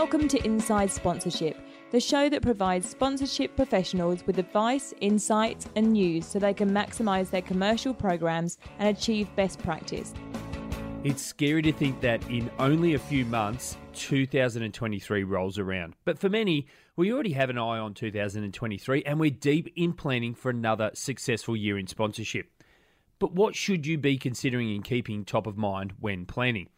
Welcome 0.00 0.28
to 0.28 0.44
Inside 0.44 0.92
Sponsorship, 0.92 1.58
the 1.90 1.98
show 1.98 2.28
that 2.28 2.40
provides 2.40 2.88
sponsorship 2.88 3.56
professionals 3.56 4.24
with 4.28 4.38
advice, 4.38 4.94
insights, 5.00 5.66
and 5.74 5.92
news 5.92 6.24
so 6.24 6.38
they 6.38 6.54
can 6.54 6.70
maximize 6.70 7.30
their 7.30 7.42
commercial 7.42 7.92
programs 7.92 8.58
and 8.78 8.96
achieve 8.96 9.26
best 9.34 9.58
practice. 9.58 10.14
It's 11.02 11.20
scary 11.20 11.62
to 11.62 11.72
think 11.72 12.00
that 12.02 12.22
in 12.30 12.48
only 12.60 12.94
a 12.94 12.98
few 13.00 13.24
months, 13.24 13.76
2023 13.94 15.24
rolls 15.24 15.58
around. 15.58 15.94
But 16.04 16.20
for 16.20 16.28
many, 16.28 16.68
we 16.94 17.12
already 17.12 17.32
have 17.32 17.50
an 17.50 17.58
eye 17.58 17.78
on 17.78 17.92
2023 17.92 19.02
and 19.02 19.18
we're 19.18 19.30
deep 19.30 19.72
in 19.74 19.94
planning 19.94 20.32
for 20.32 20.48
another 20.48 20.92
successful 20.94 21.56
year 21.56 21.76
in 21.76 21.88
sponsorship. 21.88 22.52
But 23.18 23.32
what 23.32 23.56
should 23.56 23.84
you 23.84 23.98
be 23.98 24.16
considering 24.16 24.72
in 24.72 24.82
keeping 24.82 25.24
top 25.24 25.48
of 25.48 25.58
mind 25.58 25.94
when 25.98 26.24
planning? 26.24 26.68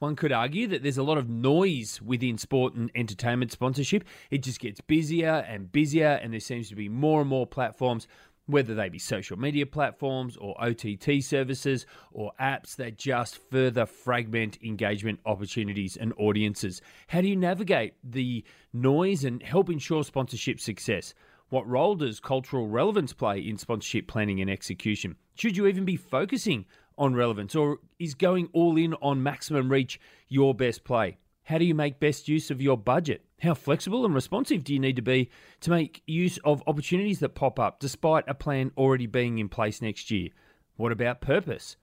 One 0.00 0.16
could 0.16 0.32
argue 0.32 0.66
that 0.68 0.82
there's 0.82 0.96
a 0.96 1.02
lot 1.02 1.18
of 1.18 1.28
noise 1.28 2.00
within 2.00 2.38
sport 2.38 2.72
and 2.72 2.90
entertainment 2.94 3.52
sponsorship. 3.52 4.04
It 4.30 4.42
just 4.42 4.58
gets 4.58 4.80
busier 4.80 5.44
and 5.46 5.70
busier, 5.70 6.18
and 6.22 6.32
there 6.32 6.40
seems 6.40 6.70
to 6.70 6.74
be 6.74 6.88
more 6.88 7.20
and 7.20 7.28
more 7.28 7.46
platforms, 7.46 8.08
whether 8.46 8.74
they 8.74 8.88
be 8.88 8.98
social 8.98 9.38
media 9.38 9.66
platforms 9.66 10.38
or 10.38 10.58
OTT 10.58 11.22
services 11.22 11.84
or 12.12 12.32
apps 12.40 12.76
that 12.76 12.96
just 12.96 13.36
further 13.50 13.84
fragment 13.84 14.56
engagement 14.64 15.20
opportunities 15.26 15.98
and 15.98 16.14
audiences. 16.16 16.80
How 17.08 17.20
do 17.20 17.28
you 17.28 17.36
navigate 17.36 17.92
the 18.02 18.42
noise 18.72 19.24
and 19.24 19.42
help 19.42 19.68
ensure 19.68 20.02
sponsorship 20.02 20.60
success? 20.60 21.12
What 21.50 21.68
role 21.68 21.94
does 21.94 22.20
cultural 22.20 22.68
relevance 22.68 23.12
play 23.12 23.40
in 23.40 23.58
sponsorship 23.58 24.08
planning 24.08 24.40
and 24.40 24.48
execution? 24.48 25.16
Should 25.34 25.58
you 25.58 25.66
even 25.66 25.84
be 25.84 25.96
focusing 25.96 26.64
on 26.98 27.14
relevance, 27.14 27.54
or 27.54 27.78
is 27.98 28.14
going 28.14 28.48
all 28.52 28.76
in 28.76 28.94
on 28.94 29.22
maximum 29.22 29.70
reach 29.70 30.00
your 30.28 30.54
best 30.54 30.84
play? 30.84 31.18
How 31.44 31.58
do 31.58 31.64
you 31.64 31.74
make 31.74 31.98
best 31.98 32.28
use 32.28 32.50
of 32.50 32.62
your 32.62 32.76
budget? 32.76 33.24
How 33.40 33.54
flexible 33.54 34.04
and 34.04 34.14
responsive 34.14 34.62
do 34.62 34.72
you 34.72 34.78
need 34.78 34.96
to 34.96 35.02
be 35.02 35.30
to 35.60 35.70
make 35.70 36.02
use 36.06 36.38
of 36.44 36.62
opportunities 36.66 37.20
that 37.20 37.34
pop 37.34 37.58
up 37.58 37.80
despite 37.80 38.24
a 38.28 38.34
plan 38.34 38.70
already 38.76 39.06
being 39.06 39.38
in 39.38 39.48
place 39.48 39.82
next 39.82 40.10
year? 40.10 40.28
What 40.76 40.92
about 40.92 41.20
purpose? 41.20 41.76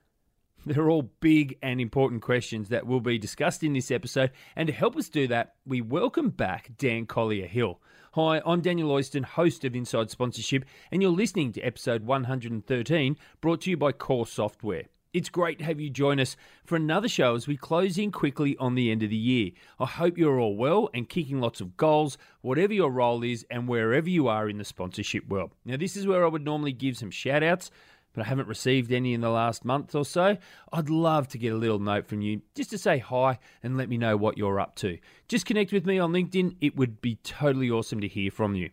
They're 0.64 0.90
all 0.90 1.10
big 1.20 1.56
and 1.62 1.80
important 1.80 2.22
questions 2.22 2.68
that 2.68 2.86
will 2.86 3.00
be 3.00 3.18
discussed 3.18 3.62
in 3.62 3.72
this 3.72 3.90
episode. 3.90 4.30
And 4.56 4.66
to 4.66 4.72
help 4.72 4.96
us 4.96 5.08
do 5.08 5.26
that, 5.28 5.54
we 5.66 5.80
welcome 5.80 6.30
back 6.30 6.70
Dan 6.78 7.06
Collier 7.06 7.46
Hill. 7.46 7.80
Hi, 8.12 8.40
I'm 8.44 8.60
Daniel 8.60 8.90
Oyston, 8.90 9.24
host 9.24 9.64
of 9.64 9.76
Inside 9.76 10.10
Sponsorship, 10.10 10.64
and 10.90 11.00
you're 11.02 11.10
listening 11.10 11.52
to 11.52 11.60
episode 11.60 12.04
113, 12.04 13.16
brought 13.40 13.60
to 13.62 13.70
you 13.70 13.76
by 13.76 13.92
Kore 13.92 14.26
Software. 14.26 14.84
It's 15.14 15.30
great 15.30 15.58
to 15.58 15.64
have 15.64 15.80
you 15.80 15.88
join 15.88 16.20
us 16.20 16.36
for 16.66 16.76
another 16.76 17.08
show 17.08 17.34
as 17.34 17.46
we 17.46 17.56
close 17.56 17.96
in 17.96 18.12
quickly 18.12 18.58
on 18.58 18.74
the 18.74 18.90
end 18.90 19.02
of 19.02 19.08
the 19.08 19.16
year. 19.16 19.52
I 19.80 19.86
hope 19.86 20.18
you're 20.18 20.38
all 20.38 20.54
well 20.54 20.90
and 20.92 21.08
kicking 21.08 21.40
lots 21.40 21.62
of 21.62 21.78
goals, 21.78 22.18
whatever 22.42 22.74
your 22.74 22.90
role 22.90 23.22
is 23.22 23.46
and 23.50 23.66
wherever 23.66 24.10
you 24.10 24.28
are 24.28 24.50
in 24.50 24.58
the 24.58 24.64
sponsorship 24.64 25.26
world. 25.26 25.52
Now, 25.64 25.78
this 25.78 25.96
is 25.96 26.06
where 26.06 26.26
I 26.26 26.28
would 26.28 26.44
normally 26.44 26.72
give 26.72 26.98
some 26.98 27.10
shout 27.10 27.42
outs, 27.42 27.70
but 28.12 28.26
I 28.26 28.28
haven't 28.28 28.48
received 28.48 28.92
any 28.92 29.14
in 29.14 29.22
the 29.22 29.30
last 29.30 29.64
month 29.64 29.94
or 29.94 30.04
so. 30.04 30.36
I'd 30.74 30.90
love 30.90 31.26
to 31.28 31.38
get 31.38 31.54
a 31.54 31.56
little 31.56 31.78
note 31.78 32.06
from 32.06 32.20
you 32.20 32.42
just 32.54 32.68
to 32.70 32.78
say 32.78 32.98
hi 32.98 33.38
and 33.62 33.78
let 33.78 33.88
me 33.88 33.96
know 33.96 34.14
what 34.18 34.36
you're 34.36 34.60
up 34.60 34.74
to. 34.76 34.98
Just 35.26 35.46
connect 35.46 35.72
with 35.72 35.86
me 35.86 35.98
on 35.98 36.12
LinkedIn, 36.12 36.56
it 36.60 36.76
would 36.76 37.00
be 37.00 37.14
totally 37.22 37.70
awesome 37.70 38.02
to 38.02 38.08
hear 38.08 38.30
from 38.30 38.54
you. 38.54 38.68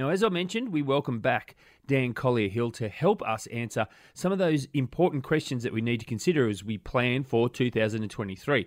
Now, 0.00 0.08
as 0.08 0.24
I 0.24 0.30
mentioned, 0.30 0.70
we 0.70 0.80
welcome 0.80 1.20
back 1.20 1.56
Dan 1.86 2.14
Collier 2.14 2.48
Hill 2.48 2.70
to 2.70 2.88
help 2.88 3.20
us 3.20 3.46
answer 3.48 3.86
some 4.14 4.32
of 4.32 4.38
those 4.38 4.66
important 4.72 5.24
questions 5.24 5.62
that 5.62 5.74
we 5.74 5.82
need 5.82 6.00
to 6.00 6.06
consider 6.06 6.48
as 6.48 6.64
we 6.64 6.78
plan 6.78 7.22
for 7.22 7.50
2023. 7.50 8.66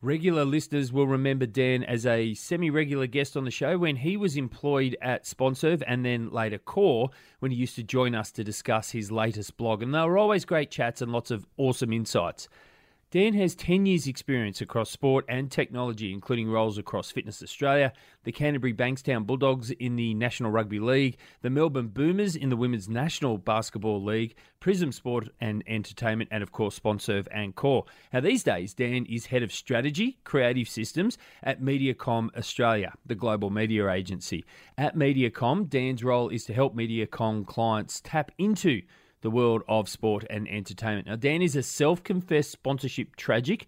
Regular 0.00 0.46
listeners 0.46 0.90
will 0.90 1.06
remember 1.06 1.44
Dan 1.44 1.84
as 1.84 2.06
a 2.06 2.32
semi 2.32 2.70
regular 2.70 3.06
guest 3.06 3.36
on 3.36 3.44
the 3.44 3.50
show 3.50 3.76
when 3.76 3.96
he 3.96 4.16
was 4.16 4.38
employed 4.38 4.96
at 5.02 5.26
Sponserve 5.26 5.82
and 5.86 6.06
then 6.06 6.30
later 6.30 6.56
Kore 6.56 7.10
when 7.40 7.50
he 7.50 7.58
used 7.58 7.76
to 7.76 7.82
join 7.82 8.14
us 8.14 8.32
to 8.32 8.42
discuss 8.42 8.92
his 8.92 9.12
latest 9.12 9.58
blog. 9.58 9.82
And 9.82 9.94
they 9.94 10.00
were 10.00 10.16
always 10.16 10.46
great 10.46 10.70
chats 10.70 11.02
and 11.02 11.12
lots 11.12 11.30
of 11.30 11.46
awesome 11.58 11.92
insights. 11.92 12.48
Dan 13.12 13.34
has 13.34 13.54
10 13.54 13.84
years' 13.84 14.06
experience 14.06 14.62
across 14.62 14.88
sport 14.88 15.26
and 15.28 15.50
technology, 15.50 16.14
including 16.14 16.48
roles 16.50 16.78
across 16.78 17.10
Fitness 17.10 17.42
Australia, 17.42 17.92
the 18.24 18.32
Canterbury 18.32 18.72
Bankstown 18.72 19.26
Bulldogs 19.26 19.70
in 19.70 19.96
the 19.96 20.14
National 20.14 20.50
Rugby 20.50 20.80
League, 20.80 21.18
the 21.42 21.50
Melbourne 21.50 21.88
Boomers 21.88 22.34
in 22.34 22.48
the 22.48 22.56
Women's 22.56 22.88
National 22.88 23.36
Basketball 23.36 24.02
League, 24.02 24.34
Prism 24.60 24.92
Sport 24.92 25.28
and 25.42 25.62
Entertainment, 25.66 26.30
and 26.32 26.42
of 26.42 26.52
course, 26.52 26.74
Sponserve 26.74 27.28
and 27.30 27.54
Kore. 27.54 27.84
Now, 28.14 28.20
these 28.20 28.44
days, 28.44 28.72
Dan 28.72 29.04
is 29.04 29.26
head 29.26 29.42
of 29.42 29.52
strategy, 29.52 30.16
creative 30.24 30.70
systems 30.70 31.18
at 31.42 31.60
Mediacom 31.60 32.34
Australia, 32.34 32.94
the 33.04 33.14
global 33.14 33.50
media 33.50 33.90
agency. 33.90 34.42
At 34.78 34.96
Mediacom, 34.96 35.68
Dan's 35.68 36.02
role 36.02 36.30
is 36.30 36.46
to 36.46 36.54
help 36.54 36.74
Mediacom 36.74 37.46
clients 37.46 38.00
tap 38.00 38.30
into 38.38 38.80
the 39.22 39.30
world 39.30 39.62
of 39.66 39.88
sport 39.88 40.24
and 40.28 40.46
entertainment. 40.48 41.06
Now, 41.06 41.16
Dan 41.16 41.42
is 41.42 41.56
a 41.56 41.62
self 41.62 42.04
confessed 42.04 42.50
sponsorship 42.50 43.16
tragic, 43.16 43.66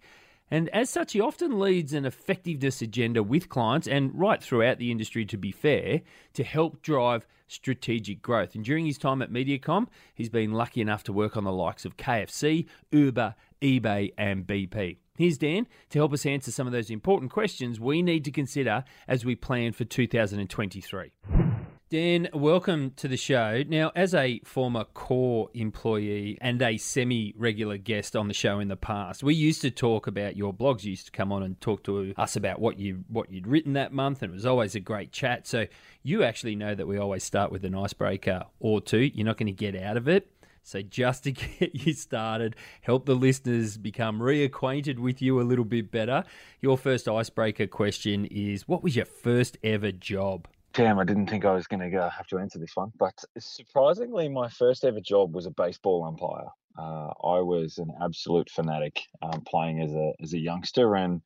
and 0.51 0.69
as 0.69 0.89
such, 0.89 1.13
he 1.13 1.21
often 1.21 1.59
leads 1.59 1.93
an 1.93 2.05
effectiveness 2.05 2.81
agenda 2.81 3.23
with 3.23 3.49
clients 3.49 3.87
and 3.87 4.11
right 4.13 4.41
throughout 4.41 4.77
the 4.77 4.91
industry, 4.91 5.25
to 5.25 5.37
be 5.37 5.51
fair, 5.51 6.01
to 6.33 6.43
help 6.43 6.81
drive 6.81 7.25
strategic 7.47 8.21
growth. 8.21 8.55
And 8.55 8.63
during 8.63 8.85
his 8.85 8.97
time 8.97 9.21
at 9.21 9.31
Mediacom, 9.31 9.87
he's 10.13 10.29
been 10.29 10.53
lucky 10.53 10.81
enough 10.81 11.03
to 11.03 11.13
work 11.13 11.35
on 11.35 11.43
the 11.43 11.51
likes 11.51 11.85
of 11.85 11.97
KFC, 11.97 12.67
Uber, 12.91 13.35
eBay, 13.61 14.13
and 14.17 14.45
BP. 14.45 14.97
Here's 15.17 15.37
Dan 15.37 15.65
to 15.89 15.99
help 15.99 16.13
us 16.13 16.25
answer 16.25 16.51
some 16.51 16.67
of 16.67 16.73
those 16.73 16.89
important 16.89 17.31
questions 17.31 17.79
we 17.79 18.01
need 18.01 18.25
to 18.25 18.31
consider 18.31 18.83
as 19.07 19.23
we 19.23 19.35
plan 19.35 19.71
for 19.71 19.85
2023. 19.85 21.44
Dan, 21.91 22.29
welcome 22.33 22.93
to 22.95 23.07
the 23.07 23.15
show. 23.15 23.61
Now, 23.67 23.91
as 23.95 24.15
a 24.15 24.39
former 24.43 24.85
Kore 24.85 25.49
employee 25.53 26.35
and 26.41 26.59
a 26.59 26.77
semi 26.77 27.35
regular 27.37 27.77
guest 27.77 28.15
on 28.15 28.27
the 28.27 28.33
show 28.33 28.57
in 28.59 28.69
the 28.69 28.75
past, 28.75 29.21
we 29.21 29.35
used 29.35 29.61
to 29.61 29.69
talk 29.69 30.07
about 30.07 30.35
your 30.35 30.51
blogs. 30.51 30.83
You 30.83 30.89
used 30.89 31.05
to 31.05 31.11
come 31.11 31.31
on 31.31 31.43
and 31.43 31.61
talk 31.61 31.83
to 31.83 32.11
us 32.17 32.35
about 32.35 32.59
what 32.59 32.79
you 32.79 33.03
what 33.07 33.31
you'd 33.31 33.45
written 33.45 33.73
that 33.73 33.93
month, 33.93 34.23
and 34.23 34.31
it 34.31 34.33
was 34.33 34.47
always 34.47 34.73
a 34.73 34.79
great 34.79 35.11
chat. 35.11 35.45
So 35.45 35.67
you 36.01 36.23
actually 36.23 36.55
know 36.55 36.73
that 36.73 36.87
we 36.87 36.97
always 36.97 37.23
start 37.23 37.51
with 37.51 37.63
an 37.63 37.75
icebreaker 37.75 38.45
or 38.59 38.81
two. 38.81 39.11
You're 39.13 39.27
not 39.27 39.37
going 39.37 39.45
to 39.45 39.51
get 39.51 39.75
out 39.75 39.95
of 39.95 40.07
it. 40.07 40.27
So, 40.63 40.81
just 40.81 41.25
to 41.25 41.31
get 41.33 41.75
you 41.75 41.93
started, 41.93 42.55
help 42.81 43.05
the 43.05 43.13
listeners 43.13 43.77
become 43.77 44.21
reacquainted 44.21 44.97
with 44.97 45.21
you 45.21 45.39
a 45.39 45.43
little 45.43 45.63
bit 45.63 45.91
better, 45.91 46.23
your 46.61 46.79
first 46.79 47.07
icebreaker 47.07 47.67
question 47.67 48.25
is 48.25 48.67
What 48.67 48.81
was 48.81 48.95
your 48.95 49.05
first 49.05 49.59
ever 49.63 49.91
job? 49.91 50.47
Damn, 50.75 50.99
I 50.99 51.05
didn't 51.05 51.29
think 51.29 51.45
I 51.45 51.53
was 51.53 51.67
going 51.67 51.89
to 51.89 52.09
have 52.09 52.27
to 52.27 52.37
answer 52.37 52.59
this 52.59 52.75
one. 52.75 52.91
But 52.99 53.13
surprisingly, 53.39 54.27
my 54.27 54.49
first 54.49 54.83
ever 54.83 54.99
job 54.99 55.33
was 55.33 55.45
a 55.45 55.51
baseball 55.51 56.03
umpire. 56.03 56.49
Uh, 56.77 57.13
I 57.25 57.39
was 57.39 57.77
an 57.77 57.91
absolute 58.03 58.49
fanatic 58.49 59.01
um, 59.21 59.41
playing 59.47 59.81
as 59.81 59.93
a 59.93 60.11
as 60.21 60.33
a 60.33 60.37
youngster, 60.37 60.97
and 60.97 61.21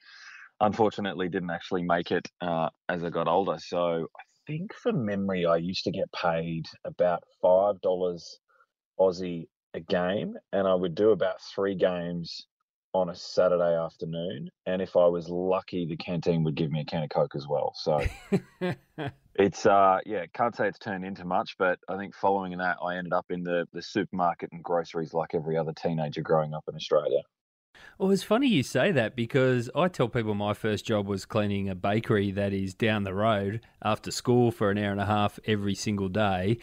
unfortunately, 0.61 1.29
didn't 1.29 1.49
actually 1.49 1.81
make 1.81 2.11
it 2.11 2.27
uh, 2.41 2.69
as 2.89 3.03
I 3.03 3.09
got 3.09 3.27
older. 3.27 3.57
So 3.57 4.07
I 4.15 4.23
think, 4.45 4.71
from 4.75 5.03
memory, 5.03 5.47
I 5.47 5.57
used 5.57 5.83
to 5.85 5.91
get 5.91 6.11
paid 6.11 6.67
about 6.85 7.23
five 7.41 7.81
dollars 7.81 8.39
Aussie 8.99 9.47
a 9.73 9.79
game, 9.79 10.35
and 10.53 10.67
I 10.67 10.75
would 10.75 10.93
do 10.93 11.09
about 11.09 11.41
three 11.41 11.73
games 11.73 12.45
on 12.93 13.09
a 13.09 13.15
Saturday 13.15 13.75
afternoon. 13.75 14.49
And 14.67 14.79
if 14.79 14.95
I 14.95 15.05
was 15.07 15.27
lucky, 15.27 15.87
the 15.87 15.97
canteen 15.97 16.43
would 16.43 16.55
give 16.55 16.71
me 16.71 16.81
a 16.81 16.85
can 16.85 17.03
of 17.03 17.09
Coke 17.09 17.35
as 17.35 17.47
well. 17.47 17.73
So 17.75 18.03
it's 19.39 19.65
uh 19.65 19.99
yeah, 20.05 20.25
can't 20.33 20.55
say 20.55 20.67
it's 20.67 20.79
turned 20.79 21.05
into 21.05 21.25
much, 21.25 21.55
but 21.57 21.79
I 21.87 21.97
think 21.97 22.13
following 22.13 22.57
that 22.57 22.77
I 22.83 22.97
ended 22.97 23.13
up 23.13 23.25
in 23.29 23.43
the, 23.43 23.67
the 23.73 23.81
supermarket 23.81 24.51
and 24.51 24.63
groceries 24.63 25.13
like 25.13 25.33
every 25.33 25.57
other 25.57 25.73
teenager 25.73 26.21
growing 26.21 26.53
up 26.53 26.65
in 26.67 26.75
Australia. 26.75 27.21
Well, 27.97 28.11
it's 28.11 28.23
funny 28.23 28.47
you 28.47 28.63
say 28.63 28.91
that 28.91 29.15
because 29.15 29.69
I 29.73 29.87
tell 29.87 30.09
people 30.09 30.35
my 30.35 30.53
first 30.53 30.85
job 30.85 31.07
was 31.07 31.25
cleaning 31.25 31.69
a 31.69 31.75
bakery 31.75 32.31
that 32.31 32.51
is 32.51 32.73
down 32.73 33.03
the 33.03 33.13
road 33.13 33.61
after 33.81 34.11
school 34.11 34.51
for 34.51 34.71
an 34.71 34.77
hour 34.77 34.91
and 34.91 35.01
a 35.01 35.05
half 35.05 35.39
every 35.45 35.75
single 35.75 36.09
day. 36.09 36.59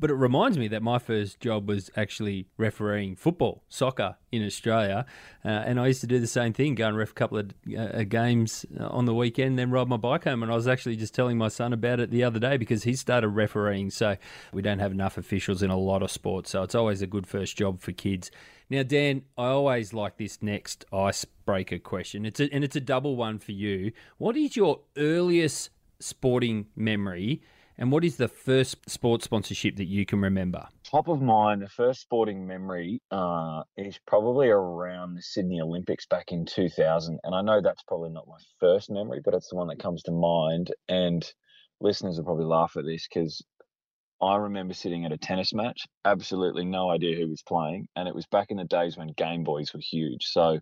But 0.00 0.10
it 0.10 0.14
reminds 0.14 0.56
me 0.56 0.66
that 0.68 0.82
my 0.82 0.98
first 0.98 1.40
job 1.40 1.68
was 1.68 1.90
actually 1.94 2.46
refereeing 2.56 3.16
football, 3.16 3.62
soccer 3.68 4.16
in 4.32 4.44
Australia. 4.44 5.04
Uh, 5.44 5.48
and 5.48 5.78
I 5.78 5.88
used 5.88 6.00
to 6.00 6.06
do 6.06 6.18
the 6.18 6.26
same 6.26 6.54
thing, 6.54 6.74
go 6.74 6.88
and 6.88 6.96
ref 6.96 7.10
a 7.10 7.12
couple 7.12 7.36
of 7.36 7.52
uh, 7.78 8.04
games 8.04 8.64
on 8.78 9.04
the 9.04 9.14
weekend, 9.14 9.58
then 9.58 9.70
ride 9.70 9.88
my 9.88 9.98
bike 9.98 10.24
home. 10.24 10.42
And 10.42 10.50
I 10.50 10.54
was 10.54 10.66
actually 10.66 10.96
just 10.96 11.14
telling 11.14 11.36
my 11.36 11.48
son 11.48 11.74
about 11.74 12.00
it 12.00 12.10
the 12.10 12.24
other 12.24 12.38
day 12.38 12.56
because 12.56 12.84
he 12.84 12.94
started 12.94 13.28
refereeing. 13.28 13.90
So 13.90 14.16
we 14.54 14.62
don't 14.62 14.78
have 14.78 14.92
enough 14.92 15.18
officials 15.18 15.62
in 15.62 15.68
a 15.68 15.76
lot 15.76 16.02
of 16.02 16.10
sports. 16.10 16.50
So 16.50 16.62
it's 16.62 16.74
always 16.74 17.02
a 17.02 17.06
good 17.06 17.26
first 17.26 17.58
job 17.58 17.82
for 17.82 17.92
kids. 17.92 18.30
Now, 18.70 18.84
Dan, 18.84 19.24
I 19.36 19.48
always 19.48 19.92
like 19.92 20.16
this 20.16 20.40
next 20.40 20.86
icebreaker 20.94 21.78
question. 21.78 22.24
It's 22.24 22.40
a, 22.40 22.50
and 22.50 22.64
it's 22.64 22.76
a 22.76 22.80
double 22.80 23.16
one 23.16 23.38
for 23.38 23.52
you. 23.52 23.92
What 24.16 24.34
is 24.36 24.56
your 24.56 24.80
earliest 24.96 25.68
sporting 25.98 26.68
memory? 26.74 27.42
And 27.80 27.90
what 27.90 28.04
is 28.04 28.16
the 28.16 28.28
first 28.28 28.76
sports 28.90 29.24
sponsorship 29.24 29.76
that 29.76 29.86
you 29.86 30.04
can 30.04 30.20
remember? 30.20 30.68
top 30.90 31.08
of 31.08 31.22
mind, 31.22 31.62
the 31.62 31.68
first 31.68 32.00
sporting 32.00 32.46
memory 32.46 33.00
uh, 33.10 33.62
is 33.76 33.98
probably 34.06 34.48
around 34.48 35.14
the 35.14 35.22
Sydney 35.22 35.60
Olympics 35.60 36.04
back 36.04 36.32
in 36.32 36.44
2000. 36.44 37.18
And 37.22 37.34
I 37.34 37.40
know 37.42 37.60
that's 37.62 37.82
probably 37.84 38.10
not 38.10 38.26
my 38.28 38.36
first 38.58 38.90
memory, 38.90 39.20
but 39.24 39.34
it's 39.34 39.48
the 39.48 39.56
one 39.56 39.68
that 39.68 39.78
comes 39.78 40.02
to 40.02 40.12
mind. 40.12 40.72
And 40.88 41.24
listeners 41.80 42.16
will 42.16 42.24
probably 42.24 42.44
laugh 42.44 42.76
at 42.76 42.84
this 42.84 43.06
because 43.08 43.42
I 44.22 44.36
remember 44.36 44.74
sitting 44.74 45.04
at 45.04 45.12
a 45.12 45.16
tennis 45.16 45.54
match, 45.54 45.86
absolutely 46.04 46.64
no 46.64 46.90
idea 46.90 47.16
who 47.16 47.28
was 47.28 47.42
playing. 47.42 47.88
And 47.96 48.06
it 48.06 48.14
was 48.14 48.26
back 48.26 48.50
in 48.50 48.58
the 48.58 48.64
days 48.64 48.96
when 48.96 49.08
Game 49.16 49.44
Boys 49.44 49.72
were 49.72 49.80
huge. 49.80 50.26
So, 50.26 50.58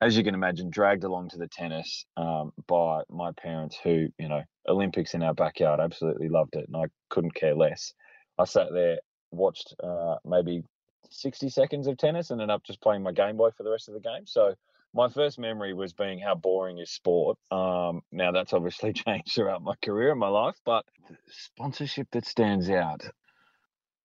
as 0.00 0.16
you 0.16 0.24
can 0.24 0.34
imagine, 0.34 0.70
dragged 0.70 1.04
along 1.04 1.28
to 1.30 1.38
the 1.38 1.48
tennis 1.48 2.04
um, 2.16 2.52
by 2.66 3.02
my 3.10 3.30
parents, 3.32 3.76
who, 3.82 4.08
you 4.18 4.28
know, 4.28 4.42
Olympics 4.66 5.14
in 5.14 5.22
our 5.22 5.34
backyard, 5.34 5.78
absolutely 5.78 6.28
loved 6.28 6.56
it. 6.56 6.66
And 6.66 6.76
I 6.76 6.86
couldn't 7.10 7.34
care 7.34 7.54
less. 7.54 7.92
I 8.38 8.44
sat 8.44 8.68
there 8.72 8.98
watched 9.30 9.74
uh, 9.82 10.16
maybe 10.24 10.62
60 11.10 11.48
seconds 11.48 11.86
of 11.86 11.96
tennis 11.96 12.30
and 12.30 12.40
ended 12.40 12.54
up 12.54 12.64
just 12.64 12.80
playing 12.80 13.02
my 13.02 13.12
Game 13.12 13.36
Boy 13.36 13.50
for 13.56 13.62
the 13.62 13.70
rest 13.70 13.88
of 13.88 13.94
the 13.94 14.00
game. 14.00 14.26
So 14.26 14.54
my 14.94 15.08
first 15.08 15.38
memory 15.38 15.74
was 15.74 15.92
being 15.92 16.18
how 16.18 16.34
boring 16.34 16.78
is 16.78 16.90
sport. 16.90 17.38
Um, 17.50 18.02
now 18.12 18.32
that's 18.32 18.52
obviously 18.52 18.92
changed 18.92 19.34
throughout 19.34 19.62
my 19.62 19.74
career 19.82 20.10
and 20.10 20.20
my 20.20 20.28
life, 20.28 20.56
but 20.64 20.84
sponsorship 21.28 22.08
that 22.12 22.26
stands 22.26 22.68
out. 22.70 23.02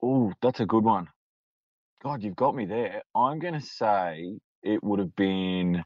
Oh, 0.01 0.31
that's 0.42 0.60
a 0.60 0.66
good 0.66 0.84
one. 0.84 1.07
God, 2.04 2.24
you've 2.24 2.36
got 2.36 2.56
me 2.56 2.66
there. 2.66 3.01
I'm 3.16 3.39
going 3.39 3.56
to 3.56 3.62
say 3.62 4.38
it 4.63 4.84
would 4.84 5.00
have 5.00 5.16
been 5.16 5.84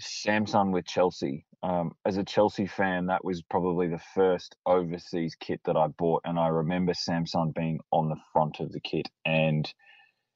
Samsung 0.00 0.72
with 0.72 0.86
Chelsea. 0.86 1.44
Um, 1.62 1.92
as 2.04 2.16
a 2.16 2.24
Chelsea 2.24 2.66
fan, 2.66 3.06
that 3.06 3.24
was 3.24 3.42
probably 3.42 3.86
the 3.88 4.00
first 4.14 4.56
overseas 4.66 5.36
kit 5.38 5.60
that 5.64 5.76
I 5.76 5.88
bought, 5.88 6.22
and 6.24 6.38
I 6.38 6.48
remember 6.48 6.92
Samsung 6.92 7.54
being 7.54 7.78
on 7.92 8.08
the 8.08 8.16
front 8.32 8.58
of 8.60 8.72
the 8.72 8.80
kit, 8.80 9.08
and 9.24 9.72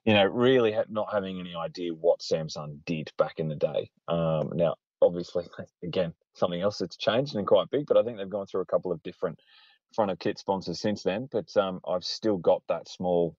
you 0.06 0.14
know, 0.14 0.24
really 0.24 0.74
not 0.88 1.12
having 1.12 1.40
any 1.40 1.54
idea 1.56 1.92
what 1.92 2.20
Samsung 2.20 2.78
did 2.86 3.10
back 3.18 3.38
in 3.38 3.48
the 3.48 3.56
day. 3.56 3.90
Um, 4.06 4.50
now, 4.54 4.76
obviously, 5.02 5.46
again, 5.82 6.14
something 6.34 6.60
else 6.60 6.78
that's 6.78 6.96
changed 6.96 7.34
and 7.34 7.46
quite 7.46 7.68
big, 7.70 7.86
but 7.86 7.96
I 7.96 8.04
think 8.04 8.16
they've 8.16 8.30
gone 8.30 8.46
through 8.46 8.60
a 8.60 8.66
couple 8.66 8.92
of 8.92 9.02
different 9.02 9.38
front 9.94 10.12
of 10.12 10.20
kit 10.20 10.38
sponsors 10.38 10.80
since 10.80 11.02
then. 11.02 11.28
But 11.30 11.54
um, 11.56 11.80
I've 11.86 12.04
still 12.04 12.36
got 12.36 12.62
that 12.68 12.88
small 12.88 13.36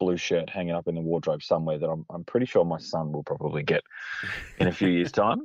blue 0.00 0.16
shirt 0.16 0.48
hanging 0.48 0.74
up 0.74 0.88
in 0.88 0.94
the 0.94 1.02
wardrobe 1.02 1.42
somewhere 1.42 1.78
that 1.78 1.88
I'm, 1.88 2.06
I'm 2.10 2.24
pretty 2.24 2.46
sure 2.46 2.64
my 2.64 2.78
son 2.78 3.12
will 3.12 3.22
probably 3.22 3.62
get 3.62 3.82
in 4.58 4.68
a 4.68 4.72
few 4.72 4.88
years' 4.88 5.12
time. 5.12 5.42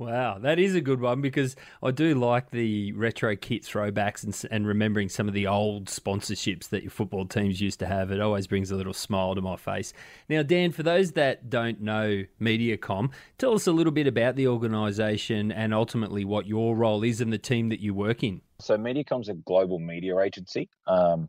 Wow, 0.00 0.38
that 0.38 0.58
is 0.58 0.74
a 0.74 0.80
good 0.80 1.02
one 1.02 1.20
because 1.20 1.56
I 1.82 1.90
do 1.90 2.14
like 2.14 2.52
the 2.52 2.92
retro 2.92 3.36
kit 3.36 3.64
throwbacks 3.64 4.24
and, 4.24 4.34
and 4.50 4.66
remembering 4.66 5.10
some 5.10 5.28
of 5.28 5.34
the 5.34 5.46
old 5.46 5.88
sponsorships 5.88 6.70
that 6.70 6.82
your 6.82 6.90
football 6.90 7.26
teams 7.26 7.60
used 7.60 7.80
to 7.80 7.86
have. 7.86 8.10
It 8.10 8.18
always 8.18 8.46
brings 8.46 8.70
a 8.70 8.76
little 8.76 8.94
smile 8.94 9.34
to 9.34 9.42
my 9.42 9.56
face. 9.56 9.92
Now, 10.30 10.42
Dan, 10.42 10.72
for 10.72 10.82
those 10.82 11.12
that 11.12 11.50
don't 11.50 11.82
know 11.82 12.24
MediaCom, 12.40 13.10
tell 13.36 13.52
us 13.52 13.66
a 13.66 13.72
little 13.72 13.92
bit 13.92 14.06
about 14.06 14.36
the 14.36 14.48
organisation 14.48 15.52
and 15.52 15.74
ultimately 15.74 16.24
what 16.24 16.46
your 16.46 16.74
role 16.74 17.04
is 17.04 17.20
in 17.20 17.28
the 17.28 17.36
team 17.36 17.68
that 17.68 17.80
you 17.80 17.92
work 17.92 18.24
in. 18.24 18.40
So, 18.58 18.78
MediaCom's 18.78 19.28
a 19.28 19.34
global 19.34 19.78
media 19.78 20.18
agency. 20.20 20.70
Um, 20.86 21.28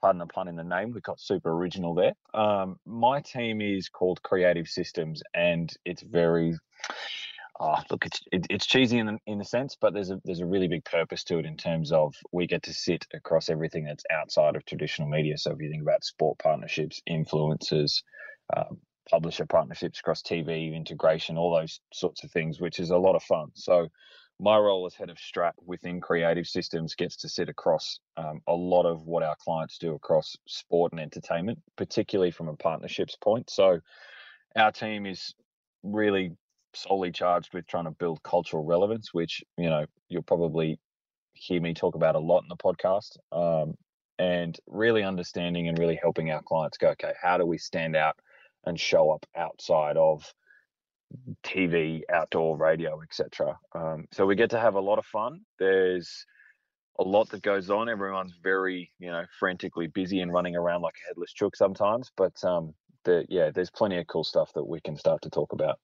pardon 0.00 0.20
the 0.20 0.26
pun 0.26 0.46
in 0.46 0.54
the 0.54 0.62
name, 0.62 0.92
we 0.92 1.00
got 1.00 1.18
super 1.18 1.50
original 1.50 1.92
there. 1.92 2.12
Um, 2.32 2.78
my 2.86 3.20
team 3.20 3.60
is 3.60 3.88
called 3.88 4.22
Creative 4.22 4.68
Systems, 4.68 5.24
and 5.34 5.72
it's 5.84 6.02
very 6.02 6.54
oh, 7.60 7.78
look, 7.90 8.06
it's 8.06 8.20
it, 8.32 8.46
it's 8.50 8.66
cheesy 8.66 8.98
in 8.98 9.18
in 9.26 9.40
a 9.40 9.44
sense, 9.44 9.76
but 9.80 9.94
there's 9.94 10.10
a 10.10 10.20
there's 10.24 10.40
a 10.40 10.46
really 10.46 10.68
big 10.68 10.84
purpose 10.84 11.24
to 11.24 11.38
it 11.38 11.46
in 11.46 11.56
terms 11.56 11.92
of 11.92 12.14
we 12.32 12.46
get 12.46 12.62
to 12.64 12.74
sit 12.74 13.06
across 13.14 13.48
everything 13.48 13.84
that's 13.84 14.04
outside 14.10 14.56
of 14.56 14.64
traditional 14.64 15.08
media. 15.08 15.38
So 15.38 15.52
if 15.52 15.60
you 15.60 15.70
think 15.70 15.82
about 15.82 16.04
sport 16.04 16.38
partnerships, 16.38 17.00
influencers, 17.08 18.02
um, 18.56 18.78
publisher 19.10 19.46
partnerships 19.46 20.00
across 20.00 20.22
TV, 20.22 20.74
integration, 20.74 21.38
all 21.38 21.54
those 21.54 21.80
sorts 21.92 22.24
of 22.24 22.30
things, 22.30 22.60
which 22.60 22.80
is 22.80 22.90
a 22.90 22.96
lot 22.96 23.16
of 23.16 23.22
fun. 23.22 23.48
So 23.54 23.88
my 24.38 24.58
role 24.58 24.84
as 24.86 24.94
head 24.94 25.08
of 25.08 25.16
strat 25.16 25.52
within 25.64 26.00
creative 26.00 26.46
systems 26.46 26.94
gets 26.94 27.16
to 27.16 27.28
sit 27.28 27.48
across 27.48 28.00
um, 28.18 28.40
a 28.46 28.52
lot 28.52 28.84
of 28.84 29.06
what 29.06 29.22
our 29.22 29.36
clients 29.42 29.78
do 29.78 29.94
across 29.94 30.36
sport 30.46 30.92
and 30.92 31.00
entertainment, 31.00 31.58
particularly 31.76 32.30
from 32.30 32.48
a 32.48 32.56
partnerships 32.56 33.16
point. 33.16 33.48
So 33.48 33.80
our 34.54 34.72
team 34.72 35.06
is 35.06 35.34
really 35.82 36.32
solely 36.76 37.12
charged 37.12 37.52
with 37.54 37.66
trying 37.66 37.84
to 37.84 37.90
build 37.90 38.22
cultural 38.22 38.64
relevance, 38.64 39.12
which 39.12 39.42
you 39.56 39.68
know 39.68 39.86
you'll 40.08 40.22
probably 40.22 40.78
hear 41.34 41.60
me 41.60 41.74
talk 41.74 41.94
about 41.94 42.16
a 42.16 42.20
lot 42.20 42.42
in 42.42 42.48
the 42.48 42.56
podcast. 42.56 43.16
Um, 43.32 43.74
and 44.18 44.58
really 44.66 45.02
understanding 45.02 45.68
and 45.68 45.78
really 45.78 45.98
helping 46.00 46.30
our 46.30 46.42
clients 46.42 46.78
go, 46.78 46.88
okay, 46.88 47.12
how 47.20 47.36
do 47.36 47.44
we 47.44 47.58
stand 47.58 47.94
out 47.94 48.16
and 48.64 48.80
show 48.80 49.10
up 49.10 49.26
outside 49.36 49.96
of 49.96 50.24
TV, 51.44 52.02
outdoor 52.12 52.56
radio, 52.56 53.00
etc. 53.02 53.58
Um, 53.74 54.06
so 54.12 54.26
we 54.26 54.34
get 54.34 54.50
to 54.50 54.60
have 54.60 54.74
a 54.74 54.80
lot 54.80 54.98
of 54.98 55.06
fun. 55.06 55.40
There's 55.58 56.26
a 56.98 57.04
lot 57.04 57.28
that 57.30 57.42
goes 57.42 57.70
on. 57.70 57.88
Everyone's 57.88 58.34
very, 58.42 58.90
you 58.98 59.10
know, 59.10 59.24
frantically 59.38 59.86
busy 59.86 60.20
and 60.20 60.32
running 60.32 60.56
around 60.56 60.82
like 60.82 60.94
a 61.04 61.08
headless 61.08 61.32
chook 61.32 61.54
sometimes. 61.54 62.10
But 62.16 62.42
um, 62.42 62.74
the, 63.04 63.24
yeah, 63.28 63.50
there's 63.50 63.70
plenty 63.70 63.98
of 63.98 64.06
cool 64.08 64.24
stuff 64.24 64.52
that 64.54 64.64
we 64.64 64.80
can 64.80 64.96
start 64.96 65.22
to 65.22 65.30
talk 65.30 65.52
about. 65.52 65.78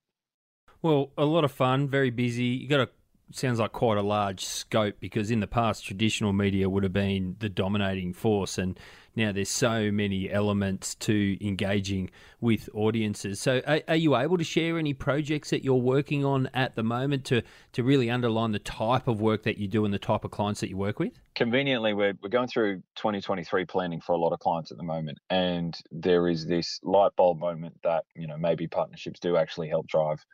Well, 0.83 1.11
a 1.17 1.25
lot 1.25 1.45
of 1.45 1.53
fun, 1.53 1.89
very 1.89 2.11
busy. 2.11 2.45
You 2.45 2.69
got 2.69 2.81
a 2.81 2.89
sounds 3.35 3.59
like 3.59 3.73
quite 3.73 3.97
a 3.97 4.03
large 4.03 4.45
scope 4.45 4.97
because 5.01 5.31
in 5.31 5.41
the 5.41 5.47
past 5.47 5.85
traditional 5.87 6.33
media 6.33 6.69
would 6.69 6.83
have 6.83 6.93
been 6.93 7.37
the 7.39 7.49
dominating 7.49 8.13
force 8.13 8.59
and 8.59 8.79
now 9.15 9.33
there's 9.33 9.49
so 9.49 9.91
many 9.91 10.31
elements 10.31 10.95
to 10.95 11.37
engaging 11.47 12.11
with 12.41 12.69
audiences. 12.75 13.41
So 13.41 13.61
are, 13.67 13.81
are, 13.89 13.97
you 13.97 14.17
able 14.17 14.39
to 14.39 14.45
share 14.45 14.79
any 14.79 14.95
projects 14.95 15.51
that 15.51 15.63
you're 15.63 15.75
working 15.75 16.25
on 16.25 16.49
at 16.55 16.77
the 16.77 16.83
moment 16.83 17.25
to 17.27 17.43
to 17.73 17.83
really 17.83 18.11
underline 18.11 18.53
the 18.53 18.59
type 18.59 19.09
of 19.09 19.21
work 19.21 19.43
that 19.45 19.59
you 19.59 19.69
do 19.69 19.85
and 19.85 19.93
the 19.93 19.99
type 19.99 20.25
of 20.25 20.31
clients 20.31 20.61
that 20.61 20.69
you 20.69 20.77
work 20.77 20.99
with? 20.99 21.19
Conveniently 21.35 21.95
we're, 21.95 22.15
we're 22.23 22.29
going 22.29 22.49
through 22.49 22.83
2023 22.97 23.65
planning 23.67 24.01
for 24.01 24.13
a 24.13 24.19
lot 24.19 24.33
of 24.33 24.41
clients 24.41 24.71
at 24.71 24.77
the 24.77 24.85
moment 24.85 25.19
and 25.31 25.79
there 25.91 26.29
is 26.29 26.47
this 26.47 26.81
light 26.83 27.13
bulb 27.17 27.39
moment 27.39 27.79
that 27.83 28.05
you 28.15 28.27
know 28.27 28.37
maybe 28.37 28.67
partnerships 28.67 29.21
do 29.21 29.37
actually 29.37 29.69
help 29.69 29.87
drive 29.87 30.25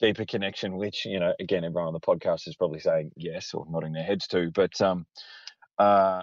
deeper 0.00 0.24
connection, 0.24 0.76
which 0.76 1.04
you 1.04 1.20
know, 1.20 1.34
again, 1.40 1.64
everyone 1.64 1.88
on 1.88 1.92
the 1.92 2.00
podcast 2.00 2.46
is 2.48 2.56
probably 2.56 2.80
saying 2.80 3.10
yes 3.16 3.54
or 3.54 3.66
nodding 3.68 3.92
their 3.92 4.04
heads 4.04 4.26
to. 4.28 4.50
But 4.52 4.80
um, 4.80 5.06
uh, 5.78 6.22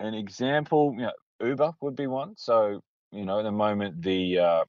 an 0.00 0.14
example, 0.14 0.94
you 0.96 1.06
know, 1.06 1.12
Uber 1.46 1.72
would 1.80 1.96
be 1.96 2.06
one. 2.06 2.34
So 2.36 2.80
you 3.12 3.24
know, 3.24 3.38
at 3.40 3.44
the 3.44 3.52
moment, 3.52 4.02
the 4.02 4.38
uh, 4.38 4.64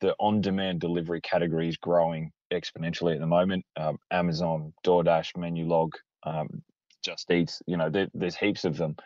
the 0.00 0.14
on-demand 0.18 0.80
delivery 0.80 1.20
category 1.20 1.68
is 1.68 1.76
growing 1.76 2.30
exponentially 2.52 3.14
at 3.14 3.20
the 3.20 3.26
moment. 3.26 3.64
Um, 3.76 3.98
Amazon, 4.10 4.72
DoorDash, 4.84 5.34
Menulog, 5.36 5.92
um, 6.24 6.62
Just 7.02 7.30
Eats. 7.30 7.62
You 7.66 7.76
know, 7.76 7.90
there, 7.90 8.08
there's 8.14 8.36
heaps 8.36 8.64
of 8.64 8.76
them. 8.76 8.96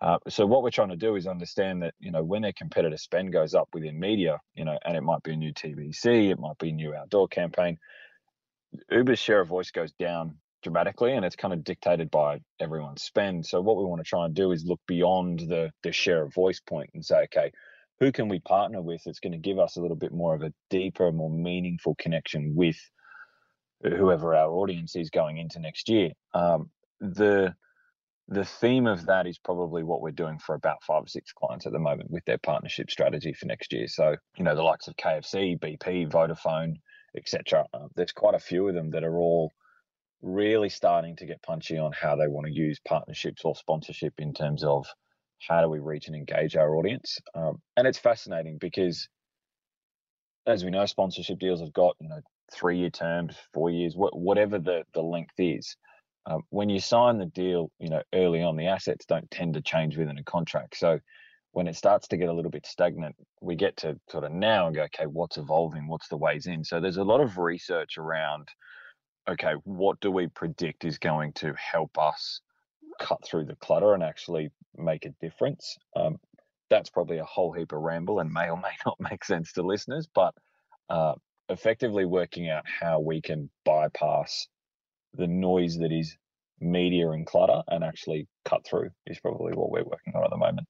Uh, 0.00 0.18
so 0.28 0.46
what 0.46 0.62
we're 0.62 0.70
trying 0.70 0.88
to 0.88 0.96
do 0.96 1.16
is 1.16 1.26
understand 1.26 1.82
that 1.82 1.94
you 2.00 2.10
know 2.10 2.22
when 2.22 2.42
their 2.42 2.52
competitor 2.52 2.96
spend 2.96 3.32
goes 3.32 3.54
up 3.54 3.68
within 3.74 4.00
media, 4.00 4.40
you 4.54 4.64
know, 4.64 4.78
and 4.84 4.96
it 4.96 5.02
might 5.02 5.22
be 5.22 5.32
a 5.32 5.36
new 5.36 5.52
TVC, 5.52 6.30
it 6.30 6.38
might 6.38 6.58
be 6.58 6.70
a 6.70 6.72
new 6.72 6.94
outdoor 6.94 7.28
campaign. 7.28 7.78
Uber's 8.90 9.18
share 9.18 9.40
of 9.40 9.48
voice 9.48 9.70
goes 9.70 9.92
down 9.92 10.36
dramatically, 10.62 11.12
and 11.12 11.24
it's 11.24 11.36
kind 11.36 11.52
of 11.52 11.64
dictated 11.64 12.10
by 12.10 12.40
everyone's 12.60 13.02
spend. 13.02 13.44
So 13.44 13.60
what 13.60 13.76
we 13.76 13.84
want 13.84 14.00
to 14.00 14.08
try 14.08 14.24
and 14.24 14.34
do 14.34 14.52
is 14.52 14.64
look 14.64 14.80
beyond 14.86 15.40
the 15.40 15.70
the 15.82 15.92
share 15.92 16.22
of 16.22 16.32
voice 16.32 16.60
point 16.60 16.90
and 16.94 17.04
say, 17.04 17.24
okay, 17.24 17.52
who 17.98 18.10
can 18.10 18.28
we 18.28 18.40
partner 18.40 18.80
with 18.80 19.02
that's 19.04 19.20
going 19.20 19.32
to 19.32 19.38
give 19.38 19.58
us 19.58 19.76
a 19.76 19.82
little 19.82 19.96
bit 19.96 20.12
more 20.12 20.34
of 20.34 20.42
a 20.42 20.52
deeper, 20.70 21.12
more 21.12 21.30
meaningful 21.30 21.94
connection 21.96 22.54
with 22.54 22.78
whoever 23.82 24.34
our 24.34 24.50
audience 24.50 24.96
is 24.96 25.10
going 25.10 25.38
into 25.38 25.58
next 25.58 25.88
year. 25.88 26.10
Um, 26.34 26.70
the 27.00 27.54
the 28.30 28.44
theme 28.44 28.86
of 28.86 29.06
that 29.06 29.26
is 29.26 29.38
probably 29.38 29.82
what 29.82 30.00
we're 30.00 30.12
doing 30.12 30.38
for 30.38 30.54
about 30.54 30.84
five 30.84 31.02
or 31.02 31.08
six 31.08 31.32
clients 31.32 31.66
at 31.66 31.72
the 31.72 31.80
moment 31.80 32.10
with 32.10 32.24
their 32.26 32.38
partnership 32.38 32.88
strategy 32.88 33.32
for 33.32 33.46
next 33.46 33.72
year. 33.72 33.88
So, 33.88 34.14
you 34.38 34.44
know, 34.44 34.54
the 34.54 34.62
likes 34.62 34.86
of 34.86 34.96
KFC, 34.96 35.58
BP, 35.58 36.08
Vodafone, 36.08 36.74
etc. 37.16 37.66
Uh, 37.74 37.88
there's 37.96 38.12
quite 38.12 38.36
a 38.36 38.38
few 38.38 38.68
of 38.68 38.74
them 38.74 38.90
that 38.90 39.02
are 39.02 39.18
all 39.18 39.50
really 40.22 40.68
starting 40.68 41.16
to 41.16 41.26
get 41.26 41.42
punchy 41.42 41.76
on 41.76 41.90
how 41.92 42.14
they 42.14 42.28
want 42.28 42.46
to 42.46 42.52
use 42.52 42.78
partnerships 42.86 43.42
or 43.44 43.56
sponsorship 43.56 44.14
in 44.18 44.32
terms 44.32 44.62
of 44.62 44.86
how 45.48 45.60
do 45.60 45.68
we 45.68 45.80
reach 45.80 46.06
and 46.06 46.14
engage 46.14 46.54
our 46.54 46.76
audience. 46.76 47.18
Um, 47.34 47.56
and 47.76 47.86
it's 47.86 47.98
fascinating 47.98 48.58
because, 48.60 49.08
as 50.46 50.64
we 50.64 50.70
know, 50.70 50.86
sponsorship 50.86 51.40
deals 51.40 51.60
have 51.60 51.72
got 51.72 51.96
you 52.00 52.08
know 52.08 52.20
three 52.52 52.78
year 52.78 52.90
terms, 52.90 53.34
four 53.52 53.70
years, 53.70 53.94
wh- 53.94 54.14
whatever 54.14 54.60
the 54.60 54.84
the 54.94 55.02
length 55.02 55.34
is. 55.38 55.76
Um, 56.26 56.42
when 56.50 56.68
you 56.68 56.80
sign 56.80 57.18
the 57.18 57.26
deal, 57.26 57.70
you 57.78 57.88
know, 57.88 58.02
early 58.14 58.42
on, 58.42 58.56
the 58.56 58.66
assets 58.66 59.06
don't 59.06 59.30
tend 59.30 59.54
to 59.54 59.62
change 59.62 59.96
within 59.96 60.18
a 60.18 60.24
contract. 60.24 60.76
So 60.76 61.00
when 61.52 61.66
it 61.66 61.76
starts 61.76 62.08
to 62.08 62.16
get 62.16 62.28
a 62.28 62.32
little 62.32 62.50
bit 62.50 62.66
stagnant, 62.66 63.16
we 63.40 63.56
get 63.56 63.76
to 63.78 63.98
sort 64.08 64.24
of 64.24 64.32
now 64.32 64.66
and 64.66 64.76
go, 64.76 64.82
okay, 64.82 65.06
what's 65.06 65.38
evolving? 65.38 65.88
What's 65.88 66.08
the 66.08 66.16
ways 66.16 66.46
in? 66.46 66.64
So 66.64 66.80
there's 66.80 66.98
a 66.98 67.04
lot 67.04 67.20
of 67.20 67.38
research 67.38 67.98
around, 67.98 68.48
okay, 69.28 69.54
what 69.64 69.98
do 70.00 70.10
we 70.10 70.28
predict 70.28 70.84
is 70.84 70.98
going 70.98 71.32
to 71.34 71.54
help 71.54 71.98
us 71.98 72.40
cut 73.00 73.24
through 73.24 73.46
the 73.46 73.56
clutter 73.56 73.94
and 73.94 74.02
actually 74.02 74.50
make 74.76 75.06
a 75.06 75.14
difference? 75.20 75.76
Um, 75.96 76.18
that's 76.68 76.90
probably 76.90 77.18
a 77.18 77.24
whole 77.24 77.52
heap 77.52 77.72
of 77.72 77.80
ramble 77.80 78.20
and 78.20 78.30
may 78.30 78.48
or 78.48 78.56
may 78.56 78.76
not 78.86 78.98
make 79.00 79.24
sense 79.24 79.52
to 79.54 79.62
listeners, 79.62 80.06
but 80.14 80.34
uh, 80.88 81.14
effectively 81.48 82.04
working 82.04 82.48
out 82.48 82.64
how 82.64 83.00
we 83.00 83.20
can 83.20 83.50
bypass 83.64 84.46
the 85.14 85.26
noise 85.26 85.78
that 85.78 85.92
is 85.92 86.16
media 86.60 87.10
and 87.10 87.26
clutter 87.26 87.62
and 87.68 87.82
actually 87.82 88.28
cut 88.44 88.64
through 88.66 88.90
is 89.06 89.18
probably 89.20 89.52
what 89.54 89.70
we're 89.70 89.84
working 89.84 90.14
on 90.14 90.24
at 90.24 90.30
the 90.30 90.36
moment. 90.36 90.66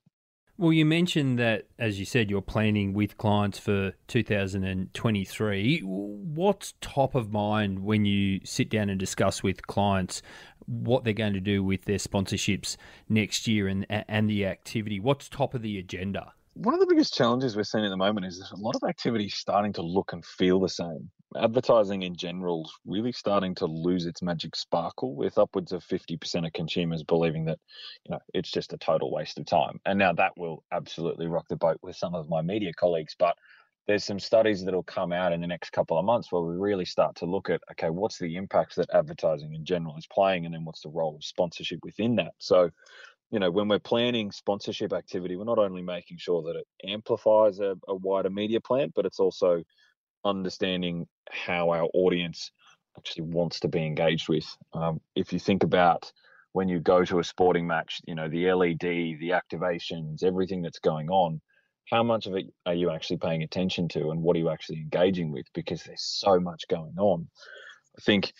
Well, 0.56 0.73
you 0.75 0.85
mentioned 0.85 1.38
that, 1.38 1.68
as 1.78 1.99
you 1.99 2.04
said, 2.04 2.28
you're 2.28 2.42
planning 2.42 2.92
with 2.92 3.16
clients 3.16 3.59
for 3.59 3.94
2023. 4.09 5.80
What's 5.80 6.75
top 6.82 7.14
of 7.14 7.32
mind 7.32 7.78
when 7.78 8.04
you 8.04 8.40
sit 8.44 8.68
down 8.68 8.90
and 8.90 9.00
discuss 9.00 9.42
with 9.42 9.66
clients 9.66 10.20
what 10.66 11.02
they're 11.02 11.14
going 11.14 11.32
to 11.32 11.40
do 11.40 11.64
with 11.64 11.87
their 11.87 11.97
sponsorships 11.97 12.76
next 13.09 13.49
year 13.49 13.68
and 13.68 13.87
and 13.88 14.28
the 14.28 14.44
activity? 14.44 15.00
What's 15.00 15.30
top 15.30 15.54
of 15.54 15.62
the 15.62 15.78
agenda? 15.78 16.35
one 16.54 16.75
of 16.75 16.80
the 16.80 16.87
biggest 16.87 17.14
challenges 17.14 17.56
we're 17.56 17.62
seeing 17.62 17.85
at 17.85 17.90
the 17.90 17.97
moment 17.97 18.26
is 18.26 18.38
that 18.38 18.50
a 18.52 18.61
lot 18.61 18.75
of 18.75 18.88
activity 18.88 19.28
starting 19.28 19.73
to 19.75 19.82
look 19.82 20.12
and 20.12 20.25
feel 20.25 20.61
the 20.61 20.68
same. 20.68 21.11
Advertising 21.37 22.02
in 22.02 22.16
general 22.16 22.64
is 22.64 22.72
really 22.84 23.12
starting 23.12 23.54
to 23.56 23.66
lose 23.66 24.06
its 24.06 24.22
magic 24.22 24.56
sparkle, 24.56 25.14
with 25.14 25.38
upwards 25.38 25.72
of 25.72 25.84
50% 25.84 26.46
of 26.46 26.52
consumers 26.52 27.02
believing 27.02 27.44
that, 27.44 27.58
you 28.04 28.12
know, 28.12 28.20
it's 28.34 28.50
just 28.50 28.72
a 28.72 28.78
total 28.78 29.12
waste 29.12 29.38
of 29.38 29.46
time. 29.46 29.80
And 29.87 29.99
now 29.99 30.12
that 30.14 30.37
will 30.37 30.64
absolutely 30.72 31.26
rock 31.26 31.46
the 31.49 31.56
boat 31.56 31.78
with 31.82 31.96
some 31.96 32.14
of 32.14 32.28
my 32.28 32.42
media 32.42 32.72
colleagues, 32.72 33.14
but 33.18 33.37
there's 33.87 34.04
some 34.04 34.20
studies 34.20 34.64
that'll 34.64 34.82
come 34.82 35.12
out 35.12 35.32
in 35.32 35.40
the 35.40 35.46
next 35.46 35.70
couple 35.70 35.99
of 35.99 36.04
months 36.04 36.30
where 36.30 36.42
we 36.42 36.56
really 36.56 36.84
start 36.84 37.16
to 37.16 37.26
look 37.26 37.50
at 37.50 37.60
okay 37.72 37.90
what's 37.90 38.18
the 38.18 38.37
impact 38.37 38.76
that 38.76 38.90
advertising 38.94 39.52
in 39.52 39.64
general 39.64 39.96
is 39.96 40.06
playing 40.06 40.44
and 40.44 40.54
then 40.54 40.64
what's 40.64 40.82
the 40.82 40.88
role 40.90 41.16
of 41.16 41.25
sponsorship 41.25 41.80
within 41.82 42.14
that 42.14 42.32
so 42.38 42.70
you 43.30 43.38
know, 43.38 43.50
when 43.50 43.68
we're 43.68 43.78
planning 43.78 44.32
sponsorship 44.32 44.92
activity, 44.92 45.37
we're 45.37 45.44
not 45.44 45.58
only 45.58 45.82
making 45.82 46.18
sure 46.18 46.42
that 46.42 46.56
it 46.56 46.66
amplifies 46.84 47.60
a, 47.60 47.76
a 47.87 47.94
wider 47.94 48.30
media 48.30 48.60
plan, 48.60 48.92
but 48.94 49.06
it's 49.06 49.20
also 49.20 49.62
understanding 50.24 51.06
how 51.30 51.70
our 51.70 51.88
audience 51.94 52.50
actually 52.96 53.24
wants 53.24 53.60
to 53.60 53.68
be 53.68 53.84
engaged 53.84 54.28
with. 54.28 54.46
Um, 54.72 55.00
if 55.14 55.32
you 55.32 55.38
think 55.38 55.62
about 55.62 56.10
when 56.52 56.68
you 56.68 56.80
go 56.80 57.04
to 57.04 57.18
a 57.20 57.24
sporting 57.24 57.66
match, 57.66 58.00
you 58.06 58.14
know, 58.14 58.28
the 58.28 58.52
LED, 58.52 58.80
the 58.80 59.30
activations, 59.30 60.24
everything 60.24 60.62
that's 60.62 60.80
going 60.80 61.08
on, 61.08 61.40
how 61.90 62.02
much 62.02 62.26
of 62.26 62.34
it 62.34 62.46
are 62.66 62.74
you 62.74 62.90
actually 62.90 63.16
paying 63.16 63.42
attention 63.42 63.88
to 63.88 64.10
and 64.10 64.22
what 64.22 64.36
are 64.36 64.40
you 64.40 64.50
actually 64.50 64.78
engaging 64.78 65.32
with? 65.32 65.46
Because 65.54 65.82
there's 65.82 66.02
so 66.02 66.38
much 66.38 66.64
going 66.68 66.94
on. 66.98 67.28
I 67.98 68.02
think 68.02 68.32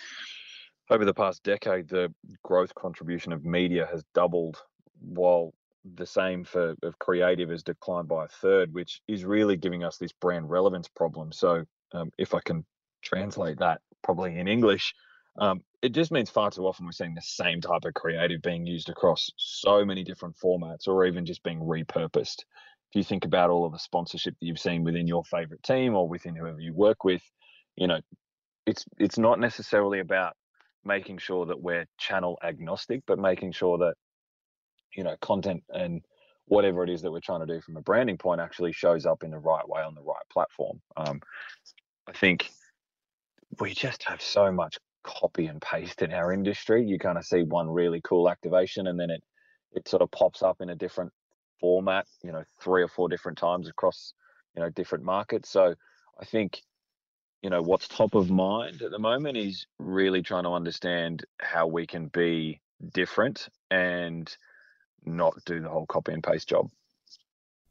over 0.89 1.05
the 1.05 1.15
past 1.15 1.43
decade, 1.43 1.89
the 1.89 2.13
growth 2.43 2.75
contribution 2.75 3.33
of 3.33 3.45
media 3.45 3.89
has 3.91 4.05
doubled 4.15 4.59
while 5.01 5.53
the 5.85 6.07
same 6.07 6.45
for 6.45 6.75
of 6.83 6.99
creative 6.99 7.51
has 7.51 7.63
declined 7.63 8.09
by 8.09 8.25
a 8.25 8.29
third, 8.29 8.73
which 8.73 9.01
is 9.09 9.25
really 9.25 9.57
giving 9.57 9.85
us 9.85 9.97
this 9.97 10.13
brand 10.13 10.51
relevance 10.51 10.89
problem. 10.89 11.33
So 11.33 11.65
um, 11.93 12.11
if 12.19 12.35
I 12.35 12.41
can 12.41 12.65
translate 13.03 13.59
that 13.59 13.81
probably 14.03 14.39
in 14.39 14.49
English, 14.49 14.95
um, 15.39 15.63
it 15.83 15.93
just 15.93 16.11
means 16.11 16.29
far 16.29 16.51
too 16.51 16.67
often 16.67 16.85
we're 16.85 16.93
seeing 16.93 17.15
the 17.15 17.23
same 17.23 17.61
type 17.61 17.85
of 17.85 17.95
creative 17.95 18.43
being 18.43 18.67
used 18.67 18.91
across 18.91 19.31
so 19.37 19.85
many 19.85 20.05
different 20.05 20.37
formats 20.37 20.87
or 20.87 21.07
even 21.07 21.25
just 21.25 21.43
being 21.43 21.61
repurposed. 21.61 22.41
If 22.91 22.97
you 22.97 23.05
think 23.05 23.25
about 23.25 23.51
all 23.51 23.65
of 23.65 23.73
the 23.73 23.79
sponsorship 23.79 24.35
that 24.35 24.47
you've 24.47 24.59
seen 24.59 24.85
within 24.85 25.07
your 25.07 25.25
favorite 25.25 25.63
team 25.63 25.95
or 25.95 26.09
within 26.09 26.35
whoever 26.35 26.61
you 26.61 26.75
work 26.75 27.05
with, 27.05 27.23
you 27.77 27.87
know, 27.87 28.01
it's 28.67 28.85
it's 28.99 29.19
not 29.19 29.41
necessarily 29.41 30.01
about 30.01 30.35
making 30.85 31.19
sure 31.19 31.47
that 31.47 31.61
we're 31.61 31.87
channel 31.99 32.39
agnostic, 32.43 33.03
but 33.07 33.19
making 33.19 33.53
sure 33.53 33.79
that 33.79 33.95
you 34.97 35.05
know 35.05 35.17
content 35.21 35.63
and 35.71 36.03
whatever 36.47 36.83
it 36.83 36.91
is 36.91 37.03
that 37.03 37.13
we're 37.13 37.21
trying 37.21 37.47
to 37.47 37.53
do 37.53 37.61
from 37.61 37.77
a 37.77 37.81
branding 37.81 38.19
point 38.19 38.41
actually 38.41 38.73
shows 38.73 39.07
up 39.07 39.23
in 39.23 39.31
the 39.31 39.39
right 39.39 39.69
way 39.69 39.83
on 39.83 39.95
the 39.95 40.03
right 40.03 40.29
platform. 40.33 40.81
Um, 40.97 41.21
I 42.09 42.13
think 42.13 42.51
we 43.61 43.73
just 43.73 44.03
have 44.05 44.21
so 44.21 44.51
much 44.51 44.79
copy 45.05 45.47
and 45.47 45.63
paste 45.63 46.03
in 46.03 46.13
our 46.13 46.33
industry. 46.33 46.85
You 46.85 46.99
kind 46.99 47.19
of 47.19 47.25
see 47.25 47.43
one 47.43 47.71
really 47.71 48.01
cool 48.03 48.29
activation 48.29 48.87
and 48.89 48.99
then 48.99 49.11
it 49.11 49.23
it 49.73 49.89
sort 49.89 50.03
of 50.03 50.11
pops 50.11 50.43
up 50.43 50.61
in 50.61 50.71
a 50.71 50.75
different 50.75 51.13
format, 51.61 52.07
you 52.25 52.33
know, 52.33 52.43
three 52.61 52.83
or 52.83 52.89
four 52.89 53.09
different 53.09 53.39
times 53.39 53.69
across, 53.69 54.15
you 54.57 54.63
know, 54.63 54.69
different 54.71 55.05
markets. 55.05 55.49
So 55.51 55.75
I 56.21 56.25
think, 56.25 56.63
you 57.43 57.51
know, 57.51 57.63
what's 57.63 57.87
top 57.87 58.15
of 58.15 58.31
mind 58.31 58.83
at 58.83 58.91
the 58.91 58.99
moment 58.99 59.37
is 59.37 59.67
really 59.79 60.23
trying 60.23 60.45
to 60.45 60.51
understand 60.51 61.25
how 61.41 61.69
we 61.69 61.87
can 61.87 62.09
be 62.09 62.61
different 62.93 63.49
and 63.71 64.37
not 65.05 65.35
do 65.45 65.61
the 65.61 65.69
whole 65.69 65.87
copy 65.87 66.13
and 66.13 66.23
paste 66.23 66.49
job. 66.49 66.71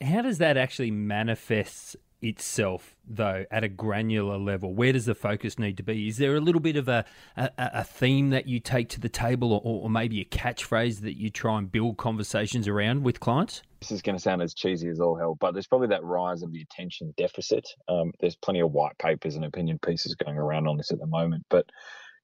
How 0.02 0.22
does 0.22 0.38
that 0.38 0.56
actually 0.56 0.92
manifest 0.92 1.98
itself, 2.22 2.96
though, 3.08 3.46
at 3.52 3.64
a 3.64 3.68
granular 3.68 4.38
level? 4.38 4.74
Where 4.74 4.94
does 4.94 5.06
the 5.06 5.16
focus 5.16 5.60
need 5.60 5.78
to 5.78 5.84
be? 5.84 6.08
Is 6.08 6.18
there 6.18 6.36
a 6.36 6.40
little 6.40 6.62
bit 6.62 6.76
of 6.76 6.88
a, 6.88 7.06
a, 7.36 7.50
a 7.58 7.84
theme 7.84 8.30
that 8.30 8.48
you 8.48 8.60
take 8.60 8.90
to 8.90 9.00
the 9.00 9.10
table, 9.10 9.54
or, 9.54 9.62
or, 9.64 9.90
maybe 9.90 10.22
a 10.22 10.26
catchphrase 10.26 11.02
that 11.02 11.18
you 11.18 11.30
try 11.30 11.58
and 11.58 11.72
build 11.72 11.98
conversations 11.98 12.68
around 12.68 13.04
with 13.04 13.20
clients? 13.20 13.62
This 13.82 13.92
is 13.92 14.02
going 14.02 14.18
to 14.18 14.22
sound 14.22 14.42
as 14.42 14.54
cheesy 14.54 14.90
as 14.90 15.00
all 15.00 15.18
hell, 15.18 15.36
but 15.40 15.54
there's 15.54 15.68
probably 15.68 15.88
that 15.88 16.04
rise 16.04 16.44
of 16.44 16.52
the 16.52 16.62
attention 16.62 17.14
deficit. 17.18 17.68
Um, 17.88 18.12
there's 18.20 18.36
plenty 18.36 18.62
of 18.62 18.72
white 18.72 18.98
papers 19.00 19.36
and 19.36 19.46
opinion 19.46 19.80
pieces 19.86 20.16
going 20.16 20.38
around 20.38 20.68
on 20.68 20.78
this 20.78 20.92
at 20.92 21.00
the 21.00 21.08
moment, 21.08 21.46
but 21.50 21.66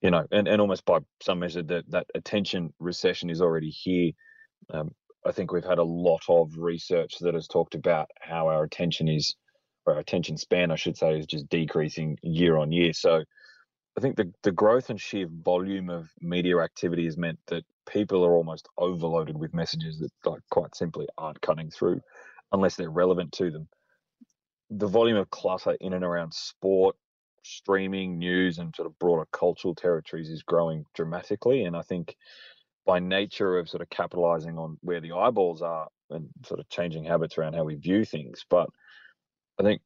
you 0.02 0.12
know, 0.12 0.26
and, 0.32 0.48
and 0.48 0.62
almost 0.62 0.86
by 0.86 1.00
some 1.22 1.40
measure, 1.40 1.64
that 1.64 1.90
that 1.90 2.08
attention 2.14 2.74
recession 2.80 3.30
is 3.30 3.42
already 3.42 3.70
here. 3.70 4.12
Um, 4.74 4.92
I 5.26 5.32
think 5.32 5.52
we've 5.52 5.64
had 5.64 5.80
a 5.80 5.84
lot 5.84 6.22
of 6.30 6.58
research 6.58 7.16
that 7.20 7.34
has 7.34 7.48
talked 7.48 7.76
about 7.76 8.10
how 8.20 8.48
our 8.48 8.64
attention 8.64 9.08
is, 9.08 9.36
or 9.86 9.94
our 9.94 10.00
attention 10.00 10.38
span, 10.38 10.72
I 10.72 10.76
should 10.76 10.98
say, 10.98 11.18
is 11.18 11.26
just 11.26 11.50
decreasing 11.50 12.18
year 12.22 12.58
on 12.58 12.72
year. 12.72 12.94
So 12.94 13.24
I 13.98 14.02
think 14.02 14.18
the, 14.18 14.32
the 14.44 14.52
growth 14.52 14.90
and 14.90 15.00
sheer 15.00 15.28
volume 15.44 15.90
of 15.90 16.10
media 16.22 16.60
activity 16.60 17.06
has 17.06 17.18
meant 17.18 17.40
that 17.48 17.64
people 17.90 18.24
are 18.26 18.34
almost 18.34 18.68
overloaded 18.78 19.38
with 19.38 19.54
messages 19.54 20.00
that, 20.00 20.12
like, 20.30 20.42
quite 20.52 20.76
simply 20.76 21.08
aren't 21.18 21.42
cutting 21.42 21.70
through 21.70 22.02
unless 22.52 22.76
they're 22.76 22.90
relevant 22.90 23.32
to 23.34 23.52
them. 23.52 23.68
The 24.70 24.88
volume 24.88 25.18
of 25.18 25.30
clutter 25.30 25.78
in 25.80 25.94
and 25.94 26.04
around 26.04 26.34
sport, 26.34 26.96
streaming, 27.44 28.18
news, 28.18 28.58
and 28.58 28.76
sort 28.76 28.88
of 28.88 28.98
broader 29.00 29.28
cultural 29.32 29.76
territories 29.76 30.30
is 30.30 30.44
growing 30.44 30.86
dramatically. 30.96 31.64
And 31.64 31.76
I 31.76 31.84
think 31.84 32.16
by 32.86 33.00
nature 33.00 33.58
of 33.58 33.70
sort 33.70 33.82
of 33.82 33.90
capitalizing 33.90 34.58
on 34.58 34.78
where 34.82 35.02
the 35.02 35.12
eyeballs 35.12 35.62
are 35.62 35.88
and 36.12 36.28
sort 36.46 36.60
of 36.60 36.70
changing 36.70 37.04
habits 37.04 37.38
around 37.38 37.54
how 37.54 37.64
we 37.64 37.76
view 37.76 38.06
things. 38.06 38.46
But 38.50 38.70
I 39.60 39.64
think 39.64 39.82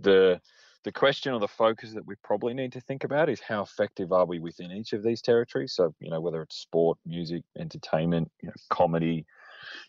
the 0.00 0.40
the 0.82 0.92
question 0.92 1.34
or 1.34 1.40
the 1.40 1.46
focus 1.46 1.92
that 1.92 2.06
we 2.06 2.14
probably 2.24 2.54
need 2.54 2.72
to 2.72 2.80
think 2.80 3.04
about 3.04 3.28
is 3.28 3.40
how 3.40 3.62
effective 3.62 4.12
are 4.12 4.24
we 4.24 4.38
within 4.38 4.72
each 4.72 4.94
of 4.94 5.02
these 5.02 5.20
territories. 5.20 5.74
So 5.74 5.94
you 6.00 6.10
know 6.10 6.20
whether 6.20 6.42
it's 6.42 6.56
sport, 6.56 6.98
music, 7.06 7.42
entertainment, 7.58 8.30
you 8.42 8.48
know, 8.48 8.54
comedy. 8.70 9.24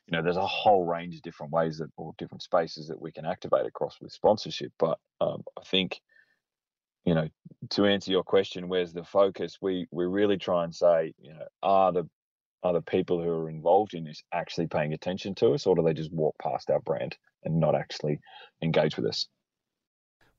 You 0.08 0.18
know, 0.18 0.22
there's 0.22 0.38
a 0.38 0.46
whole 0.46 0.86
range 0.86 1.16
of 1.16 1.22
different 1.22 1.54
ways 1.54 1.78
that, 1.78 1.90
or 1.96 2.12
different 2.18 2.44
spaces 2.44 2.90
that 2.90 3.02
we 3.02 3.12
can 3.12 3.26
activate 3.26 3.66
across 3.66 3.98
with 4.02 4.12
sponsorship. 4.12 4.74
But 4.78 5.00
um, 5.22 5.44
I 5.58 5.64
think, 5.64 6.02
you 7.06 7.16
know, 7.16 7.30
to 7.70 7.86
answer 7.86 8.12
your 8.12 8.24
question, 8.24 8.68
where's 8.68 8.92
the 8.92 9.06
focus? 9.06 9.60
We 9.62 9.88
we 9.92 10.06
really 10.06 10.38
try 10.38 10.66
and 10.66 10.76
say, 10.76 11.14
you 11.22 11.34
know, 11.34 11.46
are 11.64 11.94
the 11.94 12.10
are 12.64 12.74
the 12.74 12.82
people 12.82 13.22
who 13.22 13.30
are 13.30 13.50
involved 13.50 13.94
in 13.94 14.04
this 14.04 14.24
actually 14.34 14.68
paying 14.68 14.94
attention 14.94 15.36
to 15.36 15.54
us, 15.54 15.66
or 15.66 15.76
do 15.76 15.82
they 15.82 15.94
just 15.94 16.14
walk 16.14 16.36
past 16.42 16.70
our 16.70 16.80
brand 16.80 17.16
and 17.44 17.60
not 17.60 17.76
actually 17.76 18.20
engage 18.62 18.98
with 18.98 19.06
us? 19.06 19.28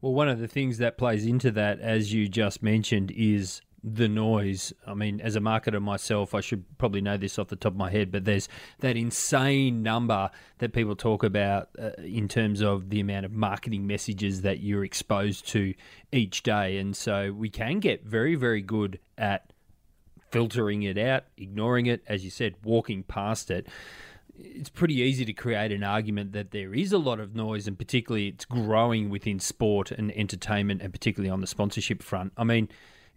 Well, 0.00 0.14
one 0.14 0.28
of 0.28 0.40
the 0.40 0.48
things 0.48 0.78
that 0.78 0.98
plays 0.98 1.26
into 1.26 1.50
that, 1.52 1.80
as 1.80 2.12
you 2.12 2.28
just 2.28 2.62
mentioned, 2.62 3.12
is 3.14 3.60
the 3.84 4.08
noise. 4.08 4.72
I 4.86 4.94
mean, 4.94 5.20
as 5.20 5.36
a 5.36 5.40
marketer 5.40 5.80
myself, 5.82 6.34
I 6.34 6.40
should 6.40 6.64
probably 6.78 7.00
know 7.00 7.16
this 7.16 7.38
off 7.38 7.48
the 7.48 7.56
top 7.56 7.72
of 7.72 7.78
my 7.78 7.90
head, 7.90 8.12
but 8.12 8.24
there's 8.24 8.48
that 8.80 8.96
insane 8.96 9.82
number 9.82 10.30
that 10.58 10.72
people 10.72 10.94
talk 10.94 11.24
about 11.24 11.68
uh, 11.78 11.90
in 11.98 12.28
terms 12.28 12.62
of 12.62 12.90
the 12.90 13.00
amount 13.00 13.26
of 13.26 13.32
marketing 13.32 13.86
messages 13.86 14.42
that 14.42 14.60
you're 14.60 14.84
exposed 14.84 15.48
to 15.48 15.74
each 16.12 16.42
day. 16.42 16.78
And 16.78 16.96
so 16.96 17.32
we 17.32 17.50
can 17.50 17.80
get 17.80 18.04
very, 18.04 18.34
very 18.34 18.62
good 18.62 18.98
at 19.18 19.51
filtering 20.32 20.82
it 20.82 20.98
out, 20.98 21.24
ignoring 21.36 21.86
it, 21.86 22.02
as 22.08 22.24
you 22.24 22.30
said, 22.30 22.54
walking 22.64 23.04
past 23.04 23.50
it. 23.50 23.68
It's 24.36 24.70
pretty 24.70 24.94
easy 24.94 25.24
to 25.26 25.32
create 25.32 25.70
an 25.70 25.84
argument 25.84 26.32
that 26.32 26.50
there 26.50 26.74
is 26.74 26.92
a 26.92 26.98
lot 26.98 27.20
of 27.20 27.36
noise, 27.36 27.68
and 27.68 27.78
particularly 27.78 28.28
it's 28.28 28.46
growing 28.46 29.10
within 29.10 29.38
sport 29.38 29.92
and 29.92 30.10
entertainment, 30.12 30.80
and 30.82 30.92
particularly 30.92 31.30
on 31.30 31.42
the 31.42 31.46
sponsorship 31.46 32.02
front. 32.02 32.32
I 32.36 32.44
mean, 32.44 32.68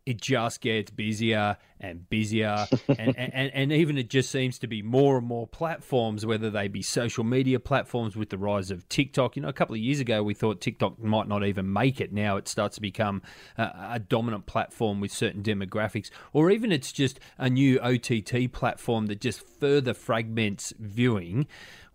it 0.05 0.21
just 0.21 0.61
gets 0.61 0.91
busier 0.91 1.57
and 1.79 2.07
busier. 2.09 2.67
And, 2.87 3.17
and, 3.17 3.51
and 3.53 3.71
even 3.71 3.97
it 3.97 4.09
just 4.09 4.29
seems 4.31 4.59
to 4.59 4.67
be 4.67 4.81
more 4.81 5.17
and 5.17 5.25
more 5.25 5.47
platforms 5.47 6.25
whether 6.25 6.49
they 6.49 6.67
be 6.67 6.81
social 6.81 7.23
media 7.23 7.59
platforms 7.59 8.15
with 8.15 8.29
the 8.29 8.37
rise 8.37 8.71
of 8.71 8.87
tiktok. 8.87 9.35
You 9.35 9.41
know 9.41 9.47
a 9.49 9.53
couple 9.53 9.75
of 9.75 9.81
years 9.81 9.99
ago 9.99 10.21
we 10.21 10.33
thought 10.33 10.61
tiktok 10.61 10.99
might 10.99 11.27
not 11.27 11.43
even 11.43 11.71
make 11.71 11.99
it. 11.99 12.13
Now 12.13 12.37
it 12.37 12.47
starts 12.47 12.75
to 12.75 12.81
become 12.81 13.23
a, 13.57 13.63
a 13.93 13.99
dominant 13.99 14.45
platform 14.45 14.99
with 14.99 15.11
certain 15.11 15.41
demographics 15.41 16.09
or 16.33 16.51
even 16.51 16.71
it's 16.71 16.91
just 16.91 17.19
a 17.37 17.49
new 17.49 17.79
ott 17.79 18.51
platform 18.51 19.07
that 19.07 19.21
just 19.21 19.41
further 19.59 19.93
fragments 19.93 20.73
viewing 20.79 21.47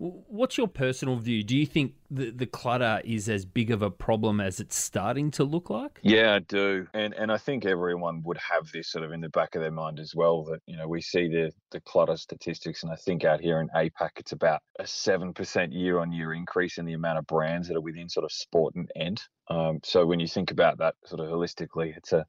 What's 0.03 0.57
your 0.57 0.67
personal 0.67 1.17
view? 1.17 1.43
Do 1.43 1.55
you 1.55 1.67
think 1.67 1.93
the, 2.11 2.31
the 2.31 2.47
clutter 2.47 3.03
is 3.05 3.29
as 3.29 3.45
big 3.45 3.71
of 3.71 3.83
a 3.83 3.91
problem 3.91 4.41
as 4.41 4.59
it's 4.59 4.75
starting 4.75 5.31
to 5.33 5.45
look 5.45 5.69
like? 5.69 6.01
Yeah, 6.03 6.37
I 6.37 6.39
do. 6.39 6.87
And 6.95 7.13
and 7.13 7.31
I 7.31 7.37
think 7.37 7.67
everyone 7.67 8.23
would 8.23 8.39
have 8.39 8.73
this 8.73 8.89
sort 8.89 9.05
of 9.05 9.13
in 9.13 9.21
the 9.21 9.29
back 9.29 9.57
of 9.57 9.61
their 9.61 9.71
mind 9.71 10.01
as 10.01 10.15
well 10.15 10.45
that, 10.45 10.61
you 10.67 10.79
know, 10.79 10.89
we 10.89 11.03
see 11.03 11.29
the, 11.29 11.53
the 11.71 11.81
clutter 11.83 12.17
statistics 12.17 12.83
and 12.83 12.91
I 12.91 12.97
think 12.97 13.25
out 13.25 13.43
here 13.43 13.61
in 13.61 13.69
APAC 13.77 14.13
it's 14.17 14.33
about 14.33 14.63
a 14.79 14.85
7% 14.85 15.69
year 15.71 15.99
on 15.99 16.13
year 16.13 16.33
increase 16.33 16.79
in 16.79 16.87
the 16.87 16.95
amount 16.95 17.19
of 17.19 17.27
brands 17.27 17.69
that 17.69 17.77
are 17.77 17.83
within 17.83 18.09
sort 18.09 18.25
of 18.25 18.33
sport 18.33 18.75
and 18.77 18.91
end. 18.97 19.21
Um, 19.49 19.81
so 19.85 20.07
when 20.07 20.19
you 20.19 20.29
think 20.29 20.51
about 20.51 20.79
that 20.79 20.95
sort 21.05 21.21
of 21.21 21.29
holistically, 21.29 21.95
it's 21.95 22.15
a 22.15 22.25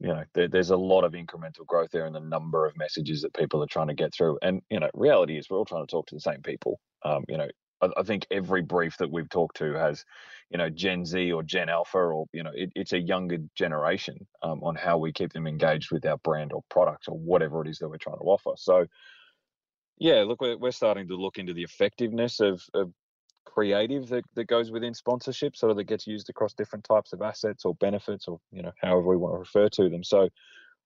you 0.00 0.08
know 0.08 0.24
there, 0.34 0.48
there's 0.48 0.70
a 0.70 0.76
lot 0.76 1.04
of 1.04 1.12
incremental 1.12 1.66
growth 1.66 1.90
there 1.90 2.06
in 2.06 2.12
the 2.12 2.20
number 2.20 2.66
of 2.66 2.76
messages 2.76 3.22
that 3.22 3.34
people 3.34 3.62
are 3.62 3.68
trying 3.68 3.88
to 3.88 3.94
get 3.94 4.14
through. 4.14 4.38
And 4.42 4.62
you 4.70 4.80
know 4.80 4.90
reality 4.94 5.38
is 5.38 5.48
we're 5.50 5.58
all 5.58 5.64
trying 5.64 5.86
to 5.86 5.90
talk 5.90 6.06
to 6.06 6.14
the 6.14 6.20
same 6.20 6.42
people. 6.42 6.80
Um, 7.04 7.24
you 7.28 7.36
know 7.36 7.48
I, 7.82 7.88
I, 7.96 8.02
think 8.02 8.26
every 8.30 8.62
brief 8.62 8.96
that 8.98 9.10
we've 9.10 9.28
talked 9.28 9.56
to 9.58 9.74
has 9.74 10.04
you 10.50 10.58
know 10.58 10.70
gen 10.70 11.04
z 11.04 11.32
or 11.32 11.42
gen 11.42 11.68
alpha 11.68 11.98
or 11.98 12.26
you 12.32 12.42
know 12.42 12.52
it, 12.54 12.70
it's 12.74 12.92
a 12.92 12.98
younger 12.98 13.38
generation 13.56 14.26
um, 14.42 14.62
on 14.62 14.74
how 14.76 14.98
we 14.98 15.12
keep 15.12 15.32
them 15.32 15.46
engaged 15.46 15.90
with 15.90 16.06
our 16.06 16.18
brand 16.18 16.52
or 16.52 16.62
product 16.70 17.04
or 17.08 17.18
whatever 17.18 17.62
it 17.62 17.68
is 17.68 17.78
that 17.78 17.88
we're 17.88 17.98
trying 17.98 18.18
to 18.18 18.24
offer. 18.24 18.52
So 18.56 18.86
yeah 19.98 20.22
look 20.22 20.40
we're, 20.40 20.56
we're 20.56 20.70
starting 20.70 21.08
to 21.08 21.16
look 21.16 21.38
into 21.38 21.52
the 21.52 21.62
effectiveness 21.62 22.40
of, 22.40 22.62
of 22.74 22.92
creative 23.52 24.08
that, 24.08 24.24
that 24.34 24.46
goes 24.46 24.70
within 24.70 24.94
sponsorship, 24.94 25.56
sort 25.56 25.70
of 25.70 25.76
that 25.76 25.84
gets 25.84 26.06
used 26.06 26.30
across 26.30 26.54
different 26.54 26.84
types 26.84 27.12
of 27.12 27.22
assets 27.22 27.64
or 27.64 27.74
benefits 27.76 28.26
or, 28.26 28.40
you 28.50 28.62
know, 28.62 28.72
however 28.80 29.08
we 29.08 29.16
want 29.16 29.34
to 29.34 29.38
refer 29.38 29.68
to 29.68 29.88
them. 29.88 30.02
So 30.02 30.28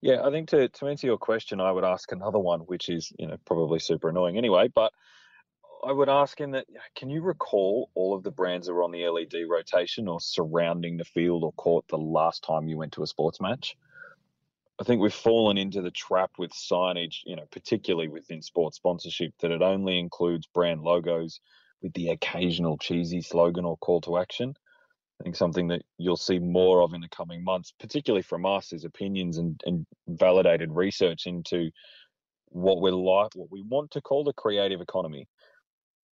yeah, 0.02 0.22
I 0.24 0.30
think 0.30 0.48
to, 0.50 0.68
to 0.68 0.88
answer 0.88 1.06
your 1.06 1.18
question, 1.18 1.60
I 1.60 1.72
would 1.72 1.84
ask 1.84 2.12
another 2.12 2.38
one, 2.38 2.60
which 2.60 2.88
is, 2.88 3.12
you 3.18 3.26
know, 3.26 3.36
probably 3.44 3.78
super 3.78 4.08
annoying 4.08 4.36
anyway, 4.36 4.68
but 4.74 4.92
I 5.86 5.92
would 5.92 6.08
ask 6.08 6.40
him 6.40 6.50
that 6.52 6.66
can 6.96 7.10
you 7.10 7.22
recall 7.22 7.90
all 7.94 8.14
of 8.14 8.22
the 8.22 8.30
brands 8.30 8.66
that 8.66 8.74
were 8.74 8.82
on 8.82 8.90
the 8.90 9.08
LED 9.08 9.48
rotation 9.48 10.08
or 10.08 10.20
surrounding 10.20 10.96
the 10.96 11.04
field 11.04 11.44
or 11.44 11.52
court 11.52 11.84
the 11.88 11.98
last 11.98 12.42
time 12.42 12.68
you 12.68 12.76
went 12.76 12.92
to 12.92 13.02
a 13.02 13.06
sports 13.06 13.40
match? 13.40 13.76
I 14.78 14.84
think 14.84 15.00
we've 15.00 15.14
fallen 15.14 15.56
into 15.56 15.80
the 15.80 15.90
trap 15.90 16.32
with 16.36 16.50
signage, 16.52 17.20
you 17.24 17.36
know, 17.36 17.46
particularly 17.50 18.08
within 18.08 18.42
sports 18.42 18.76
sponsorship, 18.76 19.32
that 19.40 19.50
it 19.50 19.62
only 19.62 19.98
includes 19.98 20.46
brand 20.46 20.82
logos 20.82 21.40
with 21.86 21.94
the 21.94 22.08
occasional 22.08 22.76
cheesy 22.78 23.20
slogan 23.22 23.64
or 23.64 23.76
call 23.76 24.00
to 24.00 24.18
action. 24.18 24.52
I 25.20 25.22
think 25.22 25.36
something 25.36 25.68
that 25.68 25.82
you'll 25.98 26.16
see 26.16 26.40
more 26.40 26.82
of 26.82 26.92
in 26.94 27.00
the 27.00 27.08
coming 27.08 27.44
months, 27.44 27.72
particularly 27.78 28.22
from 28.22 28.44
us, 28.44 28.72
is 28.72 28.84
opinions 28.84 29.38
and, 29.38 29.60
and 29.64 29.86
validated 30.08 30.72
research 30.72 31.26
into 31.26 31.70
what 32.48 32.80
we're 32.80 32.90
like, 32.90 33.36
what 33.36 33.52
we 33.52 33.62
want 33.62 33.92
to 33.92 34.00
call 34.00 34.24
the 34.24 34.32
creative 34.32 34.80
economy. 34.80 35.28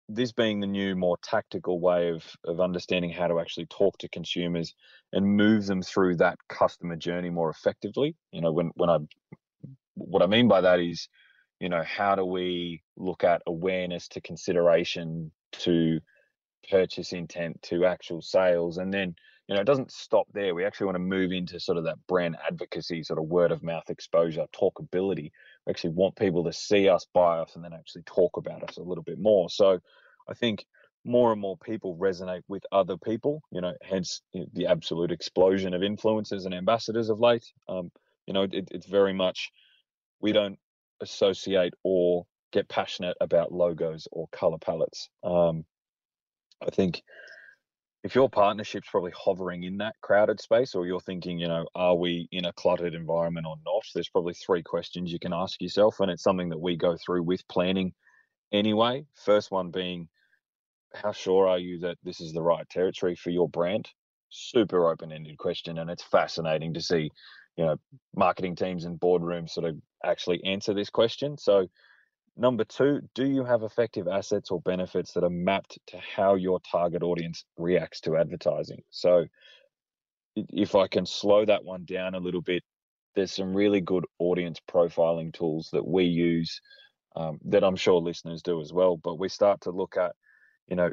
This 0.09 0.33
being 0.33 0.59
the 0.59 0.67
new, 0.67 0.93
more 0.93 1.17
tactical 1.23 1.79
way 1.79 2.09
of 2.09 2.25
of 2.43 2.59
understanding 2.59 3.11
how 3.11 3.27
to 3.27 3.39
actually 3.39 3.67
talk 3.67 3.97
to 3.99 4.09
consumers 4.09 4.75
and 5.13 5.25
move 5.25 5.67
them 5.67 5.81
through 5.81 6.17
that 6.17 6.37
customer 6.49 6.97
journey 6.97 7.29
more 7.29 7.49
effectively. 7.49 8.17
You 8.33 8.41
know, 8.41 8.51
when 8.51 8.71
when 8.75 8.89
I 8.89 8.97
what 9.93 10.21
I 10.21 10.27
mean 10.27 10.49
by 10.49 10.59
that 10.61 10.81
is, 10.81 11.07
you 11.61 11.69
know, 11.69 11.83
how 11.83 12.15
do 12.15 12.25
we 12.25 12.81
look 12.97 13.23
at 13.23 13.43
awareness 13.45 14.07
to 14.09 14.21
consideration 14.21 15.31
to 15.51 15.99
purchase 16.69 17.13
intent 17.13 17.61
to 17.61 17.85
actual 17.85 18.23
sales? 18.23 18.79
And 18.79 18.91
then 18.91 19.15
you 19.47 19.53
know 19.53 19.61
it 19.61 19.65
doesn't 19.65 19.91
stop 19.91 20.25
there. 20.33 20.55
We 20.55 20.65
actually 20.65 20.87
want 20.87 20.95
to 20.95 20.99
move 20.99 21.31
into 21.31 21.59
sort 21.59 21.77
of 21.77 21.83
that 21.83 21.99
brand 22.07 22.35
advocacy 22.47 23.03
sort 23.03 23.19
of 23.19 23.25
word 23.25 23.51
of 23.51 23.61
mouth 23.61 23.89
exposure 23.91 24.47
talkability. 24.55 25.29
We 25.67 25.69
actually 25.69 25.91
want 25.91 26.15
people 26.15 26.43
to 26.45 26.53
see 26.53 26.89
us 26.89 27.05
buy 27.13 27.37
us 27.39 27.55
and 27.55 27.63
then 27.63 27.73
actually 27.73 28.03
talk 28.03 28.37
about 28.37 28.63
us 28.67 28.77
a 28.77 28.83
little 28.83 29.03
bit 29.03 29.19
more. 29.19 29.49
So 29.49 29.79
i 30.29 30.33
think 30.35 30.65
more 31.03 31.31
and 31.31 31.41
more 31.41 31.57
people 31.57 31.97
resonate 31.97 32.43
with 32.47 32.63
other 32.71 32.95
people 32.95 33.41
you 33.51 33.59
know 33.59 33.73
hence 33.81 34.21
the 34.53 34.67
absolute 34.67 35.11
explosion 35.11 35.73
of 35.73 35.81
influencers 35.81 36.45
and 36.45 36.53
ambassadors 36.53 37.09
of 37.09 37.19
late. 37.19 37.45
Um, 37.67 37.91
you 38.25 38.33
know 38.33 38.43
it, 38.43 38.69
it's 38.71 38.85
very 38.85 39.13
much 39.13 39.51
we 40.21 40.31
don't 40.31 40.59
associate 41.01 41.73
or 41.83 42.25
get 42.51 42.69
passionate 42.69 43.17
about 43.21 43.51
logos 43.51 44.07
or 44.11 44.27
color 44.31 44.57
palettes. 44.57 45.09
Um, 45.23 45.65
I 46.65 46.69
think 46.69 47.01
if 48.03 48.15
your 48.15 48.29
partnership's 48.29 48.89
probably 48.89 49.13
hovering 49.15 49.63
in 49.63 49.77
that 49.77 49.95
crowded 50.01 50.41
space, 50.41 50.73
or 50.73 50.87
you're 50.87 50.99
thinking, 50.99 51.37
you 51.37 51.47
know, 51.47 51.67
are 51.75 51.95
we 51.95 52.27
in 52.31 52.45
a 52.45 52.53
cluttered 52.53 52.95
environment 52.95 53.45
or 53.45 53.55
not? 53.65 53.83
There's 53.93 54.09
probably 54.09 54.33
three 54.33 54.63
questions 54.63 55.11
you 55.11 55.19
can 55.19 55.33
ask 55.33 55.61
yourself, 55.61 55.99
and 55.99 56.09
it's 56.09 56.23
something 56.23 56.49
that 56.49 56.59
we 56.59 56.75
go 56.75 56.97
through 56.97 57.23
with 57.23 57.47
planning 57.47 57.93
anyway. 58.51 59.05
First 59.15 59.51
one 59.51 59.69
being, 59.69 60.09
how 60.93 61.11
sure 61.11 61.47
are 61.47 61.59
you 61.59 61.79
that 61.79 61.97
this 62.03 62.19
is 62.19 62.33
the 62.33 62.41
right 62.41 62.67
territory 62.69 63.15
for 63.15 63.29
your 63.29 63.47
brand? 63.47 63.87
Super 64.29 64.89
open-ended 64.89 65.37
question, 65.37 65.77
and 65.77 65.89
it's 65.89 66.03
fascinating 66.03 66.73
to 66.73 66.81
see, 66.81 67.11
you 67.57 67.65
know, 67.65 67.75
marketing 68.15 68.55
teams 68.55 68.85
and 68.85 68.99
boardrooms 68.99 69.51
sort 69.51 69.67
of 69.67 69.75
actually 70.03 70.43
answer 70.43 70.73
this 70.73 70.89
question. 70.89 71.37
So 71.37 71.67
Number 72.37 72.63
two, 72.63 73.01
do 73.13 73.25
you 73.25 73.43
have 73.43 73.63
effective 73.63 74.07
assets 74.07 74.51
or 74.51 74.61
benefits 74.61 75.13
that 75.13 75.23
are 75.23 75.29
mapped 75.29 75.77
to 75.87 75.97
how 75.99 76.35
your 76.35 76.59
target 76.61 77.03
audience 77.03 77.43
reacts 77.57 77.99
to 78.01 78.15
advertising? 78.15 78.83
So, 78.89 79.25
if 80.35 80.75
I 80.75 80.87
can 80.87 81.05
slow 81.05 81.45
that 81.45 81.65
one 81.65 81.83
down 81.83 82.15
a 82.15 82.19
little 82.19 82.41
bit, 82.41 82.63
there's 83.15 83.33
some 83.33 83.53
really 83.53 83.81
good 83.81 84.05
audience 84.17 84.59
profiling 84.69 85.33
tools 85.33 85.69
that 85.73 85.85
we 85.85 86.05
use 86.05 86.61
um, 87.17 87.37
that 87.45 87.65
I'm 87.65 87.75
sure 87.75 87.99
listeners 87.99 88.41
do 88.41 88.61
as 88.61 88.71
well. 88.71 88.95
But 88.95 89.19
we 89.19 89.27
start 89.27 89.61
to 89.61 89.71
look 89.71 89.97
at, 89.97 90.13
you 90.67 90.77
know, 90.77 90.91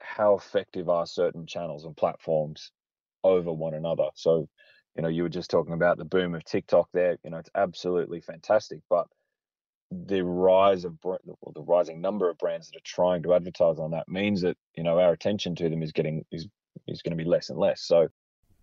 how 0.00 0.36
effective 0.36 0.88
are 0.88 1.06
certain 1.06 1.46
channels 1.46 1.84
and 1.84 1.96
platforms 1.96 2.70
over 3.24 3.52
one 3.52 3.74
another. 3.74 4.10
So, 4.14 4.48
you 4.96 5.02
know, 5.02 5.08
you 5.08 5.22
were 5.22 5.28
just 5.28 5.50
talking 5.50 5.74
about 5.74 5.98
the 5.98 6.04
boom 6.04 6.34
of 6.34 6.44
TikTok 6.44 6.88
there. 6.92 7.18
You 7.22 7.30
know, 7.30 7.38
it's 7.38 7.50
absolutely 7.54 8.20
fantastic, 8.20 8.80
but 8.88 9.06
the 9.90 10.24
rise 10.24 10.84
of 10.84 10.94
or 11.04 11.18
the 11.54 11.62
rising 11.62 12.00
number 12.00 12.28
of 12.28 12.38
brands 12.38 12.68
that 12.68 12.76
are 12.76 12.84
trying 12.84 13.22
to 13.22 13.34
advertise 13.34 13.78
on 13.78 13.92
that 13.92 14.08
means 14.08 14.42
that 14.42 14.56
you 14.74 14.82
know 14.82 14.98
our 14.98 15.12
attention 15.12 15.54
to 15.54 15.68
them 15.68 15.82
is 15.82 15.92
getting 15.92 16.24
is 16.32 16.48
is 16.88 17.02
going 17.02 17.16
to 17.16 17.22
be 17.22 17.28
less 17.28 17.50
and 17.50 17.58
less. 17.58 17.82
So, 17.82 18.08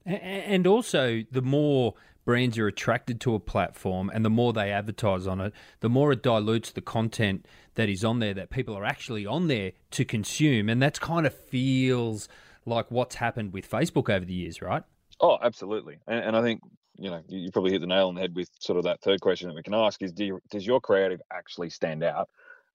and 0.05 0.67
also 0.67 1.23
the 1.31 1.41
more 1.41 1.93
brands 2.25 2.57
are 2.57 2.67
attracted 2.67 3.21
to 3.21 3.35
a 3.35 3.39
platform 3.39 4.09
and 4.13 4.23
the 4.23 4.29
more 4.29 4.53
they 4.53 4.71
advertise 4.71 5.27
on 5.27 5.41
it, 5.41 5.53
the 5.81 5.89
more 5.89 6.13
it 6.13 6.23
dilutes 6.23 6.71
the 6.71 6.81
content 6.81 7.45
that 7.75 7.89
is 7.89 8.03
on 8.03 8.19
there 8.19 8.33
that 8.33 8.49
people 8.49 8.77
are 8.77 8.85
actually 8.85 9.25
on 9.25 9.47
there 9.47 9.73
to 9.91 10.03
consume, 10.03 10.67
and 10.67 10.81
that's 10.81 10.99
kind 10.99 11.25
of 11.25 11.33
feels 11.33 12.27
like 12.65 12.89
what's 12.89 13.15
happened 13.15 13.53
with 13.53 13.69
Facebook 13.69 14.09
over 14.09 14.25
the 14.25 14.33
years, 14.33 14.61
right? 14.61 14.83
Oh, 15.23 15.39
absolutely, 15.41 15.99
and, 16.07 16.19
and 16.23 16.37
I 16.37 16.43
think 16.43 16.61
you 16.97 17.09
know, 17.09 17.21
you, 17.27 17.51
probably 17.51 17.71
hit 17.71 17.81
the 17.81 17.87
nail 17.87 18.09
on 18.09 18.15
the 18.15 18.21
head 18.21 18.35
with 18.35 18.49
sort 18.59 18.77
of 18.77 18.83
that 18.83 19.01
third 19.01 19.21
question 19.21 19.47
that 19.47 19.55
we 19.55 19.63
can 19.63 19.73
ask 19.73 20.01
is, 20.03 20.11
do 20.11 20.25
you, 20.25 20.39
does 20.51 20.65
your 20.65 20.79
creative 20.79 21.21
actually 21.31 21.69
stand 21.69 22.03
out, 22.03 22.29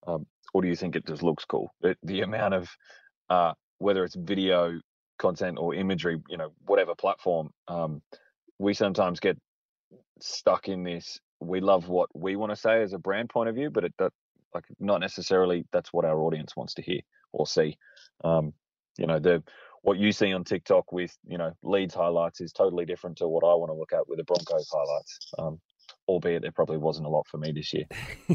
um, 0.06 0.26
or 0.52 0.62
do 0.62 0.68
you 0.68 0.76
think 0.76 0.96
it 0.96 1.06
just 1.06 1.22
looks 1.22 1.44
cool? 1.44 1.72
The, 1.82 1.96
the 2.02 2.22
amount 2.22 2.54
of 2.54 2.68
uh, 3.30 3.52
whether 3.78 4.04
it's 4.04 4.16
video 4.16 4.80
content 5.18 5.58
or 5.60 5.74
imagery, 5.74 6.20
you 6.28 6.36
know, 6.36 6.50
whatever 6.64 6.94
platform, 6.94 7.50
um, 7.68 8.02
we 8.58 8.74
sometimes 8.74 9.20
get 9.20 9.38
stuck 10.20 10.68
in 10.68 10.82
this. 10.82 11.20
We 11.40 11.60
love 11.60 11.88
what 11.88 12.08
we 12.14 12.34
want 12.34 12.50
to 12.50 12.56
say 12.56 12.82
as 12.82 12.92
a 12.92 12.98
brand 12.98 13.28
point 13.30 13.48
of 13.48 13.54
view, 13.54 13.70
but 13.70 13.84
it 13.84 13.94
that, 13.98 14.12
like 14.54 14.64
not 14.80 15.00
necessarily 15.00 15.64
that's 15.72 15.92
what 15.92 16.04
our 16.04 16.18
audience 16.18 16.56
wants 16.56 16.74
to 16.74 16.82
hear 16.82 17.00
or 17.32 17.46
see. 17.46 17.76
Um, 18.24 18.52
you 18.98 19.06
know, 19.06 19.20
the 19.20 19.44
what 19.82 19.98
you 19.98 20.12
see 20.12 20.32
on 20.32 20.44
TikTok 20.44 20.92
with 20.92 21.16
you 21.26 21.38
know 21.38 21.52
Leeds 21.62 21.94
highlights 21.94 22.40
is 22.40 22.52
totally 22.52 22.84
different 22.84 23.18
to 23.18 23.28
what 23.28 23.44
I 23.44 23.54
want 23.54 23.70
to 23.70 23.74
look 23.74 23.92
at 23.92 24.08
with 24.08 24.18
the 24.18 24.24
Broncos 24.24 24.68
highlights. 24.70 25.18
Um, 25.38 25.60
albeit 26.08 26.40
there 26.40 26.50
probably 26.50 26.78
wasn't 26.78 27.06
a 27.06 27.10
lot 27.10 27.26
for 27.26 27.36
me 27.36 27.52
this 27.52 27.72
year. 27.72 27.84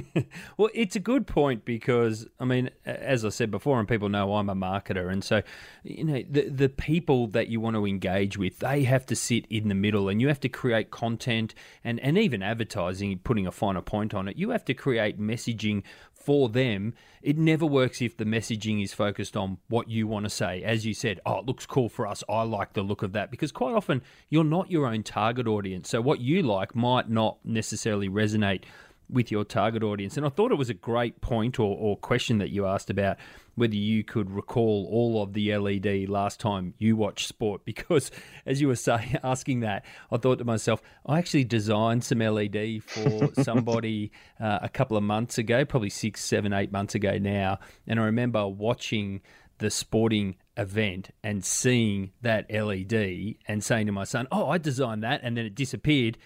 well, 0.58 0.70
it's 0.74 0.96
a 0.96 1.00
good 1.00 1.26
point 1.26 1.66
because 1.66 2.28
I 2.40 2.46
mean, 2.46 2.70
as 2.86 3.26
I 3.26 3.30
said 3.30 3.52
before, 3.52 3.80
and 3.80 3.88
people 3.88 4.10
know 4.10 4.36
I'm 4.36 4.50
a 4.50 4.56
marketer, 4.56 5.12
and 5.12 5.24
so 5.24 5.42
you 5.84 6.04
know 6.04 6.24
the 6.30 6.50
the 6.50 6.70
people 6.70 7.28
that 7.28 7.48
you 7.48 7.60
want 7.60 7.76
to 7.76 7.86
engage 7.86 8.38
with, 8.38 8.60
they 8.60 8.84
have 8.84 9.06
to 9.08 9.16
sit 9.16 9.46
in 9.48 9.68
the 9.68 9.76
middle, 9.76 10.08
and 10.08 10.22
you 10.22 10.28
have 10.28 10.40
to 10.42 10.50
create 10.50 10.92
content 10.92 11.54
and 11.84 12.00
and 12.00 12.18
even 12.18 12.44
advertising, 12.44 13.20
putting 13.24 13.48
a 13.48 13.52
finer 13.52 13.82
point 13.82 14.14
on 14.14 14.28
it. 14.28 14.38
You 14.38 14.52
have 14.52 14.66
to 14.66 14.74
create 14.74 15.20
messaging 15.20 15.84
for 16.26 16.50
them, 16.50 16.94
it 17.22 17.38
never 17.38 17.66
works 17.66 18.02
if 18.02 18.18
the 18.18 18.26
messaging 18.26 18.84
is 18.84 18.94
focused 18.94 19.38
on 19.38 19.58
what 19.70 19.90
you 19.90 20.08
want 20.08 20.26
to 20.26 20.30
say. 20.30 20.64
As 20.64 20.86
you 20.86 20.94
said, 20.94 21.20
oh, 21.26 21.40
it 21.40 21.46
looks 21.46 21.66
cool 21.66 21.90
for 21.90 22.08
us. 22.08 22.24
I 22.30 22.44
like 22.44 22.74
the 22.74 22.82
look 22.82 23.04
of 23.04 23.14
that. 23.14 23.32
Because 23.32 23.52
quite 23.52 23.74
often 23.74 24.02
you're 24.30 24.44
not 24.44 24.72
your 24.72 24.86
own 24.86 25.04
target 25.04 25.48
audience. 25.48 25.90
So 25.90 26.02
what 26.02 26.20
you 26.20 26.44
like 26.44 26.76
might 26.76 27.10
not 27.10 27.38
necessarily 27.44 28.10
resonate 28.10 28.64
with 29.10 29.32
your 29.32 29.44
target 29.44 29.84
audience. 29.84 30.18
And 30.18 30.26
I 30.26 30.30
thought 30.30 30.52
it 30.52 30.58
was 30.58 30.70
a 30.70 30.74
great 30.74 31.22
point 31.22 31.60
or, 31.60 31.78
or 31.78 31.98
question 31.98 32.40
that 32.40 32.50
you 32.50 32.66
asked 32.66 32.90
about 32.90 33.18
whether 33.56 33.76
you 33.76 34.04
could 34.04 34.32
recall 34.32 34.88
all 34.92 35.22
of 35.22 35.34
the 35.34 35.56
LED 35.56 36.10
last 36.10 36.40
time 36.40 36.74
you 36.78 36.96
watched 36.96 37.28
sport. 37.28 37.62
Because 37.74 38.12
as 38.46 38.62
you 38.62 38.68
were 38.68 38.76
saying, 38.76 39.18
asking 39.24 39.62
that, 39.62 39.84
I 40.12 40.18
thought 40.18 40.38
to 40.38 40.46
myself, 40.46 40.82
I 41.06 41.18
actually 41.18 41.44
designed 41.44 42.04
some 42.04 42.20
LED 42.20 42.84
for 42.84 43.30
somebody 43.44 44.12
uh, 44.40 44.60
a 44.62 44.70
couple 44.70 44.96
of 44.96 45.04
months 45.04 45.38
ago, 45.38 45.66
probably 45.66 45.90
six, 45.90 46.24
seven, 46.24 46.54
eight 46.54 46.72
months 46.72 46.96
ago 46.96 47.18
now. 47.18 47.60
And 47.88 48.00
I 48.00 48.06
remember 48.06 48.48
watching 48.48 49.22
the 49.58 49.70
sporting 49.70 50.36
event 50.58 51.10
and 51.24 51.44
seeing 51.44 52.12
that 52.22 52.46
LED 52.52 53.36
and 53.48 53.64
saying 53.64 53.88
to 53.88 53.92
my 53.92 54.04
son, 54.04 54.28
Oh, 54.32 54.50
I 54.50 54.58
designed 54.58 55.04
that. 55.04 55.22
And 55.24 55.38
then 55.38 55.46
it 55.46 55.56
disappeared. 55.56 56.18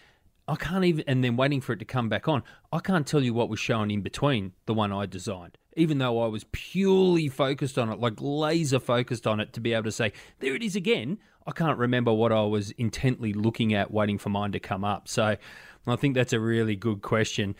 I 0.48 0.56
can't 0.56 0.86
even, 0.86 1.04
and 1.08 1.24
then 1.24 1.36
waiting 1.36 1.60
for 1.60 1.74
it 1.74 1.80
to 1.80 1.86
come 1.86 2.08
back 2.10 2.28
on. 2.28 2.42
I 2.72 2.80
can't 2.80 3.06
tell 3.06 3.22
you 3.22 3.34
what 3.34 3.50
was 3.50 3.60
shown 3.60 3.92
in 3.92 4.02
between 4.02 4.54
the 4.66 4.74
one 4.74 4.94
I 4.94 5.06
designed, 5.06 5.58
even 5.78 6.00
though 6.00 6.22
I 6.22 6.28
was 6.28 6.44
purely 6.52 7.30
focused 7.30 7.78
on 7.78 7.90
it, 7.90 8.00
like 8.00 8.16
laser 8.18 8.80
focused 8.80 9.26
on 9.26 9.40
it 9.40 9.54
to 9.54 9.62
be 9.62 9.74
able 9.74 9.86
to 9.86 9.92
say, 9.92 10.12
there 10.40 10.56
it 10.56 10.64
is 10.64 10.76
again. 10.76 11.20
I 11.46 11.52
can't 11.52 11.78
remember 11.78 12.12
what 12.12 12.34
I 12.34 12.42
was 12.42 12.72
intently 12.72 13.32
looking 13.32 13.74
at, 13.74 13.92
waiting 13.92 14.18
for 14.18 14.30
mine 14.30 14.52
to 14.52 14.60
come 14.60 14.84
up. 14.84 15.08
So 15.08 15.38
I 15.86 15.96
think 15.96 16.16
that's 16.16 16.34
a 16.34 16.40
really 16.40 16.76
good 16.76 17.02
question. 17.02 17.56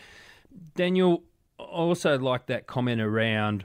Daniel, 0.74 1.22
I 1.58 1.62
also 1.62 2.18
like 2.18 2.46
that 2.48 2.66
comment 2.66 3.00
around 3.00 3.64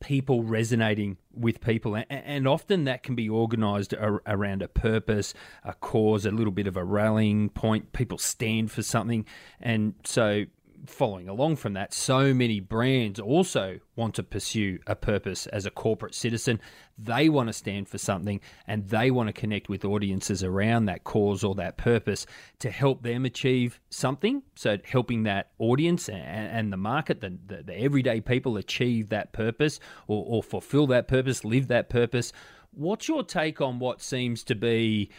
people 0.00 0.42
resonating 0.42 1.16
with 1.32 1.62
people, 1.62 1.96
and 2.10 2.46
often 2.46 2.84
that 2.84 3.02
can 3.02 3.14
be 3.14 3.30
organised 3.30 3.94
around 3.94 4.60
a 4.60 4.68
purpose, 4.68 5.32
a 5.62 5.72
cause, 5.72 6.26
a 6.26 6.30
little 6.30 6.52
bit 6.52 6.66
of 6.66 6.76
a 6.76 6.84
rallying 6.84 7.48
point. 7.48 7.92
People 7.94 8.18
stand 8.18 8.70
for 8.70 8.82
something, 8.82 9.24
and 9.60 9.94
so 10.04 10.44
following 10.86 11.28
along 11.28 11.56
from 11.56 11.72
that, 11.74 11.92
so 11.92 12.34
many 12.34 12.60
brands 12.60 13.18
also 13.18 13.80
want 13.96 14.14
to 14.14 14.22
pursue 14.22 14.78
a 14.86 14.94
purpose 14.94 15.46
as 15.46 15.66
a 15.66 15.70
corporate 15.70 16.14
citizen. 16.14 16.60
They 16.98 17.28
want 17.28 17.48
to 17.48 17.52
stand 17.52 17.88
for 17.88 17.98
something 17.98 18.40
and 18.66 18.88
they 18.88 19.10
want 19.10 19.28
to 19.28 19.32
connect 19.32 19.68
with 19.68 19.84
audiences 19.84 20.42
around 20.42 20.86
that 20.86 21.04
cause 21.04 21.42
or 21.42 21.54
that 21.56 21.76
purpose 21.76 22.26
to 22.60 22.70
help 22.70 23.02
them 23.02 23.24
achieve 23.24 23.80
something. 23.90 24.42
So, 24.54 24.78
helping 24.84 25.24
that 25.24 25.50
audience 25.58 26.08
and, 26.08 26.72
the 26.72 26.76
market, 26.76 27.20
the, 27.20 27.38
the, 27.46 27.62
the, 27.62 27.78
everyday 27.78 28.20
people 28.20 28.56
achieve 28.56 29.08
that 29.10 29.32
purpose 29.32 29.80
or, 30.06 30.24
or 30.26 30.42
fulfill 30.42 30.86
that 30.88 31.08
purpose, 31.08 31.44
live 31.44 31.68
that 31.68 31.88
purpose. 31.88 32.32
What's 32.72 33.08
your 33.08 33.22
take 33.22 33.60
on 33.60 33.78
what 33.78 34.02
seems 34.02 34.42
to 34.44 34.54
be 34.54 35.10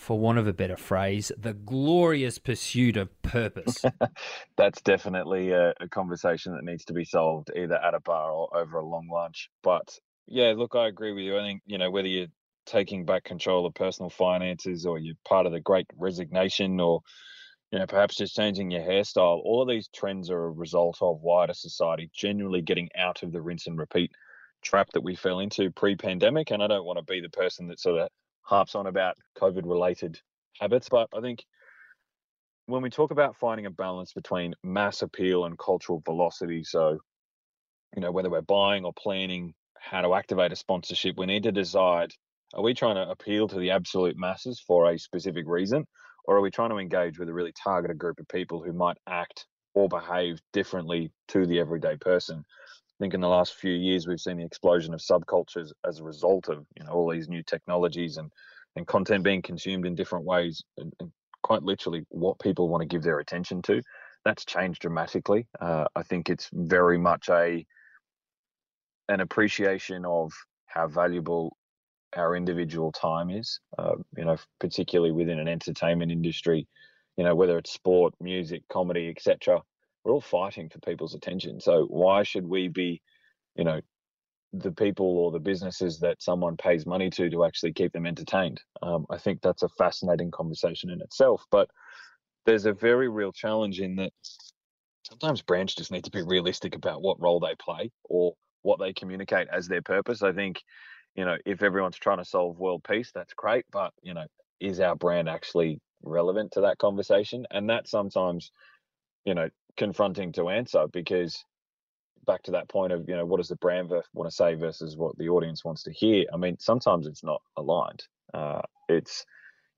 for 0.00 0.18
want 0.18 0.38
of 0.38 0.46
a 0.46 0.52
better 0.52 0.78
phrase, 0.78 1.30
the 1.36 1.52
glorious 1.52 2.38
pursuit 2.38 2.96
of 2.96 3.10
purpose. 3.20 3.84
That's 4.56 4.80
definitely 4.80 5.50
a, 5.50 5.74
a, 5.78 5.88
conversation 5.90 6.54
that 6.54 6.64
needs 6.64 6.86
to 6.86 6.94
be 6.94 7.04
solved 7.04 7.50
either 7.54 7.74
at 7.74 7.92
a 7.92 8.00
bar 8.00 8.32
or 8.32 8.56
over 8.56 8.78
a 8.78 8.84
long 8.84 9.10
lunch. 9.12 9.50
But 9.62 9.98
yeah, 10.26 10.54
look, 10.56 10.74
I 10.74 10.88
agree 10.88 11.12
with 11.12 11.24
you. 11.24 11.38
I 11.38 11.42
think, 11.42 11.60
you 11.66 11.76
know, 11.76 11.90
whether 11.90 12.08
you're 12.08 12.28
taking 12.64 13.04
back 13.04 13.24
control 13.24 13.66
of 13.66 13.74
personal 13.74 14.08
finances 14.08 14.86
or 14.86 14.98
you're 14.98 15.16
part 15.28 15.44
of 15.44 15.52
the 15.52 15.60
great 15.60 15.86
resignation 15.98 16.80
or, 16.80 17.02
you 17.70 17.78
know, 17.78 17.86
perhaps 17.86 18.16
just 18.16 18.34
changing 18.34 18.70
your 18.70 18.80
hairstyle, 18.80 19.42
all 19.44 19.60
of 19.60 19.68
these 19.68 19.90
trends 19.94 20.30
are 20.30 20.46
a 20.46 20.50
result 20.50 20.96
of 21.02 21.20
wider 21.20 21.52
society 21.52 22.10
generally 22.14 22.62
getting 22.62 22.88
out 22.96 23.22
of 23.22 23.32
the 23.32 23.42
rinse 23.42 23.66
and 23.66 23.78
repeat 23.78 24.10
trap 24.62 24.88
that 24.94 25.02
we 25.02 25.14
fell 25.14 25.40
into 25.40 25.70
pre 25.70 25.94
pandemic. 25.94 26.52
And 26.52 26.62
I 26.62 26.68
don't 26.68 26.86
want 26.86 26.98
to 26.98 27.04
be 27.04 27.20
the 27.20 27.28
person 27.28 27.68
that 27.68 27.80
sort 27.80 28.00
of 28.00 28.08
harps 28.42 28.74
on 28.74 28.86
about 28.86 29.16
COVID 29.38 29.62
related 29.64 30.20
habits. 30.60 30.88
But 30.88 31.08
I 31.14 31.20
think 31.20 31.44
when 32.66 32.82
we 32.82 32.90
talk 32.90 33.10
about 33.10 33.36
finding 33.36 33.66
a 33.66 33.70
balance 33.70 34.12
between 34.12 34.54
mass 34.62 35.02
appeal 35.02 35.44
and 35.44 35.58
cultural 35.58 36.02
velocity, 36.04 36.64
so, 36.64 36.98
you 37.94 38.02
know, 38.02 38.12
whether 38.12 38.30
we're 38.30 38.42
buying 38.42 38.84
or 38.84 38.92
planning 38.92 39.54
how 39.78 40.02
to 40.02 40.14
activate 40.14 40.52
a 40.52 40.56
sponsorship, 40.56 41.16
we 41.18 41.26
need 41.26 41.42
to 41.44 41.52
decide 41.52 42.12
are 42.54 42.62
we 42.62 42.74
trying 42.74 42.96
to 42.96 43.08
appeal 43.08 43.46
to 43.48 43.58
the 43.58 43.70
absolute 43.70 44.16
masses 44.16 44.60
for 44.60 44.90
a 44.90 44.98
specific 44.98 45.46
reason? 45.46 45.86
Or 46.24 46.36
are 46.36 46.40
we 46.40 46.50
trying 46.50 46.70
to 46.70 46.78
engage 46.78 47.18
with 47.18 47.28
a 47.28 47.32
really 47.32 47.52
targeted 47.52 47.98
group 47.98 48.18
of 48.20 48.28
people 48.28 48.62
who 48.62 48.72
might 48.72 48.98
act 49.08 49.46
or 49.74 49.88
behave 49.88 50.40
differently 50.52 51.12
to 51.28 51.46
the 51.46 51.60
everyday 51.60 51.96
person? 51.96 52.44
Think 53.00 53.14
in 53.14 53.20
the 53.20 53.28
last 53.28 53.54
few 53.54 53.72
years 53.72 54.06
we've 54.06 54.20
seen 54.20 54.36
the 54.36 54.44
explosion 54.44 54.94
of 54.94 55.00
subcultures 55.00 55.72
as 55.86 55.98
a 55.98 56.04
result 56.04 56.48
of 56.48 56.66
you 56.78 56.84
know 56.84 56.92
all 56.92 57.10
these 57.10 57.28
new 57.28 57.42
technologies 57.42 58.18
and 58.18 58.30
and 58.76 58.86
content 58.86 59.24
being 59.24 59.42
consumed 59.42 59.84
in 59.84 59.96
different 59.96 60.24
ways 60.24 60.62
and, 60.78 60.92
and 61.00 61.10
quite 61.42 61.62
literally 61.62 62.04
what 62.10 62.38
people 62.38 62.68
want 62.68 62.82
to 62.82 62.86
give 62.86 63.02
their 63.02 63.18
attention 63.18 63.60
to. 63.62 63.82
That's 64.24 64.44
changed 64.44 64.82
dramatically. 64.82 65.48
Uh, 65.60 65.86
i 65.96 66.02
think 66.02 66.28
it's 66.28 66.48
very 66.52 66.98
much 66.98 67.28
a 67.30 67.66
an 69.08 69.20
appreciation 69.20 70.04
of 70.04 70.30
how 70.66 70.86
valuable 70.86 71.56
our 72.16 72.36
individual 72.36 72.92
time 72.92 73.30
is 73.30 73.60
uh, 73.78 73.94
you 74.16 74.24
know 74.24 74.36
particularly 74.60 75.12
within 75.12 75.38
an 75.38 75.48
entertainment 75.48 76.12
industry 76.12 76.66
you 77.16 77.24
know 77.24 77.34
whether 77.34 77.56
it's 77.58 77.72
sport 77.72 78.12
music 78.20 78.62
comedy 78.68 79.08
etc 79.08 79.60
we're 80.04 80.12
all 80.12 80.20
fighting 80.20 80.68
for 80.68 80.78
people's 80.80 81.14
attention. 81.14 81.60
So 81.60 81.84
why 81.86 82.22
should 82.22 82.46
we 82.46 82.68
be, 82.68 83.02
you 83.56 83.64
know, 83.64 83.80
the 84.52 84.72
people 84.72 85.18
or 85.18 85.30
the 85.30 85.38
businesses 85.38 86.00
that 86.00 86.22
someone 86.22 86.56
pays 86.56 86.86
money 86.86 87.10
to 87.10 87.30
to 87.30 87.44
actually 87.44 87.72
keep 87.72 87.92
them 87.92 88.06
entertained? 88.06 88.60
Um, 88.82 89.06
I 89.10 89.18
think 89.18 89.40
that's 89.40 89.62
a 89.62 89.68
fascinating 89.68 90.30
conversation 90.30 90.90
in 90.90 91.00
itself. 91.00 91.44
But 91.50 91.68
there's 92.46 92.66
a 92.66 92.72
very 92.72 93.08
real 93.08 93.32
challenge 93.32 93.80
in 93.80 93.96
that 93.96 94.12
sometimes 95.04 95.42
brands 95.42 95.74
just 95.74 95.92
need 95.92 96.04
to 96.04 96.10
be 96.10 96.22
realistic 96.22 96.74
about 96.74 97.02
what 97.02 97.20
role 97.20 97.40
they 97.40 97.54
play 97.60 97.90
or 98.04 98.34
what 98.62 98.78
they 98.78 98.92
communicate 98.92 99.48
as 99.52 99.68
their 99.68 99.82
purpose. 99.82 100.22
I 100.22 100.32
think, 100.32 100.62
you 101.14 101.24
know, 101.24 101.36
if 101.44 101.62
everyone's 101.62 101.98
trying 101.98 102.18
to 102.18 102.24
solve 102.24 102.58
world 102.58 102.84
peace, 102.84 103.10
that's 103.14 103.34
great. 103.34 103.64
But, 103.70 103.92
you 104.02 104.14
know, 104.14 104.26
is 104.60 104.80
our 104.80 104.96
brand 104.96 105.28
actually 105.28 105.80
relevant 106.02 106.52
to 106.52 106.62
that 106.62 106.78
conversation? 106.78 107.46
And 107.50 107.70
that 107.70 107.88
sometimes, 107.88 108.50
you 109.24 109.34
know, 109.34 109.48
confronting 109.80 110.30
to 110.30 110.50
answer 110.50 110.84
because 110.92 111.42
back 112.26 112.42
to 112.42 112.50
that 112.50 112.68
point 112.68 112.92
of 112.92 113.08
you 113.08 113.16
know 113.16 113.24
what 113.24 113.38
does 113.38 113.48
the 113.48 113.56
brand 113.56 113.90
want 114.12 114.28
to 114.28 114.30
say 114.30 114.54
versus 114.54 114.94
what 114.94 115.16
the 115.16 115.30
audience 115.30 115.64
wants 115.64 115.82
to 115.82 115.90
hear? 115.90 116.26
I 116.34 116.36
mean 116.36 116.56
sometimes 116.60 117.06
it's 117.06 117.24
not 117.24 117.40
aligned. 117.56 118.02
Uh, 118.34 118.60
it's 118.90 119.24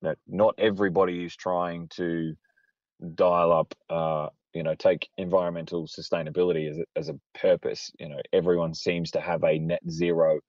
you 0.01 0.09
know 0.09 0.15
not 0.27 0.57
everybody 0.59 1.25
is 1.25 1.37
trying 1.37 1.87
to 1.95 2.35
dial 3.15 3.53
up 3.53 3.75
uh, 3.91 4.29
you 4.53 4.65
know 4.65 4.75
take 4.75 5.09
environmental 5.19 5.87
sustainability 5.87 6.69
as 6.69 6.79
a, 6.79 6.85
as 6.97 7.09
a 7.09 7.21
purpose. 7.39 7.93
You 8.01 8.09
know 8.09 8.21
everyone 8.33 8.75
seems 8.75 9.13
to 9.13 9.21
have 9.21 9.45
a 9.45 9.57
net 9.61 9.83
zero 9.89 10.41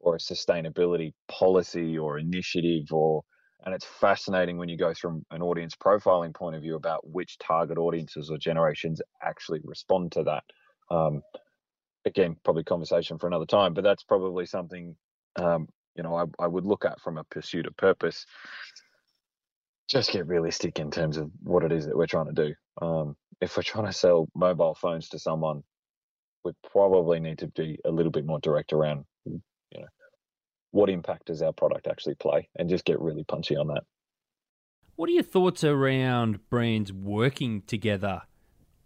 or 0.00 0.16
a 0.16 0.18
sustainability 0.18 1.12
policy 1.28 1.98
or 1.98 2.18
initiative 2.18 2.90
or 2.90 3.24
and 3.64 3.74
it's 3.74 3.84
fascinating 3.84 4.58
when 4.58 4.68
you 4.68 4.76
go 4.76 4.92
from 4.94 5.24
an 5.30 5.42
audience 5.42 5.74
profiling 5.74 6.34
point 6.34 6.56
of 6.56 6.62
view 6.62 6.76
about 6.76 7.06
which 7.08 7.38
target 7.38 7.78
audiences 7.78 8.30
or 8.30 8.38
generations 8.38 9.00
actually 9.22 9.60
respond 9.64 10.12
to 10.12 10.24
that. 10.24 10.44
Um, 10.94 11.22
again, 12.04 12.36
probably 12.44 12.64
conversation 12.64 13.18
for 13.18 13.26
another 13.26 13.46
time, 13.46 13.74
but 13.74 13.84
that's 13.84 14.02
probably 14.02 14.46
something 14.46 14.96
um, 15.36 15.68
you 15.94 16.02
know 16.02 16.14
I, 16.16 16.24
I 16.44 16.46
would 16.46 16.66
look 16.66 16.84
at 16.84 17.00
from 17.00 17.18
a 17.18 17.24
pursuit 17.24 17.66
of 17.66 17.76
purpose. 17.76 18.26
Just 19.88 20.12
get 20.12 20.26
realistic 20.26 20.78
in 20.78 20.90
terms 20.90 21.16
of 21.16 21.30
what 21.42 21.64
it 21.64 21.72
is 21.72 21.86
that 21.86 21.96
we're 21.96 22.06
trying 22.06 22.32
to 22.34 22.46
do. 22.46 22.54
Um, 22.80 23.16
if 23.40 23.56
we're 23.56 23.62
trying 23.62 23.86
to 23.86 23.92
sell 23.92 24.28
mobile 24.34 24.74
phones 24.74 25.08
to 25.10 25.18
someone, 25.18 25.62
we 26.44 26.52
probably 26.70 27.20
need 27.20 27.38
to 27.38 27.48
be 27.48 27.78
a 27.84 27.90
little 27.90 28.12
bit 28.12 28.24
more 28.24 28.40
direct 28.40 28.72
around 28.72 29.04
you 29.24 29.40
know 29.74 29.86
what 30.72 30.90
impact 30.90 31.26
does 31.26 31.42
our 31.42 31.52
product 31.52 31.86
actually 31.86 32.14
play 32.14 32.48
and 32.56 32.68
just 32.68 32.84
get 32.84 33.00
really 33.00 33.24
punchy 33.24 33.56
on 33.56 33.68
that. 33.68 33.84
What 34.96 35.08
are 35.08 35.12
your 35.12 35.22
thoughts 35.22 35.64
around 35.64 36.50
brands 36.50 36.92
working 36.92 37.62
together 37.62 38.22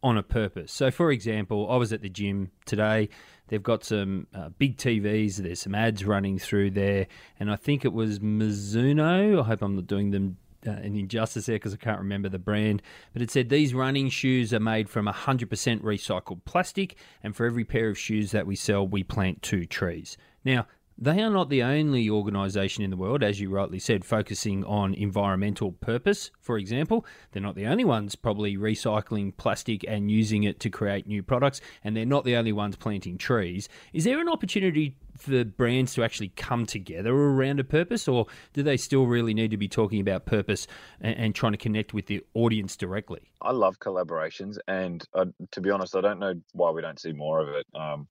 on 0.02 0.18
a 0.18 0.22
purpose? 0.22 0.72
So, 0.72 0.90
for 0.90 1.10
example, 1.10 1.70
I 1.70 1.76
was 1.76 1.92
at 1.92 2.02
the 2.02 2.08
gym 2.08 2.50
today. 2.64 3.08
They've 3.48 3.62
got 3.62 3.84
some 3.84 4.26
uh, 4.34 4.50
big 4.50 4.76
TVs. 4.76 5.36
There's 5.36 5.60
some 5.60 5.74
ads 5.74 6.04
running 6.04 6.38
through 6.38 6.72
there, 6.72 7.06
and 7.38 7.50
I 7.50 7.56
think 7.56 7.84
it 7.84 7.92
was 7.92 8.18
Mizuno. 8.18 9.40
I 9.40 9.46
hope 9.46 9.62
I'm 9.62 9.76
not 9.76 9.86
doing 9.86 10.10
them 10.10 10.36
uh, 10.66 10.70
an 10.70 10.96
injustice 10.96 11.46
there 11.46 11.56
because 11.56 11.74
I 11.74 11.76
can't 11.76 11.98
remember 11.98 12.28
the 12.28 12.38
brand, 12.38 12.82
but 13.12 13.22
it 13.22 13.30
said 13.30 13.48
these 13.48 13.74
running 13.74 14.08
shoes 14.08 14.52
are 14.52 14.60
made 14.60 14.88
from 14.88 15.06
100% 15.06 15.46
recycled 15.82 16.44
plastic, 16.44 16.96
and 17.22 17.36
for 17.36 17.46
every 17.46 17.64
pair 17.64 17.88
of 17.88 17.98
shoes 17.98 18.32
that 18.32 18.46
we 18.46 18.56
sell, 18.56 18.86
we 18.86 19.04
plant 19.04 19.42
two 19.42 19.64
trees. 19.64 20.16
Now, 20.44 20.66
they 20.98 21.20
are 21.22 21.30
not 21.30 21.50
the 21.50 21.62
only 21.62 22.08
organisation 22.08 22.82
in 22.82 22.90
the 22.90 22.96
world, 22.96 23.22
as 23.22 23.38
you 23.38 23.50
rightly 23.50 23.78
said, 23.78 24.04
focusing 24.04 24.64
on 24.64 24.94
environmental 24.94 25.72
purpose, 25.72 26.30
for 26.40 26.56
example. 26.56 27.04
They're 27.32 27.42
not 27.42 27.54
the 27.54 27.66
only 27.66 27.84
ones 27.84 28.16
probably 28.16 28.56
recycling 28.56 29.36
plastic 29.36 29.84
and 29.86 30.10
using 30.10 30.44
it 30.44 30.58
to 30.60 30.70
create 30.70 31.06
new 31.06 31.22
products, 31.22 31.60
and 31.84 31.96
they're 31.96 32.06
not 32.06 32.24
the 32.24 32.36
only 32.36 32.52
ones 32.52 32.76
planting 32.76 33.18
trees. 33.18 33.68
Is 33.92 34.04
there 34.04 34.20
an 34.20 34.28
opportunity 34.28 34.96
for 35.18 35.44
brands 35.44 35.94
to 35.94 36.02
actually 36.02 36.28
come 36.30 36.64
together 36.64 37.14
around 37.14 37.60
a 37.60 37.64
purpose, 37.64 38.08
or 38.08 38.26
do 38.54 38.62
they 38.62 38.76
still 38.78 39.06
really 39.06 39.34
need 39.34 39.50
to 39.50 39.56
be 39.56 39.68
talking 39.68 40.00
about 40.00 40.24
purpose 40.24 40.66
and, 41.00 41.16
and 41.16 41.34
trying 41.34 41.52
to 41.52 41.58
connect 41.58 41.92
with 41.92 42.06
the 42.06 42.24
audience 42.34 42.76
directly? 42.76 43.30
I 43.42 43.52
love 43.52 43.78
collaborations, 43.80 44.56
and 44.66 45.04
uh, 45.14 45.26
to 45.52 45.60
be 45.60 45.70
honest, 45.70 45.94
I 45.94 46.00
don't 46.00 46.18
know 46.18 46.34
why 46.52 46.70
we 46.70 46.80
don't 46.80 46.98
see 46.98 47.12
more 47.12 47.40
of 47.40 47.48
it. 47.48 47.66
Um, 47.74 48.08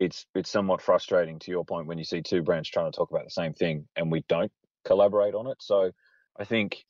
it's 0.00 0.26
it's 0.34 0.50
somewhat 0.50 0.82
frustrating 0.82 1.38
to 1.38 1.50
your 1.50 1.64
point 1.64 1.86
when 1.86 1.98
you 1.98 2.04
see 2.04 2.22
two 2.22 2.42
brands 2.42 2.68
trying 2.68 2.90
to 2.90 2.96
talk 2.96 3.10
about 3.10 3.24
the 3.24 3.30
same 3.30 3.54
thing 3.54 3.86
and 3.96 4.10
we 4.10 4.24
don't 4.28 4.52
collaborate 4.84 5.34
on 5.34 5.46
it. 5.46 5.56
So 5.60 5.90
I 6.38 6.44
think 6.44 6.84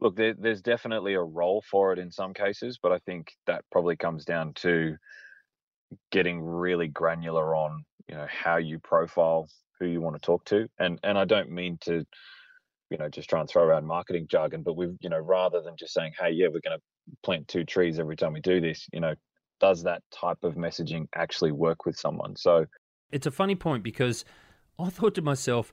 look, 0.00 0.16
there, 0.16 0.34
there's 0.34 0.62
definitely 0.62 1.14
a 1.14 1.22
role 1.22 1.64
for 1.70 1.92
it 1.92 1.98
in 1.98 2.10
some 2.10 2.34
cases, 2.34 2.78
but 2.82 2.92
I 2.92 2.98
think 3.00 3.32
that 3.46 3.64
probably 3.70 3.96
comes 3.96 4.24
down 4.24 4.52
to 4.54 4.96
getting 6.10 6.42
really 6.42 6.88
granular 6.88 7.54
on 7.54 7.84
you 8.08 8.14
know 8.14 8.26
how 8.28 8.56
you 8.56 8.78
profile 8.78 9.48
who 9.78 9.86
you 9.86 10.00
want 10.00 10.16
to 10.16 10.20
talk 10.20 10.44
to, 10.46 10.68
and 10.78 10.98
and 11.02 11.18
I 11.18 11.24
don't 11.24 11.50
mean 11.50 11.78
to 11.82 12.04
you 12.90 12.98
know 12.98 13.08
just 13.08 13.28
try 13.28 13.40
and 13.40 13.48
throw 13.48 13.64
around 13.64 13.86
marketing 13.86 14.26
jargon, 14.28 14.62
but 14.62 14.76
we've 14.76 14.96
you 15.00 15.08
know 15.08 15.18
rather 15.18 15.60
than 15.62 15.76
just 15.76 15.94
saying 15.94 16.12
hey 16.18 16.30
yeah 16.30 16.46
we're 16.46 16.60
going 16.60 16.78
to 16.78 16.82
plant 17.22 17.48
two 17.48 17.64
trees 17.64 17.98
every 17.98 18.16
time 18.16 18.32
we 18.32 18.40
do 18.40 18.60
this, 18.60 18.88
you 18.92 19.00
know 19.00 19.14
does 19.60 19.82
that 19.84 20.02
type 20.10 20.44
of 20.44 20.54
messaging 20.54 21.08
actually 21.14 21.52
work 21.52 21.86
with 21.86 21.96
someone? 21.96 22.36
So 22.36 22.66
it's 23.10 23.26
a 23.26 23.30
funny 23.30 23.54
point 23.54 23.82
because 23.82 24.24
I 24.78 24.90
thought 24.90 25.14
to 25.14 25.22
myself, 25.22 25.72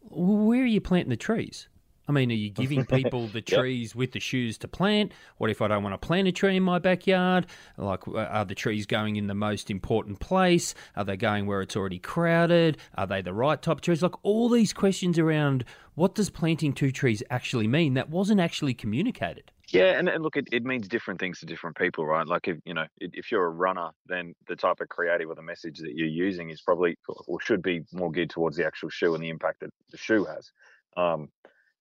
where 0.00 0.62
are 0.62 0.66
you 0.66 0.80
planting 0.80 1.10
the 1.10 1.16
trees? 1.16 1.68
I 2.08 2.12
mean, 2.12 2.30
are 2.32 2.34
you 2.34 2.50
giving 2.62 2.84
people 2.84 3.28
the 3.28 3.40
trees 3.40 3.90
yep. 3.90 3.96
with 3.96 4.12
the 4.12 4.20
shoes 4.20 4.58
to 4.58 4.68
plant? 4.68 5.12
What 5.38 5.48
if 5.48 5.62
I 5.62 5.68
don't 5.68 5.82
want 5.82 5.94
to 6.00 6.06
plant 6.06 6.26
a 6.28 6.32
tree 6.32 6.56
in 6.56 6.62
my 6.62 6.78
backyard? 6.78 7.46
Like, 7.76 8.06
are 8.08 8.44
the 8.44 8.54
trees 8.54 8.86
going 8.86 9.16
in 9.16 9.28
the 9.28 9.34
most 9.34 9.70
important 9.70 10.18
place? 10.18 10.74
Are 10.96 11.04
they 11.04 11.16
going 11.16 11.46
where 11.46 11.62
it's 11.62 11.76
already 11.76 12.00
crowded? 12.00 12.78
Are 12.96 13.06
they 13.06 13.22
the 13.22 13.32
right 13.32 13.60
type 13.62 13.76
of 13.76 13.80
trees? 13.80 14.02
Like, 14.02 14.24
all 14.24 14.48
these 14.48 14.72
questions 14.72 15.18
around 15.18 15.64
what 15.94 16.14
does 16.14 16.30
planting 16.30 16.72
two 16.72 16.90
trees 16.90 17.22
actually 17.30 17.68
mean 17.68 17.94
that 17.94 18.10
wasn't 18.10 18.40
actually 18.40 18.74
communicated. 18.74 19.52
Yeah, 19.72 19.98
and, 19.98 20.08
and 20.08 20.22
look, 20.22 20.36
it, 20.36 20.48
it 20.52 20.64
means 20.64 20.88
different 20.88 21.20
things 21.20 21.38
to 21.40 21.46
different 21.46 21.76
people, 21.76 22.04
right? 22.04 22.26
Like 22.26 22.48
if 22.48 22.58
you 22.64 22.74
know, 22.74 22.86
if 22.98 23.30
you're 23.30 23.44
a 23.44 23.50
runner, 23.50 23.90
then 24.06 24.34
the 24.48 24.56
type 24.56 24.80
of 24.80 24.88
creative 24.88 25.28
or 25.28 25.36
the 25.36 25.42
message 25.42 25.78
that 25.78 25.92
you're 25.94 26.08
using 26.08 26.50
is 26.50 26.60
probably 26.60 26.96
or 27.26 27.40
should 27.40 27.62
be 27.62 27.82
more 27.92 28.10
geared 28.10 28.30
towards 28.30 28.56
the 28.56 28.66
actual 28.66 28.88
shoe 28.90 29.14
and 29.14 29.22
the 29.22 29.28
impact 29.28 29.60
that 29.60 29.70
the 29.90 29.96
shoe 29.96 30.24
has. 30.24 30.50
Um, 30.96 31.28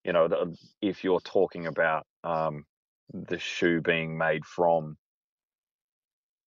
you 0.03 0.13
know, 0.13 0.27
the, 0.27 0.55
if 0.81 1.03
you're 1.03 1.19
talking 1.21 1.65
about 1.65 2.05
um, 2.23 2.65
the 3.13 3.39
shoe 3.39 3.81
being 3.81 4.17
made 4.17 4.45
from 4.45 4.95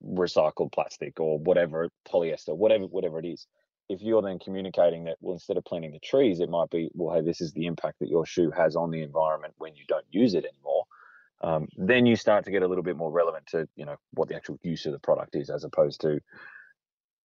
recycled 0.05 0.73
plastic 0.73 1.19
or 1.19 1.39
whatever, 1.41 1.89
polyester, 2.09 2.57
whatever, 2.57 2.85
whatever 2.85 3.19
it 3.19 3.27
is, 3.27 3.47
if 3.89 4.01
you're 4.01 4.23
then 4.23 4.39
communicating 4.39 5.05
that, 5.05 5.17
well, 5.21 5.35
instead 5.35 5.57
of 5.57 5.65
planting 5.65 5.93
the 5.93 5.99
trees, 5.99 6.41
it 6.41 6.49
might 6.49 6.71
be, 6.71 6.89
well, 6.95 7.15
hey, 7.17 7.25
this 7.25 7.41
is 7.41 7.53
the 7.53 7.67
impact 7.67 7.99
that 8.01 8.09
your 8.09 8.25
shoe 8.25 8.51
has 8.51 8.77
on 8.77 8.91
the 8.91 9.03
environment 9.03 9.55
when 9.59 9.75
you 9.75 9.85
don't 9.89 10.07
use 10.11 10.35
it 10.35 10.45
anymore. 10.45 10.85
Um, 11.43 11.69
then 11.77 12.07
you 12.07 12.17
start 12.17 12.45
to 12.45 12.51
get 12.51 12.63
a 12.63 12.69
little 12.69 12.85
bit 12.85 12.97
more 12.97 13.11
relevant 13.11 13.47
to, 13.49 13.69
you 13.75 13.85
know, 13.85 13.97
what 14.15 14.29
the 14.29 14.37
actual 14.37 14.59
use 14.63 14.87
of 14.87 14.93
the 14.93 14.99
product 14.99 15.35
is, 15.35 15.51
as 15.51 15.65
opposed 15.65 16.01
to 16.03 16.21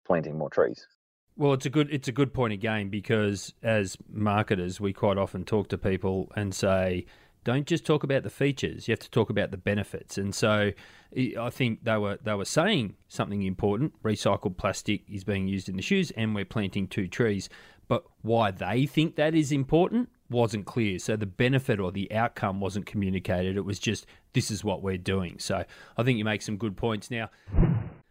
planting 0.05 0.37
more 0.37 0.49
trees. 0.49 0.87
Well, 1.35 1.53
it's 1.53 1.67
a 1.67 1.69
good 1.69 1.91
it's 1.91 2.07
a 2.07 2.11
good 2.11 2.33
point 2.33 2.53
again 2.53 2.89
because 2.89 3.53
as 3.61 3.95
marketers, 4.09 4.79
we 4.79 4.91
quite 4.91 5.19
often 5.19 5.45
talk 5.45 5.69
to 5.69 5.77
people 5.77 6.31
and 6.35 6.53
say, 6.55 7.05
don't 7.43 7.67
just 7.67 7.85
talk 7.85 8.03
about 8.03 8.23
the 8.23 8.31
features. 8.31 8.87
You 8.87 8.93
have 8.93 8.99
to 8.99 9.09
talk 9.11 9.29
about 9.29 9.51
the 9.51 9.57
benefits. 9.57 10.17
And 10.17 10.33
so, 10.33 10.71
I 11.15 11.49
think 11.51 11.83
they 11.83 11.97
were 11.97 12.17
they 12.23 12.33
were 12.33 12.45
saying 12.45 12.95
something 13.07 13.43
important. 13.43 14.01
Recycled 14.01 14.57
plastic 14.57 15.03
is 15.07 15.23
being 15.23 15.47
used 15.47 15.69
in 15.69 15.75
the 15.75 15.83
shoes, 15.83 16.09
and 16.11 16.33
we're 16.33 16.43
planting 16.43 16.87
two 16.87 17.07
trees. 17.07 17.49
But 17.87 18.03
why 18.21 18.49
they 18.49 18.87
think 18.87 19.15
that 19.15 19.35
is 19.35 19.51
important 19.51 20.09
wasn't 20.29 20.65
clear. 20.65 20.99
So 20.99 21.15
the 21.15 21.25
benefit 21.25 21.79
or 21.79 21.91
the 21.91 22.11
outcome 22.11 22.59
wasn't 22.59 22.85
communicated. 22.85 23.57
It 23.57 23.65
was 23.65 23.79
just 23.79 24.05
this 24.33 24.51
is 24.51 24.63
what 24.63 24.81
we're 24.81 24.97
doing. 24.97 25.39
So 25.39 25.63
I 25.97 26.03
think 26.03 26.17
you 26.17 26.25
make 26.25 26.41
some 26.41 26.57
good 26.57 26.77
points 26.77 27.09
now. 27.09 27.29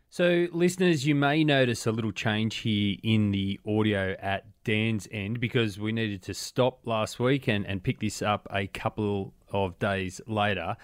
So, 0.09 0.47
listeners, 0.53 1.07
you 1.07 1.15
may 1.15 1.45
notice 1.45 1.87
a 1.87 1.93
little 1.93 2.13
change 2.13 2.57
here 2.59 2.97
in 3.03 3.33
the 3.33 3.61
audio 3.67 4.17
at 4.19 4.47
Dan's 4.65 5.07
end 5.11 5.41
because 5.41 5.79
we 5.79 5.93
needed 5.93 6.23
to 6.23 6.33
stop 6.33 6.87
last 6.87 7.21
week 7.21 7.49
and, 7.49 7.67
and 7.67 7.83
pick 7.83 8.01
this 8.01 8.23
up 8.23 8.47
a 8.51 8.67
couple 8.69 9.35
of 9.53 9.79
days 9.79 10.21
later. 10.27 10.77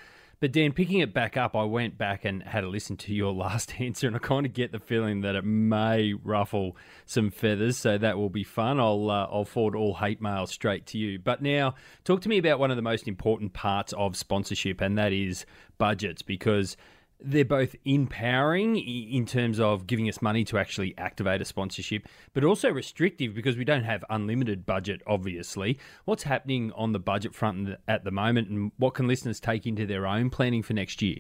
But, 0.43 0.51
Dan, 0.51 0.73
picking 0.73 0.99
it 0.99 1.15
back 1.15 1.37
up, 1.37 1.55
I 1.55 1.63
went 1.63 1.97
back 1.97 2.25
and 2.25 2.43
had 2.43 2.65
a 2.65 2.69
listen 2.69 2.97
to 2.97 3.15
your 3.15 3.33
last 3.45 3.81
answer, 3.81 4.09
and 4.09 4.17
I 4.17 4.19
kind 4.19 4.45
of 4.45 4.53
get 4.53 4.73
the 4.73 4.81
feeling 4.81 5.21
that 5.21 5.37
it 5.37 5.45
may 5.45 6.15
ruffle 6.15 6.77
some 7.07 7.31
feathers. 7.31 7.77
So, 7.77 7.97
that 7.97 8.19
will 8.19 8.29
be 8.29 8.43
fun. 8.43 8.81
I'll, 8.81 9.09
uh, 9.09 9.29
I'll 9.31 9.45
forward 9.45 9.77
all 9.77 9.95
hate 9.95 10.21
mail 10.21 10.49
straight 10.49 10.85
to 10.87 10.99
you. 10.99 11.21
But 11.21 11.43
now, 11.43 11.77
talk 12.03 12.23
to 12.23 12.29
me 12.29 12.39
about 12.39 12.59
one 12.59 12.73
of 12.73 12.77
the 12.77 12.83
most 12.83 13.07
important 13.07 13.53
parts 13.53 13.93
of 13.93 14.17
sponsorship, 14.17 14.81
and 14.81 14.99
that 14.99 15.13
is 15.13 15.47
budgets, 15.79 16.23
because 16.23 16.77
they're 17.25 17.45
both 17.45 17.75
empowering 17.85 18.77
in 18.77 19.27
terms 19.27 19.61
of 19.61 19.87
giving 19.87 20.09
us 20.09 20.23
money 20.23 20.45
to 20.45 20.59
actually 20.59 20.95
activate 20.99 21.41
a 21.41 21.45
sponsorship, 21.45 22.07
but 22.33 22.45
also 22.45 22.71
restrictive 22.71 23.35
because 23.35 23.57
we 23.57 23.65
don't 23.65 23.85
have 23.85 24.05
unlimited 24.11 24.67
budget, 24.67 25.03
obviously. 25.07 25.79
What's 26.05 26.25
happening 26.25 26.73
on 26.73 26.93
the 26.93 26.99
budget 26.99 27.35
front 27.35 27.77
at 27.89 28.05
the 28.05 28.11
moment, 28.11 28.49
and 28.49 28.73
what 28.77 28.95
can 28.95 29.07
listeners 29.07 29.41
take 29.41 29.67
into 29.67 29.87
their 29.87 30.07
own 30.07 30.31
planning 30.31 30.63
for 30.63 30.73
next 30.73 31.03
year? 31.03 31.19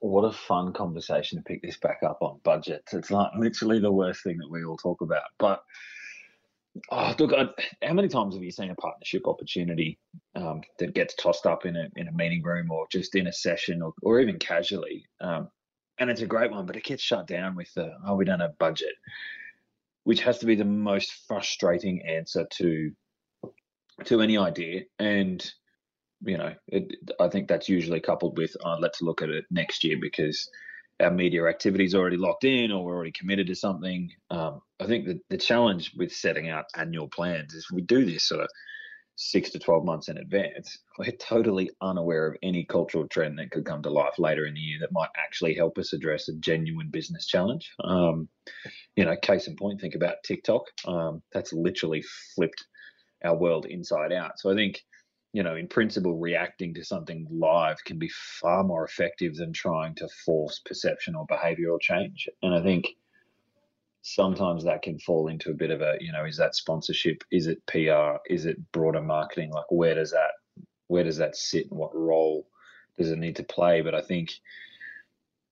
What 0.00 0.24
a 0.24 0.32
fun 0.32 0.72
conversation 0.72 1.38
to 1.38 1.44
pick 1.44 1.62
this 1.62 1.78
back 1.78 2.00
up 2.04 2.18
on 2.20 2.40
budgets. 2.44 2.92
It's 2.92 3.10
like 3.10 3.30
literally 3.38 3.80
the 3.80 3.92
worst 3.92 4.22
thing 4.22 4.38
that 4.38 4.50
we 4.50 4.62
all 4.64 4.76
talk 4.76 5.00
about. 5.00 5.24
But 5.38 5.62
Oh, 6.90 7.14
look, 7.18 7.32
I, 7.32 7.48
how 7.86 7.94
many 7.94 8.08
times 8.08 8.34
have 8.34 8.42
you 8.42 8.50
seen 8.50 8.70
a 8.70 8.74
partnership 8.74 9.26
opportunity 9.26 9.98
um, 10.34 10.62
that 10.78 10.94
gets 10.94 11.14
tossed 11.14 11.46
up 11.46 11.66
in 11.66 11.76
a 11.76 11.88
in 11.96 12.08
a 12.08 12.12
meeting 12.12 12.42
room 12.42 12.70
or 12.70 12.86
just 12.90 13.14
in 13.14 13.26
a 13.26 13.32
session 13.32 13.82
or, 13.82 13.92
or 14.02 14.20
even 14.20 14.38
casually? 14.38 15.06
Um, 15.20 15.48
and 15.98 16.10
it's 16.10 16.22
a 16.22 16.26
great 16.26 16.50
one, 16.50 16.66
but 16.66 16.76
it 16.76 16.84
gets 16.84 17.02
shut 17.02 17.26
down 17.26 17.56
with 17.56 17.72
the 17.74 17.92
oh, 18.06 18.16
we 18.16 18.24
don't 18.24 18.40
have 18.40 18.58
budget, 18.58 18.94
which 20.04 20.20
has 20.22 20.38
to 20.38 20.46
be 20.46 20.54
the 20.54 20.64
most 20.64 21.12
frustrating 21.26 22.02
answer 22.06 22.46
to 22.58 22.92
to 24.04 24.20
any 24.20 24.36
idea. 24.38 24.82
And 24.98 25.44
you 26.22 26.38
know, 26.38 26.54
it, 26.68 26.96
I 27.20 27.28
think 27.28 27.48
that's 27.48 27.68
usually 27.68 28.00
coupled 28.00 28.38
with 28.38 28.56
oh, 28.64 28.76
let's 28.80 29.02
look 29.02 29.22
at 29.22 29.30
it 29.30 29.44
next 29.50 29.84
year 29.84 29.96
because 30.00 30.48
our 31.00 31.10
media 31.10 31.46
activity 31.46 31.84
is 31.84 31.94
already 31.94 32.16
locked 32.16 32.44
in 32.44 32.72
or 32.72 32.84
we're 32.84 32.94
already 32.94 33.12
committed 33.12 33.46
to 33.48 33.54
something. 33.54 34.10
Um, 34.30 34.62
I 34.80 34.86
think 34.86 35.08
the 35.28 35.38
challenge 35.38 35.92
with 35.96 36.12
setting 36.12 36.48
out 36.48 36.66
annual 36.76 37.08
plans 37.08 37.54
is 37.54 37.70
we 37.70 37.82
do 37.82 38.04
this 38.04 38.28
sort 38.28 38.42
of 38.42 38.48
six 39.16 39.50
to 39.50 39.58
12 39.58 39.84
months 39.84 40.08
in 40.08 40.18
advance. 40.18 40.78
We're 40.98 41.12
totally 41.12 41.70
unaware 41.80 42.26
of 42.26 42.36
any 42.42 42.64
cultural 42.64 43.08
trend 43.08 43.38
that 43.38 43.50
could 43.50 43.64
come 43.64 43.82
to 43.82 43.90
life 43.90 44.18
later 44.18 44.44
in 44.44 44.54
the 44.54 44.60
year 44.60 44.78
that 44.80 44.92
might 44.92 45.08
actually 45.16 45.54
help 45.54 45.78
us 45.78 45.94
address 45.94 46.28
a 46.28 46.34
genuine 46.34 46.90
business 46.90 47.26
challenge. 47.26 47.70
Um, 47.82 48.28
you 48.94 49.06
know, 49.06 49.16
case 49.16 49.46
in 49.46 49.56
point, 49.56 49.80
think 49.80 49.94
about 49.94 50.16
TikTok. 50.24 50.64
Um, 50.86 51.22
that's 51.32 51.54
literally 51.54 52.04
flipped 52.34 52.66
our 53.24 53.36
world 53.36 53.64
inside 53.66 54.12
out. 54.12 54.38
So 54.38 54.50
I 54.50 54.54
think 54.54 54.82
you 55.32 55.42
know, 55.42 55.54
in 55.54 55.68
principle, 55.68 56.18
reacting 56.18 56.72
to 56.72 56.82
something 56.82 57.26
live 57.30 57.76
can 57.84 57.98
be 57.98 58.08
far 58.40 58.64
more 58.64 58.86
effective 58.86 59.34
than 59.34 59.52
trying 59.52 59.94
to 59.96 60.08
force 60.24 60.62
perception 60.64 61.14
or 61.14 61.26
behavioral 61.26 61.78
change. 61.78 62.26
And 62.42 62.54
I 62.54 62.62
think 62.62 62.86
sometimes 64.08 64.62
that 64.62 64.82
can 64.82 64.96
fall 65.00 65.26
into 65.26 65.50
a 65.50 65.54
bit 65.54 65.72
of 65.72 65.82
a, 65.82 65.96
you 66.00 66.12
know, 66.12 66.24
is 66.24 66.36
that 66.36 66.54
sponsorship? 66.54 67.24
Is 67.32 67.48
it 67.48 67.60
PR? 67.66 68.18
Is 68.32 68.46
it 68.46 68.56
broader 68.70 69.02
marketing? 69.02 69.50
Like, 69.50 69.64
where 69.68 69.96
does 69.96 70.12
that, 70.12 70.30
where 70.86 71.02
does 71.02 71.16
that 71.16 71.34
sit, 71.34 71.68
and 71.70 71.78
what 71.78 71.92
role 71.92 72.46
does 72.96 73.10
it 73.10 73.18
need 73.18 73.34
to 73.36 73.42
play? 73.42 73.80
But 73.80 73.96
I 73.96 74.02
think, 74.02 74.30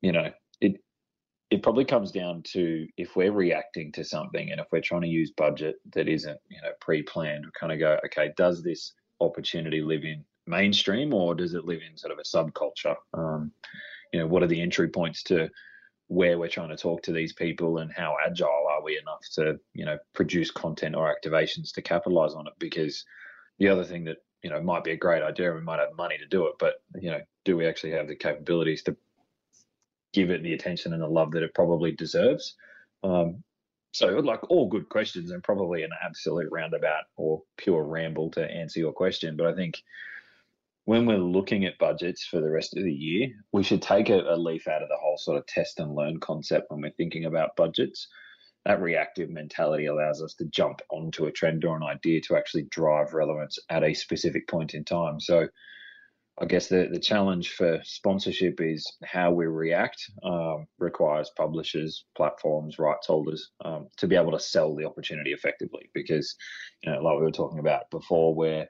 you 0.02 0.12
know, 0.12 0.30
it 0.60 0.80
it 1.50 1.64
probably 1.64 1.84
comes 1.84 2.12
down 2.12 2.42
to 2.52 2.86
if 2.96 3.16
we're 3.16 3.32
reacting 3.32 3.90
to 3.92 4.04
something 4.04 4.50
and 4.50 4.60
if 4.60 4.66
we're 4.70 4.80
trying 4.80 5.02
to 5.02 5.08
use 5.08 5.32
budget 5.36 5.76
that 5.92 6.08
isn't, 6.08 6.38
you 6.48 6.62
know, 6.62 6.70
pre-planned, 6.80 7.44
we 7.44 7.50
kind 7.58 7.72
of 7.72 7.80
go, 7.80 7.98
okay, 8.06 8.32
does 8.36 8.62
this 8.62 8.92
opportunity 9.20 9.82
live 9.82 10.04
in 10.04 10.24
mainstream 10.46 11.12
or 11.12 11.34
does 11.34 11.54
it 11.54 11.64
live 11.64 11.80
in 11.88 11.98
sort 11.98 12.12
of 12.12 12.18
a 12.18 12.22
subculture? 12.22 12.94
Um, 13.14 13.50
you 14.12 14.20
know, 14.20 14.28
what 14.28 14.44
are 14.44 14.48
the 14.48 14.62
entry 14.62 14.88
points 14.88 15.24
to 15.24 15.50
where 16.08 16.38
we're 16.38 16.48
trying 16.48 16.68
to 16.68 16.76
talk 16.76 17.02
to 17.02 17.12
these 17.12 17.32
people 17.32 17.78
and 17.78 17.90
how 17.92 18.16
agile 18.26 18.66
are 18.70 18.82
we 18.82 18.98
enough 18.98 19.22
to, 19.32 19.58
you 19.72 19.84
know, 19.84 19.98
produce 20.14 20.50
content 20.50 20.94
or 20.94 21.14
activations 21.14 21.72
to 21.72 21.82
capitalize 21.82 22.34
on 22.34 22.46
it? 22.46 22.52
Because 22.58 23.04
the 23.58 23.68
other 23.68 23.84
thing 23.84 24.04
that, 24.04 24.18
you 24.42 24.50
know, 24.50 24.60
might 24.60 24.84
be 24.84 24.92
a 24.92 24.96
great 24.96 25.22
idea 25.22 25.52
we 25.52 25.60
might 25.60 25.78
have 25.78 25.96
money 25.96 26.18
to 26.18 26.26
do 26.26 26.46
it, 26.46 26.54
but, 26.58 26.74
you 27.00 27.10
know, 27.10 27.20
do 27.44 27.56
we 27.56 27.66
actually 27.66 27.92
have 27.92 28.08
the 28.08 28.16
capabilities 28.16 28.82
to 28.82 28.96
give 30.12 30.30
it 30.30 30.42
the 30.42 30.52
attention 30.52 30.92
and 30.92 31.02
the 31.02 31.08
love 31.08 31.32
that 31.32 31.42
it 31.42 31.54
probably 31.54 31.92
deserves? 31.92 32.54
Um, 33.02 33.42
so, 33.92 34.08
like 34.08 34.50
all 34.50 34.68
good 34.68 34.88
questions, 34.88 35.30
and 35.30 35.42
probably 35.42 35.84
an 35.84 35.90
absolute 36.04 36.48
roundabout 36.50 37.04
or 37.16 37.42
pure 37.56 37.84
ramble 37.84 38.28
to 38.32 38.44
answer 38.44 38.80
your 38.80 38.92
question. 38.92 39.36
But 39.36 39.46
I 39.46 39.54
think 39.54 39.80
when 40.84 41.06
we're 41.06 41.16
looking 41.16 41.64
at 41.64 41.78
budgets 41.78 42.26
for 42.26 42.40
the 42.40 42.50
rest 42.50 42.76
of 42.76 42.84
the 42.84 42.92
year, 42.92 43.28
we 43.52 43.62
should 43.62 43.82
take 43.82 44.10
a, 44.10 44.20
a 44.20 44.36
leaf 44.36 44.68
out 44.68 44.82
of 44.82 44.88
the 44.88 44.98
whole 45.00 45.16
sort 45.18 45.38
of 45.38 45.46
test 45.46 45.80
and 45.80 45.94
learn 45.94 46.20
concept 46.20 46.66
when 46.68 46.82
we're 46.82 46.90
thinking 46.90 47.24
about 47.24 47.56
budgets. 47.56 48.06
That 48.66 48.80
reactive 48.80 49.30
mentality 49.30 49.86
allows 49.86 50.22
us 50.22 50.34
to 50.34 50.46
jump 50.46 50.80
onto 50.90 51.26
a 51.26 51.32
trend 51.32 51.64
or 51.64 51.76
an 51.76 51.82
idea 51.82 52.20
to 52.22 52.36
actually 52.36 52.64
drive 52.70 53.12
relevance 53.12 53.58
at 53.68 53.84
a 53.84 53.94
specific 53.94 54.48
point 54.48 54.74
in 54.74 54.84
time. 54.84 55.20
So, 55.20 55.48
I 56.40 56.46
guess 56.46 56.66
the, 56.66 56.88
the 56.90 56.98
challenge 56.98 57.50
for 57.50 57.80
sponsorship 57.84 58.60
is 58.60 58.92
how 59.04 59.30
we 59.30 59.46
react 59.46 60.02
um, 60.24 60.66
requires 60.78 61.30
publishers, 61.36 62.06
platforms, 62.16 62.76
rights 62.76 63.06
holders 63.06 63.52
um, 63.64 63.86
to 63.98 64.08
be 64.08 64.16
able 64.16 64.32
to 64.32 64.40
sell 64.40 64.74
the 64.74 64.84
opportunity 64.84 65.30
effectively. 65.30 65.90
Because, 65.94 66.34
you 66.82 66.90
know, 66.90 67.00
like 67.02 67.18
we 67.18 67.24
were 67.24 67.30
talking 67.30 67.60
about 67.60 67.88
before, 67.92 68.34
where 68.34 68.66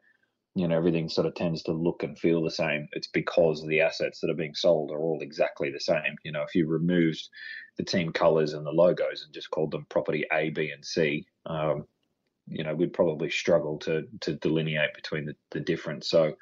you 0.54 0.68
know 0.68 0.76
everything 0.76 1.08
sort 1.08 1.26
of 1.26 1.34
tends 1.34 1.62
to 1.64 1.72
look 1.72 2.02
and 2.02 2.18
feel 2.18 2.42
the 2.42 2.50
same. 2.50 2.88
It's 2.92 3.08
because 3.08 3.64
the 3.66 3.80
assets 3.80 4.20
that 4.20 4.30
are 4.30 4.36
being 4.36 4.54
sold 4.54 4.90
are 4.90 5.00
all 5.00 5.20
exactly 5.20 5.70
the 5.70 5.80
same. 5.80 6.16
You 6.24 6.32
know, 6.32 6.42
if 6.42 6.54
you 6.54 6.66
removed 6.68 7.28
the 7.76 7.84
team 7.84 8.12
colours 8.12 8.52
and 8.52 8.64
the 8.64 8.70
logos 8.70 9.24
and 9.24 9.34
just 9.34 9.50
called 9.50 9.72
them 9.72 9.86
property 9.88 10.24
A, 10.32 10.50
B, 10.50 10.70
and 10.72 10.84
C, 10.84 11.26
um, 11.46 11.86
you 12.46 12.62
know, 12.62 12.74
we'd 12.74 12.92
probably 12.92 13.30
struggle 13.30 13.78
to 13.80 14.04
to 14.20 14.34
delineate 14.34 14.94
between 14.94 15.26
the, 15.26 15.34
the 15.50 15.60
difference. 15.60 16.08
So 16.08 16.34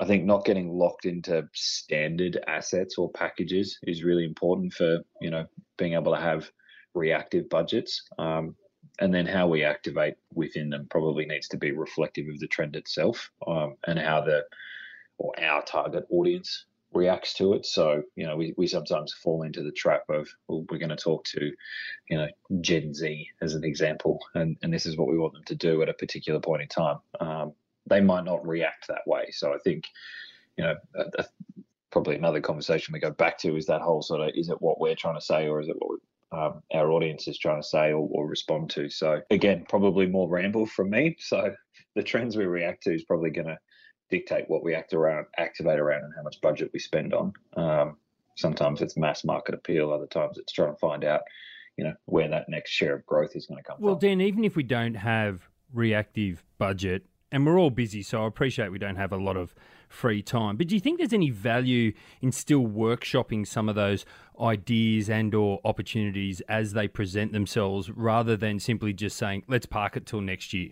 I 0.00 0.06
think 0.06 0.24
not 0.24 0.44
getting 0.44 0.70
locked 0.70 1.04
into 1.04 1.48
standard 1.54 2.40
assets 2.46 2.98
or 2.98 3.10
packages 3.10 3.78
is 3.82 4.04
really 4.04 4.24
important 4.24 4.72
for 4.72 4.98
you 5.20 5.30
know 5.30 5.46
being 5.76 5.94
able 5.94 6.14
to 6.14 6.20
have 6.20 6.50
reactive 6.94 7.48
budgets. 7.48 8.02
Um, 8.18 8.56
and 9.00 9.14
then 9.14 9.26
how 9.26 9.46
we 9.46 9.64
activate 9.64 10.14
within 10.34 10.70
them 10.70 10.86
probably 10.90 11.24
needs 11.26 11.48
to 11.48 11.56
be 11.56 11.72
reflective 11.72 12.28
of 12.28 12.38
the 12.40 12.46
trend 12.46 12.76
itself 12.76 13.30
um, 13.46 13.76
and 13.86 13.98
how 13.98 14.20
the 14.20 14.44
or 15.18 15.32
our 15.40 15.62
target 15.62 16.04
audience 16.10 16.64
reacts 16.92 17.34
to 17.34 17.54
it. 17.54 17.66
So, 17.66 18.02
you 18.16 18.26
know, 18.26 18.36
we, 18.36 18.54
we 18.56 18.66
sometimes 18.66 19.12
fall 19.12 19.42
into 19.42 19.62
the 19.62 19.72
trap 19.72 20.04
of, 20.08 20.28
well, 20.46 20.64
we're 20.70 20.78
going 20.78 20.88
to 20.90 20.96
talk 20.96 21.24
to, 21.26 21.52
you 22.08 22.18
know, 22.18 22.28
Gen 22.60 22.94
Z 22.94 23.28
as 23.42 23.54
an 23.54 23.64
example, 23.64 24.20
and, 24.34 24.56
and 24.62 24.72
this 24.72 24.86
is 24.86 24.96
what 24.96 25.08
we 25.08 25.18
want 25.18 25.34
them 25.34 25.44
to 25.44 25.54
do 25.54 25.82
at 25.82 25.88
a 25.88 25.94
particular 25.94 26.40
point 26.40 26.62
in 26.62 26.68
time. 26.68 26.98
Um, 27.20 27.52
they 27.86 28.00
might 28.00 28.24
not 28.24 28.46
react 28.46 28.88
that 28.88 29.06
way. 29.06 29.30
So 29.32 29.52
I 29.52 29.58
think, 29.58 29.84
you 30.56 30.64
know, 30.64 30.76
a, 30.94 31.04
a, 31.18 31.24
probably 31.90 32.16
another 32.16 32.40
conversation 32.40 32.92
we 32.92 33.00
go 33.00 33.10
back 33.10 33.38
to 33.38 33.56
is 33.56 33.66
that 33.66 33.80
whole 33.80 34.02
sort 34.02 34.20
of 34.20 34.30
is 34.34 34.50
it 34.50 34.60
what 34.60 34.78
we're 34.78 34.94
trying 34.94 35.14
to 35.14 35.24
say 35.24 35.48
or 35.48 35.60
is 35.60 35.68
it 35.68 35.76
what 35.78 35.98
um, 36.32 36.62
our 36.74 36.90
audience 36.90 37.26
is 37.26 37.38
trying 37.38 37.62
to 37.62 37.66
say 37.66 37.92
or, 37.92 38.08
or, 38.10 38.26
respond 38.26 38.70
to. 38.70 38.90
So 38.90 39.22
again, 39.30 39.64
probably 39.68 40.06
more 40.06 40.28
ramble 40.28 40.66
from 40.66 40.90
me. 40.90 41.16
So 41.18 41.54
the 41.94 42.02
trends 42.02 42.36
we 42.36 42.44
react 42.44 42.82
to 42.84 42.94
is 42.94 43.04
probably 43.04 43.30
going 43.30 43.46
to 43.46 43.58
dictate 44.10 44.44
what 44.48 44.62
we 44.62 44.74
act 44.74 44.92
around, 44.92 45.26
activate 45.38 45.78
around, 45.78 46.04
and 46.04 46.12
how 46.16 46.22
much 46.22 46.40
budget 46.40 46.70
we 46.72 46.80
spend 46.80 47.14
on. 47.14 47.32
Um, 47.56 47.96
sometimes 48.36 48.82
it's 48.82 48.96
mass 48.96 49.24
market 49.24 49.54
appeal. 49.54 49.92
Other 49.92 50.06
times 50.06 50.38
it's 50.38 50.52
trying 50.52 50.72
to 50.72 50.78
find 50.78 51.04
out, 51.04 51.22
you 51.76 51.84
know, 51.84 51.94
where 52.06 52.28
that 52.28 52.48
next 52.48 52.70
share 52.70 52.94
of 52.94 53.06
growth 53.06 53.34
is 53.34 53.46
going 53.46 53.58
to 53.58 53.64
come 53.64 53.76
well, 53.80 53.98
from. 53.98 54.06
Well, 54.06 54.16
Dan, 54.16 54.20
even 54.20 54.44
if 54.44 54.54
we 54.56 54.62
don't 54.62 54.94
have 54.94 55.48
reactive 55.72 56.42
budget 56.58 57.04
and 57.30 57.46
we're 57.46 57.58
all 57.58 57.70
busy, 57.70 58.02
so 58.02 58.24
I 58.24 58.26
appreciate 58.26 58.70
we 58.72 58.78
don't 58.78 58.96
have 58.96 59.12
a 59.12 59.16
lot 59.16 59.36
of 59.36 59.54
free 59.88 60.22
time. 60.22 60.56
But 60.56 60.68
do 60.68 60.74
you 60.74 60.80
think 60.80 60.98
there's 60.98 61.12
any 61.12 61.30
value 61.30 61.92
in 62.20 62.32
still 62.32 62.66
workshopping 62.66 63.46
some 63.46 63.68
of 63.68 63.74
those 63.74 64.04
ideas 64.40 65.10
and 65.10 65.34
or 65.34 65.60
opportunities 65.64 66.40
as 66.48 66.72
they 66.72 66.88
present 66.88 67.32
themselves 67.32 67.90
rather 67.90 68.36
than 68.36 68.60
simply 68.60 68.92
just 68.92 69.16
saying, 69.16 69.44
let's 69.48 69.66
park 69.66 69.96
it 69.96 70.06
till 70.06 70.20
next 70.20 70.52
year? 70.52 70.70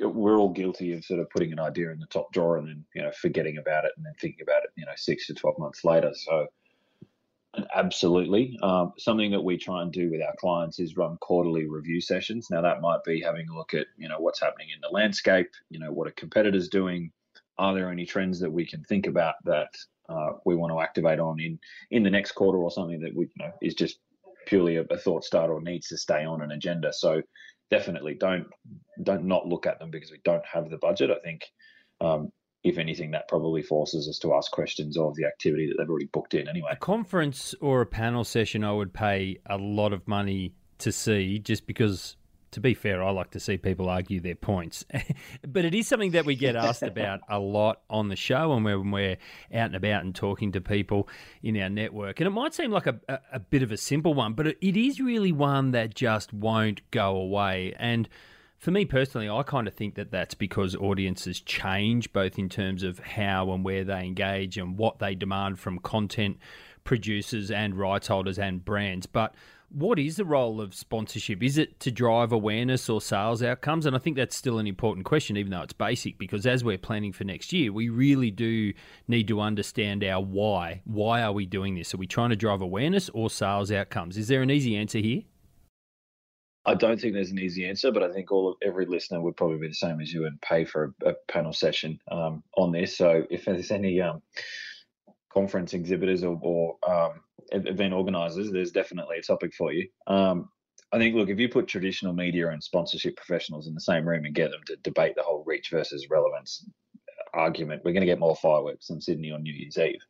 We're 0.00 0.38
all 0.38 0.50
guilty 0.50 0.92
of 0.92 1.04
sort 1.04 1.20
of 1.20 1.28
putting 1.30 1.52
an 1.52 1.58
idea 1.58 1.90
in 1.90 1.98
the 1.98 2.06
top 2.06 2.32
drawer 2.32 2.56
and 2.58 2.68
then, 2.68 2.84
you 2.94 3.02
know, 3.02 3.10
forgetting 3.20 3.58
about 3.58 3.84
it 3.84 3.92
and 3.96 4.06
then 4.06 4.12
thinking 4.20 4.42
about 4.42 4.62
it, 4.62 4.70
you 4.76 4.86
know, 4.86 4.92
six 4.96 5.26
to 5.26 5.34
12 5.34 5.58
months 5.58 5.84
later. 5.84 6.12
So 6.14 6.46
Absolutely. 7.74 8.58
Um, 8.62 8.92
something 8.98 9.30
that 9.30 9.42
we 9.42 9.56
try 9.56 9.82
and 9.82 9.90
do 9.90 10.10
with 10.10 10.20
our 10.20 10.34
clients 10.38 10.78
is 10.78 10.96
run 10.96 11.16
quarterly 11.20 11.66
review 11.66 12.00
sessions. 12.00 12.48
Now, 12.50 12.60
that 12.60 12.80
might 12.80 13.02
be 13.04 13.20
having 13.20 13.48
a 13.48 13.56
look 13.56 13.74
at, 13.74 13.86
you 13.96 14.08
know, 14.08 14.20
what's 14.20 14.40
happening 14.40 14.68
in 14.74 14.80
the 14.80 14.94
landscape, 14.94 15.48
you 15.70 15.78
know, 15.78 15.90
what 15.90 16.06
are 16.06 16.12
competitors 16.12 16.68
doing? 16.68 17.10
Are 17.56 17.74
there 17.74 17.90
any 17.90 18.04
trends 18.04 18.38
that 18.40 18.52
we 18.52 18.66
can 18.66 18.84
think 18.84 19.06
about 19.06 19.34
that 19.44 19.70
uh, 20.08 20.32
we 20.44 20.56
want 20.56 20.72
to 20.72 20.80
activate 20.80 21.18
on 21.18 21.40
in, 21.40 21.58
in 21.90 22.02
the 22.02 22.10
next 22.10 22.32
quarter 22.32 22.58
or 22.58 22.70
something 22.70 23.00
that 23.00 23.14
we, 23.16 23.24
you 23.24 23.44
know, 23.44 23.52
is 23.62 23.74
just 23.74 23.98
purely 24.46 24.76
a, 24.76 24.82
a 24.82 24.98
thought 24.98 25.24
start 25.24 25.50
or 25.50 25.60
needs 25.60 25.88
to 25.88 25.96
stay 25.96 26.24
on 26.24 26.42
an 26.42 26.52
agenda? 26.52 26.92
So 26.92 27.22
definitely 27.70 28.14
don't, 28.14 28.46
don't 29.02 29.24
not 29.24 29.46
look 29.46 29.66
at 29.66 29.78
them 29.78 29.90
because 29.90 30.12
we 30.12 30.20
don't 30.22 30.44
have 30.46 30.70
the 30.70 30.78
budget. 30.78 31.10
I 31.10 31.18
think 31.24 31.44
um, 32.00 32.30
if 32.68 32.78
anything, 32.78 33.10
that 33.12 33.28
probably 33.28 33.62
forces 33.62 34.08
us 34.08 34.18
to 34.18 34.34
ask 34.34 34.52
questions 34.52 34.96
of 34.96 35.14
the 35.16 35.24
activity 35.24 35.66
that 35.68 35.76
they've 35.78 35.88
already 35.88 36.06
booked 36.06 36.34
in 36.34 36.48
anyway. 36.48 36.68
A 36.70 36.76
conference 36.76 37.54
or 37.60 37.80
a 37.80 37.86
panel 37.86 38.24
session, 38.24 38.62
I 38.62 38.72
would 38.72 38.92
pay 38.92 39.38
a 39.46 39.56
lot 39.56 39.92
of 39.92 40.06
money 40.06 40.52
to 40.78 40.92
see 40.92 41.38
just 41.38 41.66
because, 41.66 42.16
to 42.50 42.60
be 42.60 42.74
fair, 42.74 43.02
I 43.02 43.10
like 43.10 43.30
to 43.30 43.40
see 43.40 43.56
people 43.56 43.88
argue 43.88 44.20
their 44.20 44.34
points. 44.34 44.84
but 45.48 45.64
it 45.64 45.74
is 45.74 45.88
something 45.88 46.10
that 46.12 46.26
we 46.26 46.36
get 46.36 46.56
asked 46.56 46.82
about 46.84 47.20
a 47.28 47.38
lot 47.38 47.80
on 47.88 48.08
the 48.08 48.16
show 48.16 48.52
and 48.52 48.64
when 48.64 48.90
we're 48.90 49.16
out 49.52 49.66
and 49.66 49.76
about 49.76 50.04
and 50.04 50.14
talking 50.14 50.52
to 50.52 50.60
people 50.60 51.08
in 51.42 51.60
our 51.60 51.70
network. 51.70 52.20
And 52.20 52.26
it 52.26 52.30
might 52.30 52.54
seem 52.54 52.70
like 52.70 52.86
a, 52.86 53.00
a, 53.08 53.18
a 53.34 53.40
bit 53.40 53.62
of 53.62 53.72
a 53.72 53.76
simple 53.76 54.12
one, 54.12 54.34
but 54.34 54.46
it, 54.46 54.58
it 54.60 54.76
is 54.76 55.00
really 55.00 55.32
one 55.32 55.70
that 55.70 55.94
just 55.94 56.32
won't 56.34 56.88
go 56.90 57.16
away. 57.16 57.74
And 57.78 58.08
for 58.58 58.72
me 58.72 58.84
personally, 58.84 59.30
I 59.30 59.42
kind 59.44 59.68
of 59.68 59.74
think 59.74 59.94
that 59.94 60.10
that's 60.10 60.34
because 60.34 60.74
audiences 60.74 61.40
change 61.40 62.12
both 62.12 62.38
in 62.38 62.48
terms 62.48 62.82
of 62.82 62.98
how 62.98 63.52
and 63.52 63.64
where 63.64 63.84
they 63.84 64.04
engage 64.04 64.58
and 64.58 64.76
what 64.76 64.98
they 64.98 65.14
demand 65.14 65.60
from 65.60 65.78
content 65.78 66.38
producers 66.82 67.50
and 67.50 67.78
rights 67.78 68.08
holders 68.08 68.38
and 68.38 68.64
brands. 68.64 69.06
But 69.06 69.34
what 69.70 69.98
is 69.98 70.16
the 70.16 70.24
role 70.24 70.60
of 70.60 70.74
sponsorship? 70.74 71.42
Is 71.42 71.56
it 71.56 71.78
to 71.80 71.92
drive 71.92 72.32
awareness 72.32 72.88
or 72.88 73.00
sales 73.00 73.44
outcomes? 73.44 73.86
And 73.86 73.94
I 73.94 74.00
think 74.00 74.16
that's 74.16 74.34
still 74.34 74.58
an 74.58 74.66
important 74.66 75.04
question, 75.06 75.36
even 75.36 75.52
though 75.52 75.62
it's 75.62 75.72
basic, 75.72 76.18
because 76.18 76.44
as 76.46 76.64
we're 76.64 76.78
planning 76.78 77.12
for 77.12 77.24
next 77.24 77.52
year, 77.52 77.72
we 77.72 77.90
really 77.90 78.30
do 78.30 78.72
need 79.06 79.28
to 79.28 79.40
understand 79.40 80.02
our 80.02 80.22
why. 80.22 80.80
Why 80.84 81.22
are 81.22 81.32
we 81.32 81.46
doing 81.46 81.74
this? 81.74 81.94
Are 81.94 81.98
we 81.98 82.06
trying 82.06 82.30
to 82.30 82.36
drive 82.36 82.62
awareness 82.62 83.08
or 83.10 83.30
sales 83.30 83.70
outcomes? 83.70 84.16
Is 84.16 84.28
there 84.28 84.42
an 84.42 84.50
easy 84.50 84.74
answer 84.74 84.98
here? 84.98 85.22
I 86.68 86.74
don't 86.74 87.00
think 87.00 87.14
there's 87.14 87.30
an 87.30 87.38
easy 87.38 87.66
answer, 87.66 87.90
but 87.90 88.02
I 88.02 88.12
think 88.12 88.30
all 88.30 88.50
of 88.50 88.56
every 88.62 88.84
listener 88.84 89.22
would 89.22 89.38
probably 89.38 89.56
be 89.56 89.68
the 89.68 89.74
same 89.74 90.02
as 90.02 90.12
you 90.12 90.26
and 90.26 90.38
pay 90.42 90.66
for 90.66 90.94
a, 91.02 91.10
a 91.10 91.14
panel 91.26 91.54
session 91.54 91.98
um, 92.10 92.42
on 92.58 92.72
this. 92.72 92.94
So 92.94 93.24
if 93.30 93.46
there's 93.46 93.70
any 93.70 94.02
um, 94.02 94.20
conference 95.32 95.72
exhibitors 95.72 96.22
or, 96.22 96.38
or 96.42 96.76
um, 96.86 97.20
event 97.52 97.94
organizers, 97.94 98.52
there's 98.52 98.70
definitely 98.70 99.16
a 99.16 99.22
topic 99.22 99.54
for 99.54 99.72
you. 99.72 99.88
Um, 100.06 100.50
I 100.92 100.98
think, 100.98 101.14
look, 101.14 101.30
if 101.30 101.38
you 101.38 101.48
put 101.48 101.68
traditional 101.68 102.12
media 102.12 102.50
and 102.50 102.62
sponsorship 102.62 103.16
professionals 103.16 103.66
in 103.66 103.72
the 103.72 103.80
same 103.80 104.06
room 104.06 104.26
and 104.26 104.34
get 104.34 104.50
them 104.50 104.60
to 104.66 104.76
debate 104.76 105.14
the 105.16 105.22
whole 105.22 105.44
reach 105.46 105.70
versus 105.70 106.08
relevance 106.10 106.66
argument, 107.32 107.80
we're 107.82 107.92
going 107.92 108.02
to 108.02 108.06
get 108.06 108.18
more 108.18 108.36
fireworks 108.36 108.90
in 108.90 109.00
Sydney 109.00 109.30
on 109.30 109.42
New 109.42 109.54
Year's 109.54 109.78
Eve. 109.78 110.00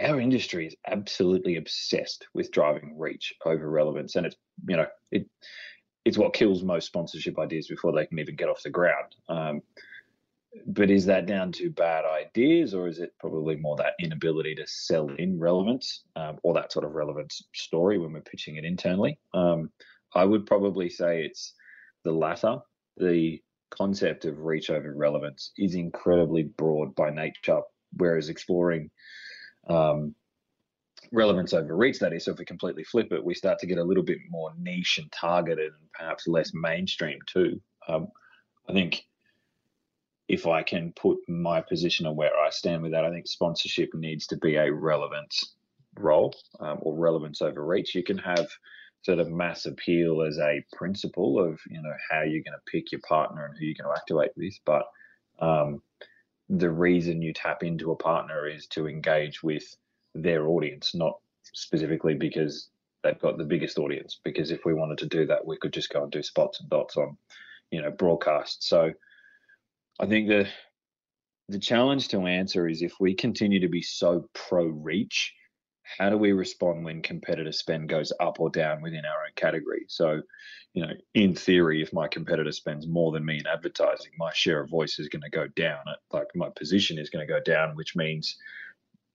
Our 0.00 0.20
industry 0.20 0.66
is 0.66 0.76
absolutely 0.86 1.56
obsessed 1.56 2.26
with 2.34 2.50
driving 2.50 2.98
reach 2.98 3.34
over 3.44 3.68
relevance, 3.70 4.16
and 4.16 4.26
it's 4.26 4.36
you 4.68 4.76
know 4.76 4.86
it 5.10 5.28
it's 6.04 6.18
what 6.18 6.34
kills 6.34 6.62
most 6.62 6.86
sponsorship 6.86 7.38
ideas 7.38 7.68
before 7.68 7.92
they 7.92 8.06
can 8.06 8.18
even 8.18 8.36
get 8.36 8.48
off 8.48 8.62
the 8.62 8.70
ground. 8.70 9.14
Um, 9.28 9.62
but 10.66 10.90
is 10.90 11.06
that 11.06 11.26
down 11.26 11.52
to 11.52 11.70
bad 11.70 12.04
ideas, 12.04 12.74
or 12.74 12.88
is 12.88 13.00
it 13.00 13.14
probably 13.18 13.56
more 13.56 13.76
that 13.76 13.94
inability 13.98 14.54
to 14.56 14.66
sell 14.66 15.08
in 15.18 15.38
relevance 15.38 16.04
um, 16.16 16.38
or 16.42 16.54
that 16.54 16.72
sort 16.72 16.84
of 16.84 16.92
relevance 16.92 17.42
story 17.54 17.98
when 17.98 18.12
we're 18.12 18.20
pitching 18.20 18.56
it 18.56 18.64
internally? 18.64 19.18
Um, 19.32 19.70
I 20.14 20.24
would 20.24 20.46
probably 20.46 20.88
say 20.88 21.24
it's 21.24 21.54
the 22.04 22.12
latter. 22.12 22.58
The 22.96 23.42
concept 23.70 24.24
of 24.24 24.38
reach 24.38 24.70
over 24.70 24.94
relevance 24.94 25.52
is 25.58 25.74
incredibly 25.74 26.44
broad 26.44 26.94
by 26.94 27.10
nature, 27.10 27.60
whereas 27.96 28.28
exploring 28.28 28.90
um, 29.68 30.14
relevance 31.12 31.52
over 31.52 31.76
reach 31.76 31.98
that 31.98 32.12
is 32.12 32.24
so 32.24 32.32
if 32.32 32.38
we 32.38 32.44
completely 32.44 32.84
flip 32.84 33.12
it 33.12 33.24
we 33.24 33.34
start 33.34 33.58
to 33.58 33.66
get 33.66 33.78
a 33.78 33.84
little 33.84 34.02
bit 34.02 34.18
more 34.30 34.52
niche 34.58 34.98
and 34.98 35.10
targeted 35.12 35.72
and 35.72 35.92
perhaps 35.92 36.26
less 36.26 36.52
mainstream 36.54 37.18
too. 37.26 37.60
Um, 37.88 38.08
i 38.68 38.72
think 38.72 39.04
if 40.28 40.46
i 40.46 40.62
can 40.62 40.92
put 40.92 41.18
my 41.28 41.60
position 41.60 42.06
on 42.06 42.16
where 42.16 42.34
i 42.36 42.50
stand 42.50 42.82
with 42.82 42.92
that 42.92 43.04
i 43.04 43.10
think 43.10 43.26
sponsorship 43.26 43.90
needs 43.94 44.26
to 44.28 44.36
be 44.38 44.56
a 44.56 44.72
relevance 44.72 45.54
role 45.98 46.34
um, 46.60 46.78
or 46.82 46.94
relevance 46.94 47.42
over 47.42 47.64
reach. 47.64 47.94
You 47.94 48.02
can 48.02 48.18
have 48.18 48.48
sort 49.02 49.18
of 49.18 49.30
mass 49.30 49.66
appeal 49.66 50.22
as 50.22 50.38
a 50.38 50.64
principle 50.72 51.38
of 51.38 51.60
you 51.68 51.80
know 51.80 51.92
how 52.10 52.22
you're 52.22 52.42
going 52.42 52.56
to 52.56 52.70
pick 52.70 52.90
your 52.90 53.02
partner 53.06 53.44
and 53.44 53.56
who 53.58 53.66
you're 53.66 53.74
going 53.74 53.94
to 53.94 54.00
activate 54.00 54.30
with 54.36 54.54
but 54.64 54.84
um, 55.40 55.82
the 56.48 56.70
reason 56.70 57.22
you 57.22 57.32
tap 57.32 57.62
into 57.62 57.90
a 57.90 57.96
partner 57.96 58.46
is 58.46 58.66
to 58.68 58.86
engage 58.86 59.42
with 59.42 59.76
their 60.14 60.46
audience, 60.46 60.94
not 60.94 61.18
specifically 61.52 62.14
because 62.14 62.68
they've 63.02 63.20
got 63.20 63.38
the 63.38 63.44
biggest 63.44 63.78
audience. 63.78 64.20
Because 64.24 64.50
if 64.50 64.64
we 64.64 64.74
wanted 64.74 64.98
to 64.98 65.06
do 65.06 65.26
that, 65.26 65.46
we 65.46 65.56
could 65.56 65.72
just 65.72 65.90
go 65.90 66.02
and 66.02 66.12
do 66.12 66.22
spots 66.22 66.60
and 66.60 66.68
dots 66.68 66.96
on, 66.96 67.16
you 67.70 67.80
know, 67.80 67.90
broadcast. 67.90 68.66
So 68.66 68.92
I 70.00 70.06
think 70.06 70.28
the 70.28 70.48
the 71.48 71.58
challenge 71.58 72.08
to 72.08 72.26
answer 72.26 72.68
is 72.68 72.80
if 72.80 72.98
we 72.98 73.14
continue 73.14 73.60
to 73.60 73.68
be 73.68 73.82
so 73.82 74.28
pro 74.32 74.64
reach, 74.64 75.34
how 75.98 76.10
do 76.10 76.16
we 76.16 76.32
respond 76.32 76.84
when 76.84 77.02
competitor 77.02 77.52
spend 77.52 77.88
goes 77.88 78.12
up 78.20 78.40
or 78.40 78.50
down 78.50 78.82
within 78.82 79.04
our 79.04 79.24
own 79.24 79.32
category? 79.36 79.84
So, 79.88 80.22
you 80.72 80.82
know, 80.82 80.92
in 81.14 81.34
theory, 81.34 81.82
if 81.82 81.92
my 81.92 82.08
competitor 82.08 82.52
spends 82.52 82.86
more 82.86 83.12
than 83.12 83.24
me 83.24 83.38
in 83.38 83.46
advertising, 83.46 84.12
my 84.18 84.32
share 84.32 84.60
of 84.60 84.70
voice 84.70 84.98
is 84.98 85.08
going 85.08 85.22
to 85.22 85.30
go 85.30 85.46
down. 85.48 85.80
Uh, 85.86 85.94
like 86.12 86.28
my 86.34 86.48
position 86.56 86.98
is 86.98 87.10
going 87.10 87.26
to 87.26 87.32
go 87.32 87.40
down, 87.40 87.76
which 87.76 87.94
means, 87.94 88.36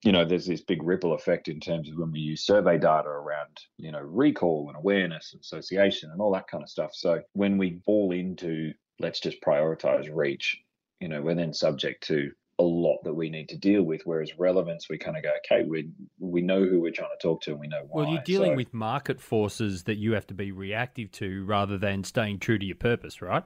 you 0.04 0.12
know, 0.12 0.24
there's 0.24 0.46
this 0.46 0.62
big 0.62 0.84
ripple 0.84 1.14
effect 1.14 1.48
in 1.48 1.60
terms 1.60 1.90
of 1.90 1.98
when 1.98 2.12
we 2.12 2.20
use 2.20 2.46
survey 2.46 2.78
data 2.78 3.10
around, 3.10 3.58
you 3.78 3.92
know, 3.92 4.02
recall 4.02 4.68
and 4.70 4.78
awareness 4.78 5.34
and 5.34 5.42
association 5.42 6.12
and 6.12 6.22
all 6.22 6.32
that 6.34 6.48
kind 6.48 6.64
of 6.64 6.70
stuff. 6.70 6.92
So 6.94 7.22
when 7.34 7.58
we 7.58 7.82
fall 7.86 8.12
into 8.12 8.74
let's 9.00 9.20
just 9.20 9.42
prioritize 9.42 10.10
reach, 10.14 10.62
you 11.00 11.08
know, 11.08 11.22
we're 11.22 11.36
then 11.36 11.54
subject 11.54 12.06
to 12.08 12.32
a 12.60 12.64
lot 12.64 13.00
that 13.06 13.14
we 13.14 13.30
need 13.30 13.50
to 13.50 13.58
deal 13.58 13.82
with. 13.82 14.02
Whereas 14.04 14.38
relevance, 14.38 14.88
we 14.90 14.98
kind 14.98 15.18
of 15.18 15.24
go, 15.24 15.32
okay, 15.46 15.68
we 15.68 15.90
we 16.20 16.42
know 16.42 16.64
who 16.64 16.82
we're 16.82 16.92
trying 16.92 17.10
to 17.18 17.28
talk 17.28 17.42
to, 17.44 17.52
and 17.52 17.60
we 17.60 17.68
know 17.68 17.82
why. 17.88 18.04
Well, 18.04 18.12
you're 18.12 18.22
dealing 18.24 18.52
so, 18.52 18.58
with 18.58 18.74
market 18.74 19.22
forces 19.22 19.84
that 19.84 19.98
you 19.98 20.14
have 20.14 20.28
to 20.28 20.34
be 20.34 20.52
reactive 20.52 21.12
to 21.14 21.46
rather 21.46 21.78
than 21.78 22.04
staying 22.04 22.40
true 22.40 22.60
to 22.60 22.66
your 22.66 22.76
purpose, 22.76 23.22
right? 23.22 23.44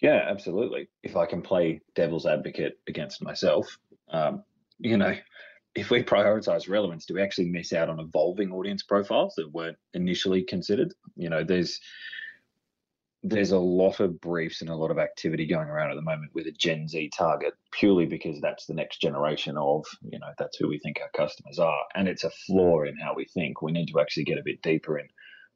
Yeah, 0.00 0.24
absolutely. 0.28 0.88
If 1.02 1.16
I 1.16 1.26
can 1.26 1.42
play 1.42 1.82
devil's 1.94 2.26
advocate 2.26 2.78
against 2.88 3.22
myself, 3.22 3.78
um, 4.10 4.42
you 4.78 4.96
know, 4.96 5.14
if 5.74 5.90
we 5.90 6.02
prioritize 6.02 6.68
relevance, 6.68 7.06
do 7.06 7.14
we 7.14 7.22
actually 7.22 7.50
miss 7.50 7.72
out 7.72 7.88
on 7.88 8.00
evolving 8.00 8.50
audience 8.50 8.82
profiles 8.82 9.34
that 9.36 9.52
weren't 9.52 9.78
initially 9.94 10.42
considered? 10.42 10.94
You 11.14 11.28
know, 11.28 11.44
there's 11.44 11.80
there's 13.22 13.50
a 13.50 13.58
lot 13.58 13.98
of 13.98 14.20
briefs 14.20 14.60
and 14.60 14.70
a 14.70 14.76
lot 14.76 14.92
of 14.92 14.98
activity 14.98 15.46
going 15.46 15.68
around 15.68 15.90
at 15.90 15.96
the 15.96 16.02
moment 16.02 16.30
with 16.34 16.46
a 16.46 16.52
Gen 16.52 16.86
Z 16.86 17.10
target, 17.16 17.54
purely 17.72 18.06
because 18.06 18.40
that's 18.40 18.66
the 18.66 18.74
next 18.74 19.00
generation 19.00 19.56
of, 19.56 19.84
you 20.08 20.18
know, 20.18 20.30
that's 20.38 20.56
who 20.56 20.68
we 20.68 20.78
think 20.78 21.00
our 21.02 21.10
customers 21.16 21.58
are. 21.58 21.82
And 21.94 22.06
it's 22.06 22.24
a 22.24 22.30
flaw 22.30 22.82
in 22.82 22.96
how 22.96 23.14
we 23.14 23.24
think. 23.24 23.60
We 23.60 23.72
need 23.72 23.88
to 23.88 24.00
actually 24.00 24.24
get 24.24 24.38
a 24.38 24.44
bit 24.44 24.62
deeper 24.62 24.98
in, 24.98 25.08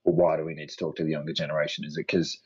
well, 0.05 0.17
why 0.17 0.37
do 0.37 0.45
we 0.45 0.55
need 0.55 0.71
to 0.71 0.77
talk 0.77 0.97
to 0.97 1.05
the 1.05 1.13
younger 1.13 1.33
generation? 1.33 1.85
Is 1.85 1.97
it 1.97 2.07
because 2.07 2.37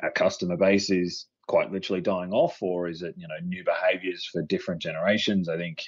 our 0.00 0.12
customer 0.12 0.56
base 0.56 0.90
is 0.90 1.26
quite 1.48 1.72
literally 1.72 2.00
dying 2.00 2.32
off, 2.32 2.62
or 2.62 2.88
is 2.88 3.02
it, 3.02 3.14
you 3.16 3.26
know, 3.26 3.34
new 3.44 3.64
behaviors 3.64 4.24
for 4.24 4.42
different 4.42 4.80
generations? 4.80 5.48
I 5.48 5.56
think 5.56 5.82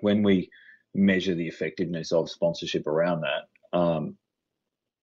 when 0.00 0.22
we 0.22 0.48
measure 0.94 1.34
the 1.34 1.48
effectiveness 1.48 2.12
of 2.12 2.30
sponsorship 2.30 2.86
around 2.86 3.22
that, 3.22 3.76
um, 3.76 4.16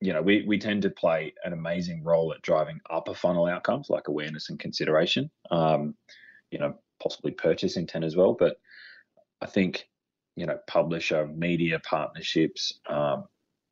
you 0.01 0.11
know, 0.11 0.21
we, 0.21 0.43
we 0.47 0.57
tend 0.57 0.81
to 0.81 0.89
play 0.89 1.33
an 1.43 1.53
amazing 1.53 2.03
role 2.03 2.33
at 2.33 2.41
driving 2.41 2.81
upper 2.89 3.13
funnel 3.13 3.45
outcomes 3.45 3.87
like 3.89 4.07
awareness 4.07 4.49
and 4.49 4.59
consideration, 4.59 5.29
um, 5.51 5.93
you 6.49 6.57
know, 6.57 6.73
possibly 7.01 7.31
purchase 7.31 7.77
intent 7.77 8.03
as 8.03 8.15
well. 8.15 8.35
But 8.37 8.57
I 9.41 9.45
think, 9.45 9.87
you 10.35 10.47
know, 10.47 10.57
publisher, 10.67 11.27
media 11.27 11.79
partnerships, 11.87 12.79
um, 12.89 13.25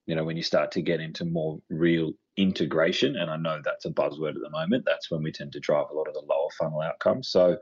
you 0.05 0.15
know, 0.15 0.23
when 0.23 0.38
you 0.38 0.43
start 0.43 0.71
to 0.73 0.82
get 0.84 0.99
into 0.99 1.25
more 1.25 1.59
real 1.69 2.13
integration, 2.38 3.15
and 3.15 3.32
I 3.32 3.38
know 3.38 3.59
that's 3.63 3.86
a 3.86 3.89
buzzword 3.89 4.36
at 4.36 4.41
the 4.41 4.51
moment, 4.51 4.84
that's 4.86 5.09
when 5.09 5.23
we 5.23 5.32
tend 5.32 5.51
to 5.53 5.59
drive 5.59 5.88
a 5.91 5.95
lot 5.95 6.07
of 6.07 6.13
the 6.13 6.23
lower 6.30 6.49
funnel 6.59 6.82
outcomes. 6.82 7.27
So, 7.30 7.57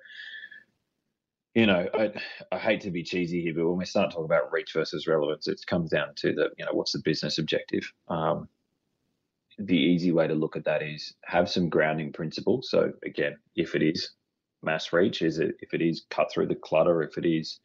you 1.56 1.66
know, 1.66 1.88
I, 1.94 2.12
I 2.52 2.58
hate 2.58 2.82
to 2.82 2.92
be 2.92 3.04
cheesy 3.04 3.42
here, 3.42 3.54
but 3.56 3.68
when 3.68 3.78
we 3.78 3.86
start 3.86 4.12
talking 4.12 4.26
about 4.26 4.52
reach 4.52 4.74
versus 4.74 5.08
relevance, 5.08 5.48
it 5.48 5.62
comes 5.68 5.90
down 5.90 6.10
to 6.18 6.34
the, 6.34 6.50
you 6.58 6.66
know, 6.66 6.74
what's 6.74 6.92
the 6.92 7.02
business 7.04 7.38
objective? 7.38 7.92
Um, 8.10 8.50
the 9.58 9.78
easy 9.78 10.12
way 10.12 10.28
to 10.28 10.36
look 10.36 10.56
at 10.56 10.66
that 10.66 10.84
is 10.84 11.14
have 11.26 11.50
some 11.50 11.70
grounding 11.70 12.12
principles. 12.14 12.70
So 12.70 12.92
again, 13.04 13.38
if 13.56 13.76
it 13.76 13.82
is 13.82 14.12
mass 14.64 14.94
reach, 14.94 15.22
is 15.22 15.40
it 15.40 15.56
if 15.60 15.74
it 15.74 15.82
is 15.82 16.06
cut 16.10 16.32
through 16.32 16.48
the 16.48 16.56
clutter, 16.56 17.02
if 17.02 17.18
it 17.18 17.26
is, 17.26 17.60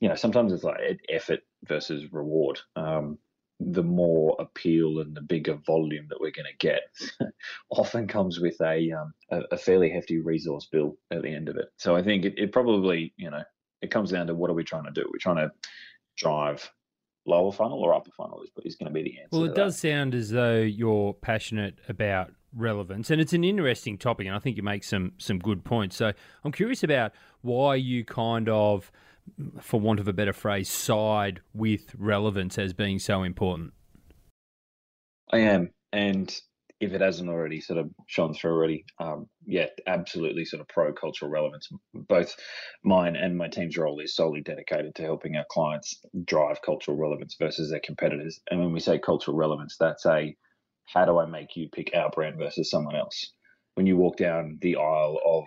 you 0.00 0.08
know, 0.08 0.14
sometimes 0.14 0.52
it's 0.52 0.64
like 0.64 1.00
effort 1.08 1.40
versus 1.64 2.12
reward. 2.12 2.58
Um, 2.76 3.18
the 3.60 3.82
more 3.82 4.34
appeal 4.40 5.00
and 5.00 5.14
the 5.14 5.20
bigger 5.20 5.58
volume 5.66 6.06
that 6.08 6.18
we're 6.18 6.30
going 6.30 6.46
to 6.50 6.66
get 6.66 6.80
often 7.70 8.08
comes 8.08 8.40
with 8.40 8.58
a, 8.62 8.90
um, 8.92 9.12
a, 9.30 9.58
fairly 9.58 9.90
hefty 9.90 10.18
resource 10.18 10.66
bill 10.72 10.96
at 11.10 11.20
the 11.20 11.28
end 11.28 11.50
of 11.50 11.56
it. 11.56 11.66
So 11.76 11.94
I 11.94 12.02
think 12.02 12.24
it, 12.24 12.38
it 12.38 12.52
probably 12.52 13.12
you 13.18 13.30
know 13.30 13.42
it 13.82 13.90
comes 13.90 14.10
down 14.10 14.26
to 14.28 14.34
what 14.34 14.50
are 14.50 14.54
we 14.54 14.64
trying 14.64 14.84
to 14.84 14.90
do? 14.90 15.06
We're 15.12 15.18
trying 15.18 15.46
to 15.46 15.52
drive 16.16 16.70
lower 17.26 17.52
funnel 17.52 17.78
or 17.78 17.94
upper 17.94 18.10
funnel 18.16 18.42
is, 18.42 18.50
is 18.64 18.76
going 18.76 18.88
to 18.88 18.92
be 18.92 19.02
the 19.02 19.20
answer. 19.20 19.28
Well, 19.32 19.44
it 19.44 19.54
does 19.54 19.78
sound 19.78 20.14
as 20.14 20.30
though 20.30 20.58
you're 20.58 21.14
passionate 21.14 21.78
about 21.88 22.32
relevance, 22.54 23.10
and 23.10 23.20
it's 23.20 23.32
an 23.32 23.44
interesting 23.44 23.98
topic, 23.98 24.26
and 24.26 24.34
I 24.34 24.38
think 24.38 24.56
you 24.56 24.62
make 24.62 24.84
some 24.84 25.12
some 25.18 25.38
good 25.38 25.64
points. 25.64 25.96
So 25.96 26.12
I'm 26.44 26.52
curious 26.52 26.82
about 26.82 27.12
why 27.42 27.76
you 27.76 28.04
kind 28.04 28.48
of, 28.48 28.90
for 29.60 29.80
want 29.80 30.00
of 30.00 30.08
a 30.08 30.12
better 30.12 30.32
phrase, 30.32 30.68
side 30.68 31.40
with 31.54 31.94
relevance 31.96 32.58
as 32.58 32.72
being 32.72 32.98
so 32.98 33.22
important. 33.22 33.72
I 35.32 35.38
am, 35.38 35.70
and 35.92 36.40
if 36.80 36.92
it 36.92 37.02
hasn't 37.02 37.28
already 37.28 37.60
sort 37.60 37.78
of 37.78 37.90
shone 38.06 38.32
through 38.32 38.52
already, 38.52 38.86
um, 38.98 39.28
yeah, 39.46 39.66
absolutely 39.86 40.46
sort 40.46 40.62
of 40.62 40.68
pro 40.68 40.92
cultural 40.92 41.30
relevance. 41.30 41.68
Both 41.92 42.34
mine 42.82 43.16
and 43.16 43.36
my 43.36 43.48
team's 43.48 43.76
role 43.76 44.00
is 44.00 44.16
solely 44.16 44.40
dedicated 44.40 44.94
to 44.94 45.02
helping 45.02 45.36
our 45.36 45.44
clients 45.50 46.00
drive 46.24 46.62
cultural 46.62 46.96
relevance 46.96 47.36
versus 47.38 47.70
their 47.70 47.82
competitors. 47.84 48.40
And 48.50 48.60
when 48.60 48.72
we 48.72 48.80
say 48.80 48.98
cultural 48.98 49.36
relevance, 49.36 49.76
that's 49.78 50.06
a 50.06 50.34
how 50.86 51.04
do 51.04 51.18
I 51.18 51.26
make 51.26 51.54
you 51.54 51.68
pick 51.68 51.90
our 51.94 52.10
brand 52.10 52.36
versus 52.38 52.70
someone 52.70 52.96
else? 52.96 53.32
When 53.74 53.86
you 53.86 53.96
walk 53.96 54.16
down 54.16 54.58
the 54.62 54.76
aisle 54.76 55.20
of 55.24 55.44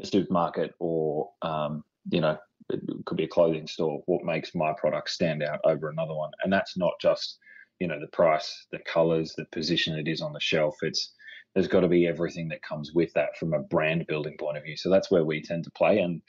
a 0.00 0.06
supermarket 0.06 0.72
or, 0.80 1.30
um, 1.42 1.84
you 2.10 2.20
know, 2.20 2.38
it 2.70 2.80
could 3.04 3.18
be 3.18 3.24
a 3.24 3.28
clothing 3.28 3.66
store, 3.66 4.00
what 4.06 4.24
makes 4.24 4.54
my 4.54 4.72
product 4.76 5.10
stand 5.10 5.42
out 5.42 5.60
over 5.64 5.88
another 5.90 6.14
one? 6.14 6.30
And 6.42 6.52
that's 6.52 6.76
not 6.76 6.94
just 7.00 7.38
you 7.80 7.86
know 7.86 8.00
the 8.00 8.08
price, 8.08 8.66
the 8.72 8.78
colors, 8.80 9.34
the 9.36 9.46
position 9.46 9.98
it 9.98 10.08
is 10.08 10.20
on 10.20 10.32
the 10.32 10.40
shelf. 10.40 10.76
It's 10.82 11.12
there's 11.54 11.68
got 11.68 11.80
to 11.80 11.88
be 11.88 12.06
everything 12.06 12.48
that 12.48 12.62
comes 12.62 12.92
with 12.92 13.12
that 13.14 13.36
from 13.38 13.54
a 13.54 13.60
brand 13.60 14.06
building 14.06 14.36
point 14.38 14.58
of 14.58 14.64
view. 14.64 14.76
So 14.76 14.90
that's 14.90 15.10
where 15.10 15.24
we 15.24 15.42
tend 15.42 15.64
to 15.64 15.70
play, 15.70 15.98
and 15.98 16.22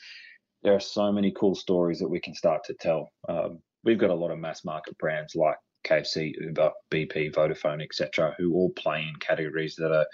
there 0.63 0.73
are 0.73 0.79
so 0.79 1.11
many 1.11 1.31
cool 1.31 1.55
stories 1.55 1.99
that 1.99 2.09
we 2.09 2.19
can 2.19 2.33
start 2.33 2.63
to 2.65 2.73
tell. 2.73 3.11
Um, 3.27 3.59
we've 3.83 3.99
got 3.99 4.09
a 4.09 4.15
lot 4.15 4.31
of 4.31 4.39
mass 4.39 4.65
market 4.65 4.97
brands 4.97 5.35
like 5.35 5.57
KFC, 5.85 6.33
Uber, 6.39 6.71
BP, 6.91 7.33
Vodafone, 7.33 7.83
etc., 7.83 8.35
who 8.37 8.53
all 8.53 8.71
play 8.71 9.01
in 9.01 9.15
categories 9.19 9.75
that 9.77 9.91
are 9.91 10.05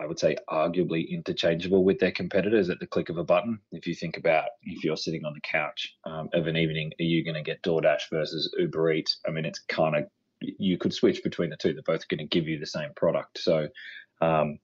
I 0.00 0.06
would 0.06 0.18
say 0.18 0.36
arguably 0.50 1.08
interchangeable 1.08 1.84
with 1.84 2.00
their 2.00 2.10
competitors 2.10 2.68
at 2.68 2.80
the 2.80 2.86
click 2.86 3.10
of 3.10 3.18
a 3.18 3.24
button. 3.24 3.60
If 3.70 3.86
you 3.86 3.94
think 3.94 4.16
about 4.16 4.48
if 4.64 4.82
you're 4.82 4.96
sitting 4.96 5.24
on 5.24 5.34
the 5.34 5.40
couch 5.40 5.94
um, 6.04 6.28
of 6.32 6.48
an 6.48 6.56
evening, 6.56 6.92
are 6.98 7.04
you 7.04 7.24
going 7.24 7.36
to 7.36 7.42
get 7.42 7.62
DoorDash 7.62 8.10
versus 8.10 8.52
Uber 8.58 8.92
Eats? 8.92 9.20
I 9.26 9.30
mean, 9.30 9.44
it's 9.44 9.60
kind 9.68 9.94
of 9.94 10.04
you 10.40 10.78
could 10.78 10.94
switch 10.94 11.22
between 11.22 11.50
the 11.50 11.56
two. 11.56 11.72
They're 11.72 11.82
both 11.82 12.08
going 12.08 12.18
to 12.18 12.24
give 12.24 12.48
you 12.48 12.58
the 12.58 12.66
same 12.66 12.90
product. 12.96 13.38
So 13.38 13.68
um, 14.20 14.58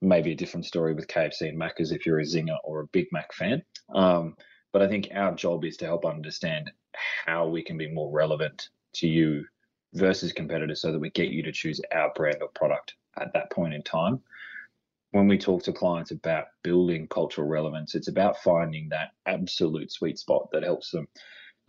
maybe 0.00 0.32
a 0.32 0.36
different 0.36 0.66
story 0.66 0.94
with 0.94 1.08
KFC 1.08 1.48
and 1.48 1.60
Macca's 1.60 1.92
if 1.92 2.06
you're 2.06 2.20
a 2.20 2.24
Zinger 2.24 2.56
or 2.64 2.80
a 2.80 2.86
Big 2.88 3.06
Mac 3.12 3.32
fan. 3.32 3.62
Um, 3.94 4.36
but 4.72 4.82
I 4.82 4.88
think 4.88 5.08
our 5.14 5.34
job 5.34 5.64
is 5.64 5.76
to 5.78 5.86
help 5.86 6.04
understand 6.04 6.70
how 7.26 7.46
we 7.46 7.62
can 7.62 7.76
be 7.76 7.90
more 7.90 8.10
relevant 8.10 8.68
to 8.94 9.08
you 9.08 9.44
versus 9.94 10.32
competitors 10.32 10.80
so 10.80 10.92
that 10.92 10.98
we 10.98 11.10
get 11.10 11.30
you 11.30 11.42
to 11.42 11.52
choose 11.52 11.80
our 11.92 12.12
brand 12.14 12.38
or 12.40 12.48
product 12.54 12.94
at 13.18 13.32
that 13.34 13.50
point 13.50 13.74
in 13.74 13.82
time. 13.82 14.20
When 15.12 15.26
we 15.26 15.38
talk 15.38 15.64
to 15.64 15.72
clients 15.72 16.12
about 16.12 16.46
building 16.62 17.08
cultural 17.08 17.48
relevance, 17.48 17.96
it's 17.96 18.06
about 18.06 18.38
finding 18.38 18.88
that 18.90 19.10
absolute 19.26 19.90
sweet 19.90 20.18
spot 20.18 20.48
that 20.52 20.62
helps 20.62 20.92
them 20.92 21.08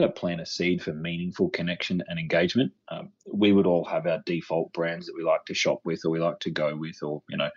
plant 0.10 0.42
a 0.42 0.46
seed 0.46 0.82
for 0.82 0.94
meaningful 0.94 1.50
connection 1.50 2.04
and 2.08 2.20
engagement. 2.20 2.72
Um, 2.90 3.10
we 3.32 3.52
would 3.52 3.66
all 3.66 3.86
have 3.86 4.08
our 4.08 4.22
default 4.26 4.74
brands 4.74 5.06
that 5.06 5.16
we 5.16 5.24
like 5.24 5.46
to 5.46 5.54
shop 5.54 5.82
with 5.84 6.02
or 6.06 6.12
we 6.12 6.20
like 6.20 6.40
to 6.42 6.52
go 6.52 6.76
with, 6.76 6.98
or, 7.02 7.22
you 7.30 7.38
know, 7.38 7.50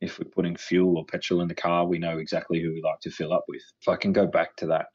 if 0.00 0.18
we're 0.18 0.30
putting 0.30 0.56
fuel 0.56 0.98
or 0.98 1.06
petrol 1.06 1.40
in 1.40 1.48
the 1.48 1.54
car, 1.54 1.86
we 1.86 1.98
know 1.98 2.18
exactly 2.18 2.60
who 2.60 2.72
we 2.72 2.82
like 2.82 3.00
to 3.00 3.10
fill 3.10 3.32
up 3.32 3.44
with. 3.48 3.62
If 3.80 3.88
I 3.88 3.96
can 3.96 4.12
go 4.12 4.26
back 4.26 4.56
to 4.56 4.66
that 4.66 4.86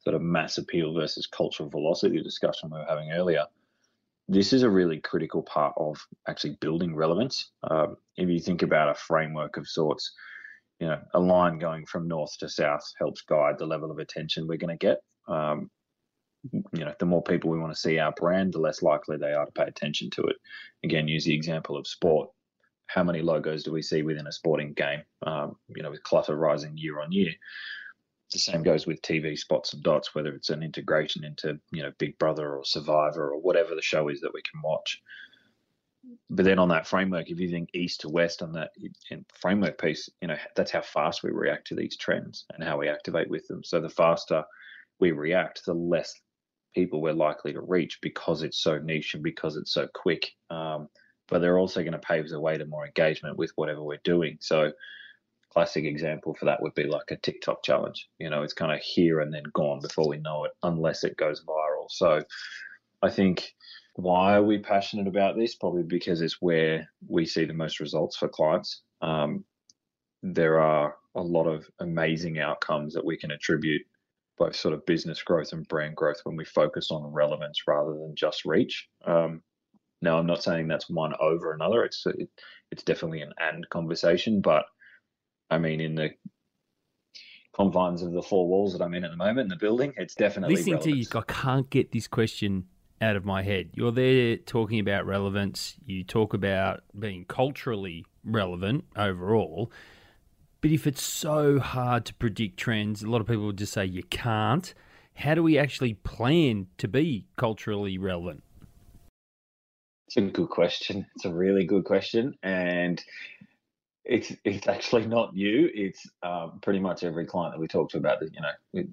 sort 0.00 0.16
of 0.16 0.22
mass 0.22 0.58
appeal 0.58 0.94
versus 0.94 1.26
cultural 1.26 1.68
velocity 1.68 2.22
discussion 2.22 2.70
we 2.70 2.78
were 2.78 2.86
having 2.88 3.10
earlier, 3.12 3.44
this 4.28 4.52
is 4.52 4.62
a 4.62 4.70
really 4.70 5.00
critical 5.00 5.42
part 5.42 5.74
of 5.76 5.98
actually 6.28 6.56
building 6.60 6.94
relevance. 6.94 7.50
Um, 7.70 7.96
if 8.16 8.28
you 8.28 8.40
think 8.40 8.62
about 8.62 8.88
a 8.88 8.94
framework 8.94 9.56
of 9.56 9.68
sorts, 9.68 10.12
you 10.80 10.86
know, 10.86 11.00
a 11.12 11.20
line 11.20 11.58
going 11.58 11.86
from 11.86 12.08
north 12.08 12.36
to 12.38 12.48
south 12.48 12.90
helps 12.98 13.22
guide 13.22 13.58
the 13.58 13.66
level 13.66 13.90
of 13.90 13.98
attention 13.98 14.46
we're 14.46 14.56
going 14.56 14.76
to 14.76 14.86
get. 14.86 14.98
Um, 15.28 15.70
you 16.52 16.84
know, 16.84 16.94
the 16.98 17.06
more 17.06 17.22
people 17.22 17.50
we 17.50 17.58
want 17.58 17.72
to 17.72 17.80
see 17.80 17.98
our 17.98 18.12
brand, 18.12 18.52
the 18.52 18.58
less 18.58 18.82
likely 18.82 19.16
they 19.16 19.32
are 19.32 19.46
to 19.46 19.52
pay 19.52 19.64
attention 19.64 20.10
to 20.10 20.22
it. 20.22 20.36
Again, 20.82 21.08
use 21.08 21.24
the 21.24 21.34
example 21.34 21.76
of 21.76 21.86
sport. 21.86 22.30
How 22.86 23.02
many 23.02 23.22
logos 23.22 23.62
do 23.62 23.72
we 23.72 23.82
see 23.82 24.02
within 24.02 24.26
a 24.26 24.32
sporting 24.32 24.74
game? 24.74 25.02
Um, 25.26 25.56
you 25.68 25.82
know, 25.82 25.90
with 25.90 26.02
clutter 26.02 26.36
rising 26.36 26.76
year 26.76 27.00
on 27.00 27.12
year. 27.12 27.32
The 28.32 28.38
same 28.38 28.62
goes 28.62 28.86
with 28.86 29.00
TV 29.00 29.38
spots 29.38 29.72
and 29.72 29.82
dots, 29.82 30.14
whether 30.14 30.34
it's 30.34 30.50
an 30.50 30.62
integration 30.62 31.24
into 31.24 31.60
you 31.70 31.82
know 31.82 31.92
Big 31.98 32.18
Brother 32.18 32.56
or 32.56 32.64
Survivor 32.64 33.30
or 33.32 33.40
whatever 33.40 33.74
the 33.74 33.82
show 33.82 34.08
is 34.08 34.20
that 34.20 34.34
we 34.34 34.42
can 34.42 34.60
watch. 34.62 35.00
But 36.28 36.44
then 36.44 36.58
on 36.58 36.68
that 36.68 36.86
framework, 36.86 37.30
if 37.30 37.40
you 37.40 37.48
think 37.48 37.70
east 37.74 38.00
to 38.02 38.08
west 38.10 38.42
on 38.42 38.52
that 38.52 38.72
framework 39.40 39.80
piece, 39.80 40.10
you 40.20 40.28
know 40.28 40.36
that's 40.56 40.72
how 40.72 40.82
fast 40.82 41.22
we 41.22 41.30
react 41.30 41.68
to 41.68 41.74
these 41.74 41.96
trends 41.96 42.44
and 42.52 42.62
how 42.62 42.76
we 42.76 42.88
activate 42.88 43.30
with 43.30 43.46
them. 43.46 43.62
So 43.64 43.80
the 43.80 43.88
faster 43.88 44.44
we 45.00 45.12
react, 45.12 45.64
the 45.64 45.74
less 45.74 46.14
people 46.74 47.00
we're 47.00 47.12
likely 47.12 47.52
to 47.52 47.60
reach 47.60 48.00
because 48.00 48.42
it's 48.42 48.58
so 48.58 48.78
niche 48.78 49.14
and 49.14 49.22
because 49.22 49.56
it's 49.56 49.72
so 49.72 49.88
quick. 49.94 50.32
Um, 50.50 50.88
but 51.28 51.40
they're 51.40 51.58
also 51.58 51.80
going 51.80 51.92
to 51.92 51.98
pave 51.98 52.28
the 52.28 52.40
way 52.40 52.58
to 52.58 52.66
more 52.66 52.86
engagement 52.86 53.38
with 53.38 53.52
whatever 53.56 53.82
we're 53.82 53.98
doing. 54.04 54.38
So, 54.40 54.72
classic 55.52 55.84
example 55.84 56.34
for 56.34 56.46
that 56.46 56.60
would 56.60 56.74
be 56.74 56.84
like 56.84 57.10
a 57.10 57.16
TikTok 57.16 57.62
challenge. 57.62 58.08
You 58.18 58.28
know, 58.28 58.42
it's 58.42 58.52
kind 58.52 58.72
of 58.72 58.80
here 58.80 59.20
and 59.20 59.32
then 59.32 59.44
gone 59.52 59.80
before 59.80 60.08
we 60.08 60.18
know 60.18 60.44
it, 60.44 60.50
unless 60.62 61.04
it 61.04 61.16
goes 61.16 61.42
viral. 61.44 61.86
So, 61.88 62.22
I 63.02 63.10
think 63.10 63.54
why 63.94 64.34
are 64.34 64.42
we 64.42 64.58
passionate 64.58 65.06
about 65.06 65.36
this? 65.36 65.54
Probably 65.54 65.84
because 65.84 66.20
it's 66.20 66.42
where 66.42 66.90
we 67.08 67.26
see 67.26 67.44
the 67.44 67.54
most 67.54 67.80
results 67.80 68.16
for 68.16 68.28
clients. 68.28 68.82
Um, 69.00 69.44
there 70.22 70.60
are 70.60 70.96
a 71.14 71.22
lot 71.22 71.46
of 71.46 71.66
amazing 71.78 72.38
outcomes 72.38 72.94
that 72.94 73.04
we 73.04 73.16
can 73.16 73.30
attribute 73.30 73.82
both 74.38 74.56
sort 74.56 74.74
of 74.74 74.84
business 74.86 75.22
growth 75.22 75.52
and 75.52 75.66
brand 75.68 75.96
growth 75.96 76.20
when 76.24 76.36
we 76.36 76.44
focus 76.44 76.90
on 76.90 77.12
relevance 77.12 77.62
rather 77.66 77.92
than 77.92 78.14
just 78.16 78.44
reach. 78.44 78.88
Um, 79.06 79.42
now, 80.02 80.18
I'm 80.18 80.26
not 80.26 80.42
saying 80.42 80.68
that's 80.68 80.90
one 80.90 81.14
over 81.20 81.52
another. 81.52 81.84
It's 81.84 82.04
it, 82.06 82.28
it's 82.70 82.82
definitely 82.82 83.22
an 83.22 83.32
and 83.38 83.68
conversation, 83.70 84.40
but 84.40 84.64
I 85.50 85.58
mean, 85.58 85.80
in 85.80 85.94
the 85.94 86.10
confines 87.54 88.02
of 88.02 88.12
the 88.12 88.22
four 88.22 88.48
walls 88.48 88.72
that 88.72 88.82
I'm 88.82 88.94
in 88.94 89.04
at 89.04 89.10
the 89.10 89.16
moment 89.16 89.40
in 89.40 89.48
the 89.48 89.56
building, 89.56 89.94
it's 89.96 90.14
definitely 90.14 90.56
listening 90.56 90.74
relevance. 90.74 91.08
to 91.08 91.18
you. 91.18 91.20
I 91.20 91.32
can't 91.32 91.70
get 91.70 91.92
this 91.92 92.08
question 92.08 92.66
out 93.00 93.16
of 93.16 93.24
my 93.24 93.42
head. 93.42 93.70
You're 93.74 93.92
there 93.92 94.36
talking 94.36 94.80
about 94.80 95.06
relevance. 95.06 95.76
You 95.86 96.04
talk 96.04 96.34
about 96.34 96.82
being 96.98 97.24
culturally 97.26 98.04
relevant 98.24 98.84
overall. 98.96 99.70
But 100.64 100.72
if 100.72 100.86
it's 100.86 101.02
so 101.02 101.58
hard 101.58 102.06
to 102.06 102.14
predict 102.14 102.56
trends, 102.56 103.02
a 103.02 103.06
lot 103.06 103.20
of 103.20 103.26
people 103.26 103.44
would 103.44 103.58
just 103.58 103.74
say 103.74 103.84
you 103.84 104.02
can't. 104.04 104.72
How 105.14 105.34
do 105.34 105.42
we 105.42 105.58
actually 105.58 105.92
plan 105.92 106.68
to 106.78 106.88
be 106.88 107.26
culturally 107.36 107.98
relevant? 107.98 108.42
It's 110.06 110.16
a 110.16 110.22
good 110.22 110.48
question. 110.48 111.04
It's 111.16 111.26
a 111.26 111.34
really 111.34 111.66
good 111.66 111.84
question, 111.84 112.38
and 112.42 113.04
it's 114.06 114.32
it's 114.42 114.66
actually 114.66 115.06
not 115.06 115.34
new. 115.34 115.68
It's 115.74 116.08
um, 116.22 116.60
pretty 116.62 116.80
much 116.80 117.04
every 117.04 117.26
client 117.26 117.52
that 117.52 117.60
we 117.60 117.68
talk 117.68 117.90
to 117.90 117.98
about. 117.98 118.22
You 118.22 118.40
know, 118.40 118.84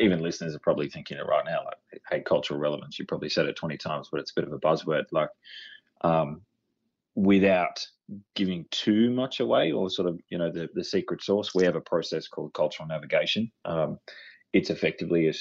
even 0.00 0.22
listeners 0.22 0.54
are 0.54 0.60
probably 0.60 0.88
thinking 0.88 1.18
it 1.18 1.26
right 1.26 1.44
now. 1.44 1.64
Like, 1.64 2.02
hey, 2.08 2.20
cultural 2.20 2.60
relevance. 2.60 3.00
You 3.00 3.04
probably 3.04 3.30
said 3.30 3.46
it 3.46 3.56
twenty 3.56 3.78
times, 3.78 4.10
but 4.12 4.20
it's 4.20 4.30
a 4.30 4.40
bit 4.40 4.46
of 4.46 4.52
a 4.52 4.60
buzzword. 4.60 5.06
Like, 5.10 5.30
um, 6.02 6.42
without 7.16 7.84
giving 8.34 8.66
too 8.70 9.10
much 9.10 9.40
away 9.40 9.72
or 9.72 9.90
sort 9.90 10.08
of 10.08 10.20
you 10.28 10.38
know 10.38 10.50
the, 10.50 10.68
the 10.74 10.84
secret 10.84 11.22
sauce. 11.22 11.54
We 11.54 11.64
have 11.64 11.76
a 11.76 11.80
process 11.80 12.28
called 12.28 12.54
cultural 12.54 12.88
navigation. 12.88 13.50
Um, 13.64 13.98
it's 14.52 14.70
effectively 14.70 15.28
a 15.28 15.32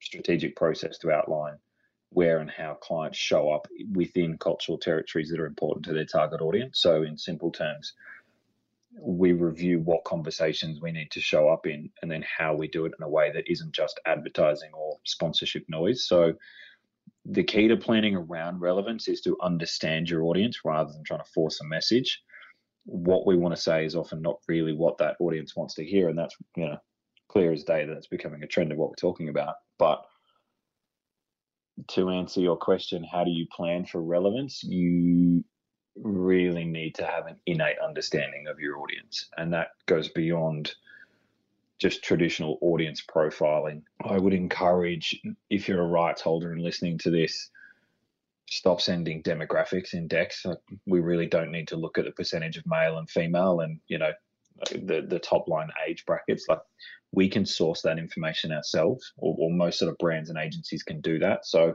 strategic 0.00 0.56
process 0.56 0.98
to 0.98 1.10
outline 1.10 1.56
where 2.10 2.38
and 2.38 2.50
how 2.50 2.74
clients 2.74 3.18
show 3.18 3.50
up 3.50 3.66
within 3.92 4.38
cultural 4.38 4.78
territories 4.78 5.28
that 5.30 5.40
are 5.40 5.46
important 5.46 5.84
to 5.84 5.92
their 5.92 6.06
target 6.06 6.40
audience. 6.40 6.80
So 6.80 7.02
in 7.02 7.18
simple 7.18 7.50
terms 7.50 7.92
we 9.00 9.32
review 9.32 9.80
what 9.80 10.04
conversations 10.04 10.80
we 10.80 10.92
need 10.92 11.10
to 11.10 11.20
show 11.20 11.48
up 11.48 11.66
in 11.66 11.90
and 12.02 12.10
then 12.10 12.24
how 12.38 12.54
we 12.54 12.68
do 12.68 12.84
it 12.86 12.92
in 12.98 13.04
a 13.04 13.08
way 13.08 13.30
that 13.32 13.50
isn't 13.50 13.72
just 13.72 14.00
advertising 14.06 14.70
or 14.72 14.98
sponsorship 15.04 15.64
noise. 15.68 16.06
So 16.06 16.34
the 17.24 17.44
key 17.44 17.68
to 17.68 17.76
planning 17.76 18.16
around 18.16 18.60
relevance 18.60 19.08
is 19.08 19.20
to 19.22 19.36
understand 19.42 20.08
your 20.08 20.24
audience 20.24 20.60
rather 20.64 20.92
than 20.92 21.04
trying 21.04 21.22
to 21.22 21.30
force 21.32 21.60
a 21.60 21.64
message. 21.64 22.22
What 22.84 23.26
we 23.26 23.36
want 23.36 23.54
to 23.54 23.60
say 23.60 23.84
is 23.84 23.94
often 23.94 24.22
not 24.22 24.38
really 24.48 24.72
what 24.72 24.98
that 24.98 25.16
audience 25.20 25.54
wants 25.54 25.74
to 25.74 25.84
hear, 25.84 26.08
and 26.08 26.18
that's 26.18 26.36
you 26.56 26.66
know 26.66 26.78
clear 27.28 27.52
as 27.52 27.64
day 27.64 27.84
that 27.84 27.96
it's 27.96 28.06
becoming 28.06 28.42
a 28.42 28.46
trend 28.46 28.72
of 28.72 28.78
what 28.78 28.88
we're 28.88 28.96
talking 28.96 29.28
about. 29.28 29.56
But 29.78 30.04
to 31.88 32.10
answer 32.10 32.40
your 32.40 32.56
question, 32.56 33.04
how 33.04 33.24
do 33.24 33.30
you 33.30 33.46
plan 33.54 33.84
for 33.84 34.02
relevance? 34.02 34.62
You 34.64 35.44
really 35.96 36.64
need 36.64 36.94
to 36.96 37.04
have 37.04 37.26
an 37.26 37.36
innate 37.46 37.78
understanding 37.84 38.46
of 38.48 38.58
your 38.58 38.78
audience, 38.78 39.28
and 39.36 39.52
that 39.52 39.68
goes 39.86 40.08
beyond 40.08 40.74
just 41.78 42.02
traditional 42.02 42.58
audience 42.60 43.04
profiling. 43.04 43.82
I 44.04 44.18
would 44.18 44.34
encourage, 44.34 45.20
if 45.48 45.68
you're 45.68 45.82
a 45.82 45.86
rights 45.86 46.22
holder 46.22 46.52
and 46.52 46.62
listening 46.62 46.98
to 46.98 47.10
this, 47.10 47.50
stop 48.50 48.80
sending 48.80 49.22
demographics 49.22 49.94
in 49.94 50.08
decks. 50.08 50.44
Uh, 50.44 50.56
we 50.86 51.00
really 51.00 51.26
don't 51.26 51.52
need 51.52 51.68
to 51.68 51.76
look 51.76 51.98
at 51.98 52.04
the 52.04 52.10
percentage 52.12 52.56
of 52.56 52.66
male 52.66 52.98
and 52.98 53.08
female 53.08 53.60
and, 53.60 53.78
you 53.88 53.98
know, 53.98 54.12
the, 54.72 55.06
the 55.08 55.20
top 55.20 55.46
line 55.46 55.68
age 55.86 56.04
brackets. 56.04 56.46
Like 56.48 56.60
we 57.12 57.28
can 57.28 57.46
source 57.46 57.82
that 57.82 57.98
information 57.98 58.52
ourselves, 58.52 59.12
or, 59.16 59.36
or 59.38 59.50
most 59.52 59.78
sort 59.78 59.90
of 59.90 59.98
brands 59.98 60.30
and 60.30 60.38
agencies 60.38 60.82
can 60.82 61.00
do 61.00 61.18
that. 61.20 61.46
So, 61.46 61.74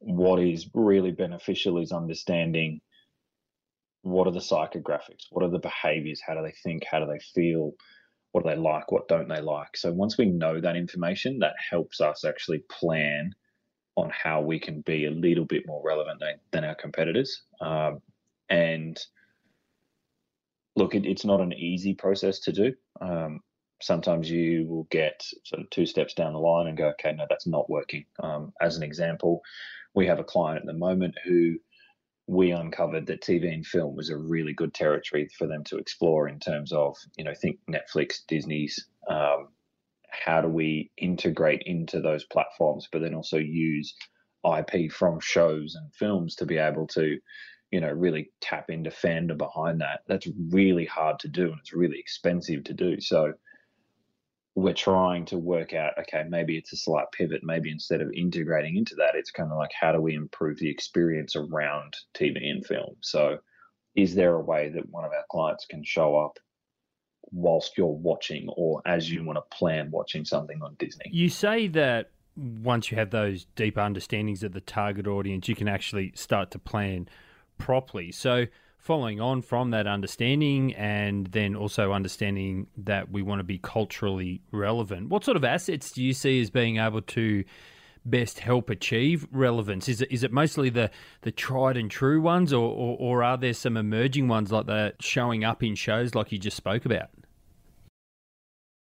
what 0.00 0.40
is 0.40 0.70
really 0.74 1.10
beneficial 1.10 1.78
is 1.78 1.90
understanding 1.92 2.80
what 4.02 4.26
are 4.26 4.32
the 4.32 4.38
psychographics, 4.38 5.26
what 5.30 5.44
are 5.44 5.50
the 5.50 5.58
behaviors, 5.58 6.20
how 6.24 6.34
do 6.34 6.42
they 6.42 6.54
think, 6.62 6.84
how 6.90 7.00
do 7.00 7.06
they 7.06 7.18
feel 7.34 7.72
what 8.32 8.44
do 8.44 8.50
they 8.50 8.56
like, 8.56 8.92
what 8.92 9.08
don't 9.08 9.28
they 9.28 9.40
like. 9.40 9.76
So 9.76 9.92
once 9.92 10.18
we 10.18 10.26
know 10.26 10.60
that 10.60 10.76
information, 10.76 11.38
that 11.40 11.54
helps 11.70 12.00
us 12.00 12.24
actually 12.24 12.62
plan 12.70 13.32
on 13.96 14.10
how 14.10 14.40
we 14.40 14.60
can 14.60 14.80
be 14.82 15.06
a 15.06 15.10
little 15.10 15.44
bit 15.44 15.64
more 15.66 15.82
relevant 15.84 16.20
than, 16.20 16.34
than 16.52 16.64
our 16.64 16.74
competitors. 16.74 17.42
Um, 17.60 18.00
and 18.48 18.98
look, 20.76 20.94
it, 20.94 21.04
it's 21.04 21.24
not 21.24 21.40
an 21.40 21.52
easy 21.52 21.94
process 21.94 22.38
to 22.40 22.52
do. 22.52 22.74
Um, 23.00 23.40
sometimes 23.82 24.30
you 24.30 24.66
will 24.68 24.86
get 24.90 25.24
sort 25.44 25.62
of 25.62 25.70
two 25.70 25.86
steps 25.86 26.14
down 26.14 26.32
the 26.32 26.38
line 26.38 26.68
and 26.68 26.78
go, 26.78 26.88
okay, 26.90 27.12
no, 27.12 27.26
that's 27.28 27.46
not 27.46 27.70
working. 27.70 28.04
Um, 28.22 28.52
as 28.60 28.76
an 28.76 28.82
example, 28.82 29.40
we 29.94 30.06
have 30.06 30.18
a 30.18 30.24
client 30.24 30.60
at 30.60 30.66
the 30.66 30.78
moment 30.78 31.14
who 31.24 31.56
we 32.28 32.50
uncovered 32.52 33.06
that 33.06 33.22
TV 33.22 33.52
and 33.52 33.66
film 33.66 33.96
was 33.96 34.10
a 34.10 34.16
really 34.16 34.52
good 34.52 34.74
territory 34.74 35.28
for 35.38 35.46
them 35.46 35.64
to 35.64 35.78
explore 35.78 36.28
in 36.28 36.38
terms 36.38 36.72
of, 36.72 36.94
you 37.16 37.24
know, 37.24 37.32
think 37.34 37.58
Netflix, 37.68 38.18
Disney's. 38.28 38.86
Um, 39.08 39.48
how 40.10 40.42
do 40.42 40.48
we 40.48 40.90
integrate 40.98 41.62
into 41.64 42.00
those 42.00 42.24
platforms, 42.26 42.86
but 42.92 43.00
then 43.00 43.14
also 43.14 43.38
use 43.38 43.94
IP 44.44 44.92
from 44.92 45.20
shows 45.20 45.74
and 45.74 45.92
films 45.94 46.34
to 46.36 46.44
be 46.44 46.58
able 46.58 46.86
to, 46.88 47.18
you 47.70 47.80
know, 47.80 47.90
really 47.90 48.30
tap 48.42 48.68
into 48.68 48.90
fandom 48.90 49.38
behind 49.38 49.80
that? 49.80 50.00
That's 50.06 50.28
really 50.50 50.84
hard 50.84 51.18
to 51.20 51.28
do 51.28 51.44
and 51.44 51.58
it's 51.60 51.72
really 51.72 51.98
expensive 51.98 52.62
to 52.64 52.74
do. 52.74 53.00
So, 53.00 53.32
we're 54.54 54.74
trying 54.74 55.24
to 55.24 55.38
work 55.38 55.72
out 55.72 55.92
okay 55.98 56.24
maybe 56.28 56.56
it's 56.56 56.72
a 56.72 56.76
slight 56.76 57.06
pivot 57.12 57.42
maybe 57.44 57.70
instead 57.70 58.00
of 58.00 58.10
integrating 58.12 58.76
into 58.76 58.94
that 58.96 59.14
it's 59.14 59.30
kind 59.30 59.52
of 59.52 59.58
like 59.58 59.70
how 59.78 59.92
do 59.92 60.00
we 60.00 60.14
improve 60.14 60.58
the 60.58 60.70
experience 60.70 61.36
around 61.36 61.94
tv 62.14 62.36
and 62.50 62.66
film? 62.66 62.96
So 63.00 63.38
is 63.94 64.14
there 64.14 64.34
a 64.34 64.40
way 64.40 64.68
that 64.70 64.88
one 64.90 65.04
of 65.04 65.10
our 65.12 65.24
clients 65.30 65.66
can 65.66 65.82
show 65.84 66.16
up 66.16 66.38
whilst 67.30 67.76
you're 67.76 67.86
watching 67.86 68.48
or 68.56 68.80
as 68.86 69.10
you 69.10 69.24
want 69.24 69.36
to 69.36 69.56
plan 69.56 69.90
watching 69.90 70.24
something 70.24 70.62
on 70.62 70.76
disney? 70.78 71.06
You 71.10 71.28
say 71.28 71.68
that 71.68 72.10
once 72.36 72.90
you 72.90 72.96
have 72.96 73.10
those 73.10 73.46
deep 73.56 73.76
understandings 73.76 74.42
of 74.42 74.52
the 74.52 74.60
target 74.60 75.06
audience 75.06 75.48
you 75.48 75.56
can 75.56 75.68
actually 75.68 76.12
start 76.14 76.50
to 76.52 76.58
plan 76.58 77.08
properly. 77.58 78.12
So 78.12 78.46
following 78.78 79.20
on 79.20 79.42
from 79.42 79.70
that 79.72 79.86
understanding 79.86 80.74
and 80.74 81.26
then 81.28 81.54
also 81.54 81.92
understanding 81.92 82.68
that 82.76 83.10
we 83.10 83.20
want 83.20 83.40
to 83.40 83.44
be 83.44 83.58
culturally 83.58 84.40
relevant, 84.50 85.08
what 85.08 85.24
sort 85.24 85.36
of 85.36 85.44
assets 85.44 85.92
do 85.92 86.02
you 86.02 86.12
see 86.12 86.40
as 86.40 86.48
being 86.48 86.78
able 86.78 87.02
to 87.02 87.44
best 88.04 88.38
help 88.38 88.70
achieve 88.70 89.26
relevance? 89.30 89.88
Is 89.88 90.00
it 90.00 90.10
is 90.10 90.22
it 90.22 90.32
mostly 90.32 90.70
the 90.70 90.90
the 91.22 91.30
tried 91.30 91.76
and 91.76 91.90
true 91.90 92.20
ones, 92.20 92.52
or, 92.52 92.70
or, 92.70 92.96
or 92.98 93.22
are 93.22 93.36
there 93.36 93.52
some 93.52 93.76
emerging 93.76 94.28
ones 94.28 94.50
like 94.50 94.66
that 94.66 95.02
showing 95.02 95.44
up 95.44 95.62
in 95.62 95.74
shows 95.74 96.14
like 96.14 96.32
you 96.32 96.38
just 96.38 96.56
spoke 96.56 96.84
about? 96.84 97.10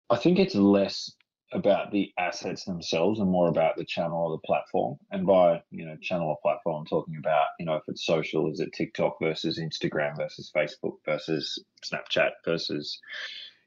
I 0.09 0.15
think 0.15 0.39
it's 0.39 0.55
less 0.55 1.11
about 1.53 1.91
the 1.91 2.11
assets 2.17 2.65
themselves 2.65 3.19
and 3.19 3.29
more 3.29 3.47
about 3.47 3.77
the 3.77 3.85
channel 3.85 4.25
or 4.25 4.31
the 4.31 4.45
platform. 4.45 4.97
And 5.11 5.25
by 5.25 5.61
you 5.71 5.85
know 5.85 5.95
channel 6.01 6.29
or 6.29 6.37
platform, 6.41 6.81
I'm 6.81 6.85
talking 6.85 7.17
about 7.17 7.47
you 7.59 7.65
know 7.65 7.75
if 7.75 7.83
it's 7.87 8.05
social, 8.05 8.51
is 8.51 8.59
it 8.59 8.73
TikTok 8.73 9.17
versus 9.21 9.59
Instagram 9.59 10.17
versus 10.17 10.51
Facebook 10.55 10.97
versus 11.05 11.57
Snapchat 11.85 12.31
versus 12.45 12.99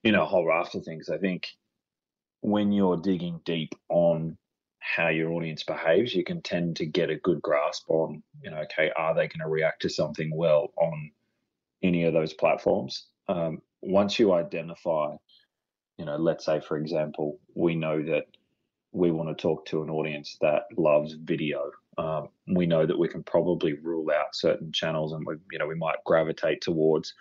you 0.02 0.12
know 0.12 0.22
a 0.22 0.26
whole 0.26 0.46
raft 0.46 0.74
of 0.74 0.84
things. 0.84 1.08
I 1.08 1.18
think 1.18 1.48
when 2.42 2.72
you're 2.72 2.96
digging 2.96 3.40
deep 3.44 3.74
on 3.88 4.36
how 4.78 5.08
your 5.08 5.30
audience 5.32 5.62
behaves, 5.62 6.14
you 6.14 6.24
can 6.24 6.42
tend 6.42 6.76
to 6.76 6.86
get 6.86 7.10
a 7.10 7.16
good 7.16 7.40
grasp 7.42 7.88
on 7.88 8.22
you 8.42 8.50
know 8.50 8.58
okay 8.58 8.90
are 8.96 9.14
they 9.14 9.28
going 9.28 9.40
to 9.40 9.48
react 9.48 9.82
to 9.82 9.88
something 9.88 10.30
well 10.34 10.72
on 10.76 11.10
any 11.82 12.04
of 12.04 12.12
those 12.12 12.34
platforms. 12.34 13.06
Um, 13.28 13.62
once 13.82 14.18
you 14.18 14.32
identify 14.32 15.16
you 16.00 16.06
know, 16.06 16.16
let's 16.16 16.46
say, 16.46 16.60
for 16.60 16.78
example, 16.78 17.38
we 17.54 17.74
know 17.74 18.02
that 18.02 18.24
we 18.92 19.10
want 19.10 19.28
to 19.28 19.40
talk 19.40 19.66
to 19.66 19.82
an 19.82 19.90
audience 19.90 20.38
that 20.40 20.62
loves 20.78 21.12
video. 21.12 21.70
Um, 21.98 22.28
we 22.46 22.64
know 22.64 22.86
that 22.86 22.98
we 22.98 23.06
can 23.06 23.22
probably 23.22 23.74
rule 23.74 24.10
out 24.10 24.34
certain 24.34 24.72
channels, 24.72 25.12
and 25.12 25.26
we, 25.26 25.34
you 25.52 25.58
know, 25.58 25.66
we 25.66 25.74
might 25.74 26.02
gravitate 26.06 26.62
towards 26.62 27.12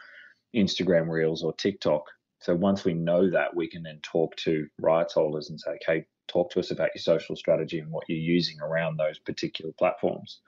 Instagram 0.56 1.10
Reels 1.10 1.44
or 1.44 1.52
TikTok. 1.56 2.06
So 2.40 2.56
once 2.56 2.86
we 2.86 2.94
know 2.94 3.30
that, 3.30 3.54
we 3.54 3.68
can 3.68 3.84
then 3.84 4.00
talk 4.02 4.34
to 4.38 4.66
rights 4.80 5.16
holders 5.16 5.50
and 5.50 5.60
say, 5.60 5.72
okay, 5.72 6.06
talk 6.30 6.50
to 6.52 6.62
us 6.62 6.72
about 6.72 6.92
your 6.96 7.02
social 7.02 7.36
strategy 7.36 7.80
and 7.80 7.92
what 7.92 8.06
you're 8.08 8.18
using 8.18 8.62
around 8.62 8.96
those 8.96 9.20
particular 9.20 9.74
platforms. 9.78 10.40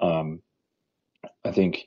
Um, 0.00 0.42
I 1.44 1.52
think 1.52 1.86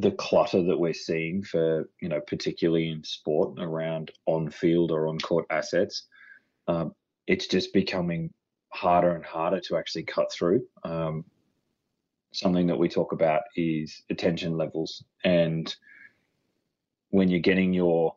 the 0.00 0.10
clutter 0.12 0.62
that 0.62 0.78
we're 0.78 0.94
seeing 0.94 1.42
for 1.42 1.88
you 2.00 2.08
know 2.08 2.20
particularly 2.26 2.90
in 2.90 3.02
sport 3.04 3.58
around 3.58 4.10
on 4.26 4.50
field 4.50 4.90
or 4.90 5.08
on 5.08 5.18
court 5.18 5.46
assets 5.50 6.06
um, 6.68 6.94
it's 7.26 7.46
just 7.46 7.72
becoming 7.72 8.32
harder 8.72 9.14
and 9.14 9.24
harder 9.24 9.60
to 9.60 9.76
actually 9.76 10.04
cut 10.04 10.32
through. 10.32 10.62
Um, 10.84 11.24
something 12.32 12.66
that 12.68 12.78
we 12.78 12.88
talk 12.88 13.12
about 13.12 13.42
is 13.56 14.02
attention 14.10 14.56
levels. 14.56 15.04
And 15.24 15.74
when 17.10 17.28
you're 17.28 17.40
getting 17.40 17.72
your 17.72 18.14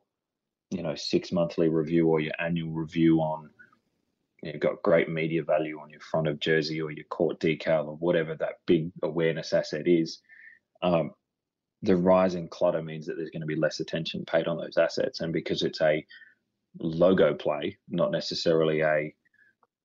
you 0.69 0.81
know 0.81 0.95
six 0.95 1.31
monthly 1.31 1.69
review 1.69 2.07
or 2.07 2.19
your 2.19 2.33
annual 2.39 2.71
review 2.71 3.19
on 3.19 3.49
you've 4.41 4.59
got 4.59 4.81
great 4.81 5.07
media 5.07 5.43
value 5.43 5.79
on 5.79 5.89
your 5.89 5.99
front 5.99 6.27
of 6.27 6.39
jersey 6.39 6.81
or 6.81 6.89
your 6.89 7.05
court 7.05 7.39
decal 7.39 7.85
or 7.85 7.95
whatever 7.97 8.35
that 8.35 8.59
big 8.65 8.91
awareness 9.03 9.53
asset 9.53 9.87
is 9.87 10.19
um, 10.81 11.11
the 11.83 11.95
rise 11.95 12.35
in 12.35 12.47
clutter 12.47 12.81
means 12.81 13.05
that 13.05 13.17
there's 13.17 13.29
going 13.29 13.41
to 13.41 13.47
be 13.47 13.57
less 13.57 13.81
attention 13.81 14.25
paid 14.25 14.47
on 14.47 14.57
those 14.57 14.77
assets. 14.77 15.19
And 15.19 15.33
because 15.33 15.63
it's 15.63 15.81
a 15.81 16.05
logo 16.79 17.33
play, 17.33 17.77
not 17.89 18.09
necessarily 18.09 18.81
a 18.81 19.13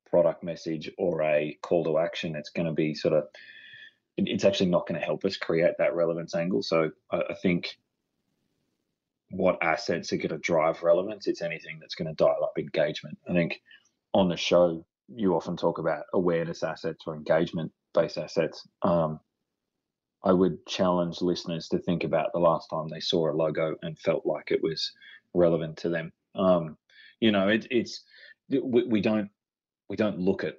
product 0.09 0.45
message 0.45 0.91
or 0.97 1.23
a 1.23 1.59
call 1.61 1.85
to 1.85 1.99
action, 1.99 2.37
it's 2.37 2.51
going 2.51 2.67
to 2.67 2.73
be 2.73 2.95
sort 2.95 3.15
of, 3.15 3.25
it's 4.17 4.45
actually 4.45 4.71
not 4.71 4.87
going 4.87 4.99
to 4.99 5.05
help 5.05 5.25
us 5.25 5.37
create 5.37 5.75
that 5.79 5.95
relevance 5.95 6.37
angle. 6.37 6.63
So 6.63 6.91
I, 7.11 7.35
think 7.43 7.77
what 9.31 9.59
assets 9.61 10.13
are 10.13 10.17
going 10.19 10.29
to 10.29 10.39
drive 10.39 10.85
relevance, 10.85 11.27
it's 11.27 11.43
anything 11.43 11.79
that's 11.81 11.97
going 11.97 12.09
to 12.09 12.15
dial 12.15 12.45
up 12.45 12.59
engagement. 12.59 13.19
I 13.29 13.33
think 13.33 13.61
on 14.15 14.29
the 14.29 14.37
show, 14.37 14.85
you 15.09 15.35
often 15.35 15.57
talk 15.57 15.79
about 15.79 16.05
awareness 16.15 16.63
assets 16.63 17.05
or 17.07 17.17
engagement 17.17 17.73
based 17.93 18.19
assets. 18.19 18.67
Um, 18.83 19.19
I 20.25 20.33
would 20.33 20.67
challenge 20.67 21.21
listeners 21.21 21.69
to 21.69 21.79
think 21.79 22.05
about 22.05 22.33
the 22.33 22.41
last 22.41 22.69
time 22.69 22.89
they 22.89 23.01
saw 23.01 23.31
a 23.31 23.33
logo 23.33 23.77
and 23.83 23.99
felt 23.99 24.27
like 24.27 24.51
it 24.51 24.63
was 24.63 24.93
relevant 25.35 25.77
to 25.79 25.89
them. 25.89 26.13
Um, 26.35 26.77
you 27.21 27.33
know, 27.33 27.49
it, 27.49 27.67
it's 27.71 28.03
we, 28.49 28.85
we, 28.85 29.01
don't 29.01 29.31
we 29.89 29.97
don't 29.97 30.19
look 30.19 30.45
at 30.45 30.57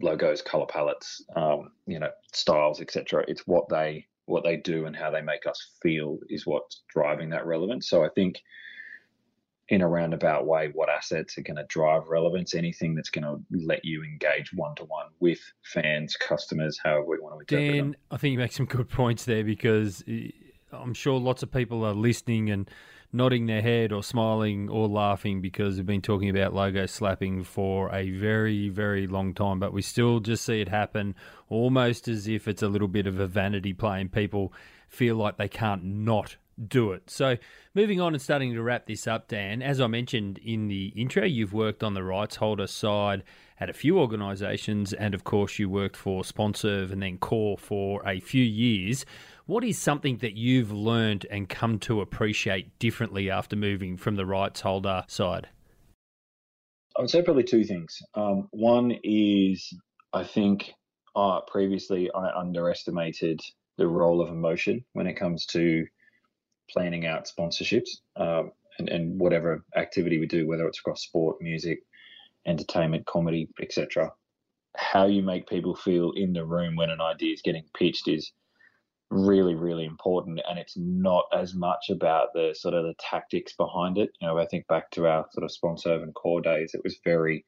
logos, 0.00 0.42
color 0.42 0.66
palettes, 0.66 1.24
um, 1.36 1.72
you 1.86 1.98
know, 1.98 2.10
styles, 2.32 2.80
etc. 2.80 3.24
It's 3.28 3.46
what 3.46 3.68
they 3.68 4.06
what 4.26 4.44
they 4.44 4.56
do 4.56 4.84
and 4.84 4.94
how 4.94 5.10
they 5.10 5.22
make 5.22 5.46
us 5.46 5.72
feel 5.82 6.18
is 6.28 6.46
what's 6.46 6.82
driving 6.92 7.30
that 7.30 7.46
relevance. 7.46 7.88
So 7.88 8.04
I 8.04 8.10
think 8.14 8.40
in 9.68 9.82
a 9.82 9.88
roundabout 9.88 10.46
way 10.46 10.70
what 10.72 10.88
assets 10.88 11.36
are 11.36 11.42
going 11.42 11.56
to 11.56 11.64
drive 11.64 12.08
relevance, 12.08 12.54
anything 12.54 12.94
that's 12.94 13.10
going 13.10 13.24
to 13.24 13.38
let 13.50 13.84
you 13.84 14.02
engage 14.02 14.52
one 14.54 14.74
to 14.76 14.84
one 14.84 15.06
with 15.20 15.40
fans, 15.62 16.16
customers, 16.16 16.78
however 16.82 17.04
we 17.04 17.18
want 17.20 17.46
to 17.46 17.54
Dan, 17.54 17.76
them. 17.76 17.96
I 18.10 18.16
think 18.16 18.32
you 18.32 18.38
make 18.38 18.52
some 18.52 18.66
good 18.66 18.88
points 18.88 19.24
there 19.26 19.44
because 19.44 20.02
eh, 20.08 20.30
I'm 20.72 20.94
sure 20.94 21.20
lots 21.20 21.42
of 21.42 21.52
people 21.52 21.84
are 21.84 21.92
listening 21.92 22.50
and 22.50 22.68
nodding 23.12 23.46
their 23.46 23.62
head 23.62 23.92
or 23.92 24.02
smiling 24.02 24.68
or 24.68 24.88
laughing 24.88 25.40
because 25.40 25.76
we've 25.76 25.86
been 25.86 26.02
talking 26.02 26.30
about 26.30 26.54
logo 26.54 26.86
slapping 26.86 27.42
for 27.42 27.94
a 27.94 28.10
very, 28.10 28.68
very 28.68 29.06
long 29.06 29.34
time, 29.34 29.58
but 29.58 29.72
we 29.72 29.82
still 29.82 30.20
just 30.20 30.44
see 30.44 30.60
it 30.60 30.68
happen 30.68 31.14
almost 31.48 32.08
as 32.08 32.26
if 32.26 32.48
it's 32.48 32.62
a 32.62 32.68
little 32.68 32.88
bit 32.88 33.06
of 33.06 33.18
a 33.20 33.26
vanity 33.26 33.72
play 33.72 34.00
and 34.00 34.12
people 34.12 34.52
feel 34.88 35.16
like 35.16 35.36
they 35.36 35.48
can't 35.48 35.84
not 35.84 36.36
do 36.66 36.92
it. 36.92 37.10
So, 37.10 37.36
moving 37.74 38.00
on 38.00 38.14
and 38.14 38.22
starting 38.22 38.52
to 38.54 38.62
wrap 38.62 38.86
this 38.86 39.06
up, 39.06 39.28
Dan, 39.28 39.62
as 39.62 39.80
I 39.80 39.86
mentioned 39.86 40.38
in 40.38 40.68
the 40.68 40.92
intro, 40.96 41.24
you've 41.24 41.52
worked 41.52 41.82
on 41.82 41.94
the 41.94 42.02
rights 42.02 42.36
holder 42.36 42.66
side 42.66 43.22
at 43.60 43.70
a 43.70 43.72
few 43.72 43.98
organisations, 43.98 44.92
and 44.92 45.14
of 45.14 45.24
course, 45.24 45.58
you 45.58 45.68
worked 45.68 45.96
for 45.96 46.22
Sponserve 46.22 46.92
and 46.92 47.02
then 47.02 47.18
Kore 47.18 47.58
for 47.58 48.06
a 48.06 48.20
few 48.20 48.44
years. 48.44 49.04
What 49.46 49.64
is 49.64 49.78
something 49.78 50.18
that 50.18 50.34
you've 50.34 50.72
learned 50.72 51.26
and 51.30 51.48
come 51.48 51.78
to 51.80 52.00
appreciate 52.00 52.78
differently 52.78 53.30
after 53.30 53.56
moving 53.56 53.96
from 53.96 54.16
the 54.16 54.26
rights 54.26 54.60
holder 54.60 55.04
side? 55.08 55.48
I 56.96 57.00
would 57.00 57.10
say 57.10 57.22
probably 57.22 57.44
two 57.44 57.64
things. 57.64 57.96
Um, 58.14 58.48
one 58.50 58.98
is 59.04 59.72
I 60.12 60.24
think 60.24 60.72
uh, 61.14 61.40
previously 61.46 62.10
I 62.14 62.30
underestimated 62.36 63.40
the 63.76 63.86
role 63.86 64.20
of 64.20 64.28
emotion 64.28 64.84
when 64.92 65.06
it 65.06 65.14
comes 65.14 65.46
to 65.46 65.86
planning 66.70 67.06
out 67.06 67.26
sponsorships 67.28 67.98
um, 68.16 68.52
and, 68.78 68.88
and 68.88 69.20
whatever 69.20 69.64
activity 69.76 70.18
we 70.18 70.26
do, 70.26 70.46
whether 70.46 70.66
it's 70.66 70.78
across 70.78 71.02
sport, 71.02 71.36
music, 71.40 71.80
entertainment, 72.46 73.06
comedy, 73.06 73.48
etc. 73.60 74.12
How 74.76 75.06
you 75.06 75.22
make 75.22 75.48
people 75.48 75.74
feel 75.74 76.12
in 76.12 76.32
the 76.32 76.44
room 76.44 76.76
when 76.76 76.90
an 76.90 77.00
idea 77.00 77.32
is 77.32 77.42
getting 77.42 77.64
pitched 77.74 78.08
is 78.08 78.32
really, 79.10 79.54
really 79.54 79.84
important. 79.84 80.40
And 80.48 80.58
it's 80.58 80.76
not 80.76 81.24
as 81.32 81.54
much 81.54 81.90
about 81.90 82.28
the 82.34 82.54
sort 82.56 82.74
of 82.74 82.84
the 82.84 82.94
tactics 82.98 83.54
behind 83.54 83.98
it. 83.98 84.10
You 84.20 84.28
know, 84.28 84.38
I 84.38 84.46
think 84.46 84.66
back 84.66 84.90
to 84.92 85.06
our 85.06 85.26
sort 85.32 85.44
of 85.44 85.52
Sponserve 85.52 86.02
and 86.02 86.14
Kore 86.14 86.40
days, 86.40 86.72
it 86.74 86.82
was 86.84 86.98
very, 87.04 87.44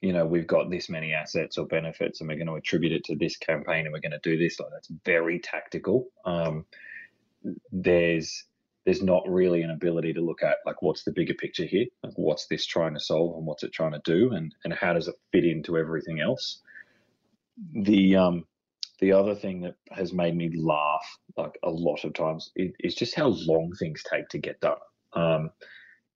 you 0.00 0.12
know, 0.12 0.26
we've 0.26 0.46
got 0.46 0.70
this 0.70 0.88
many 0.88 1.12
assets 1.12 1.58
or 1.58 1.66
benefits 1.66 2.20
and 2.20 2.28
we're 2.28 2.36
going 2.36 2.48
to 2.48 2.54
attribute 2.54 2.92
it 2.92 3.04
to 3.04 3.16
this 3.16 3.36
campaign 3.36 3.86
and 3.86 3.92
we're 3.92 4.00
going 4.00 4.12
to 4.12 4.20
do 4.22 4.36
this. 4.36 4.58
Like 4.58 4.70
that's 4.72 4.90
very 5.04 5.38
tactical. 5.38 6.06
Um, 6.24 6.66
there's 7.72 8.44
there's 8.84 9.02
not 9.02 9.22
really 9.28 9.62
an 9.62 9.70
ability 9.70 10.14
to 10.14 10.20
look 10.20 10.42
at 10.42 10.56
like 10.64 10.82
what's 10.82 11.04
the 11.04 11.12
bigger 11.12 11.34
picture 11.34 11.64
here? 11.64 11.86
Like 12.02 12.14
what's 12.16 12.46
this 12.46 12.66
trying 12.66 12.94
to 12.94 13.00
solve 13.00 13.36
and 13.36 13.46
what's 13.46 13.62
it 13.62 13.72
trying 13.72 13.92
to 13.92 14.00
do? 14.04 14.32
And 14.32 14.54
and 14.64 14.72
how 14.72 14.92
does 14.92 15.08
it 15.08 15.16
fit 15.32 15.44
into 15.44 15.76
everything 15.76 16.20
else? 16.20 16.60
The 17.72 18.16
um 18.16 18.44
the 19.00 19.12
other 19.12 19.34
thing 19.34 19.62
that 19.62 19.76
has 19.90 20.12
made 20.12 20.36
me 20.36 20.50
laugh 20.56 21.18
like 21.36 21.58
a 21.62 21.70
lot 21.70 22.04
of 22.04 22.14
times 22.14 22.50
is 22.56 22.94
just 22.94 23.14
how 23.14 23.28
long 23.28 23.72
things 23.78 24.02
take 24.10 24.28
to 24.30 24.38
get 24.38 24.60
done. 24.60 24.78
Um 25.12 25.50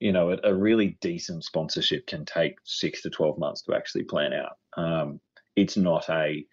you 0.01 0.13
know 0.13 0.31
a, 0.31 0.39
a, 0.45 0.55
really 0.55 0.99
decent 1.01 1.45
sponsorship 1.45 2.07
can 2.07 2.25
take 2.25 2.57
six 2.65 3.01
to 3.03 3.11
12 3.11 3.39
months 3.39 3.63
to 3.63 3.75
actually 3.75 4.05
plan 4.05 4.33
out. 4.33 4.59
Um 4.77 5.21
it's 5.57 5.77
not 5.77 6.09
a 6.11 6.45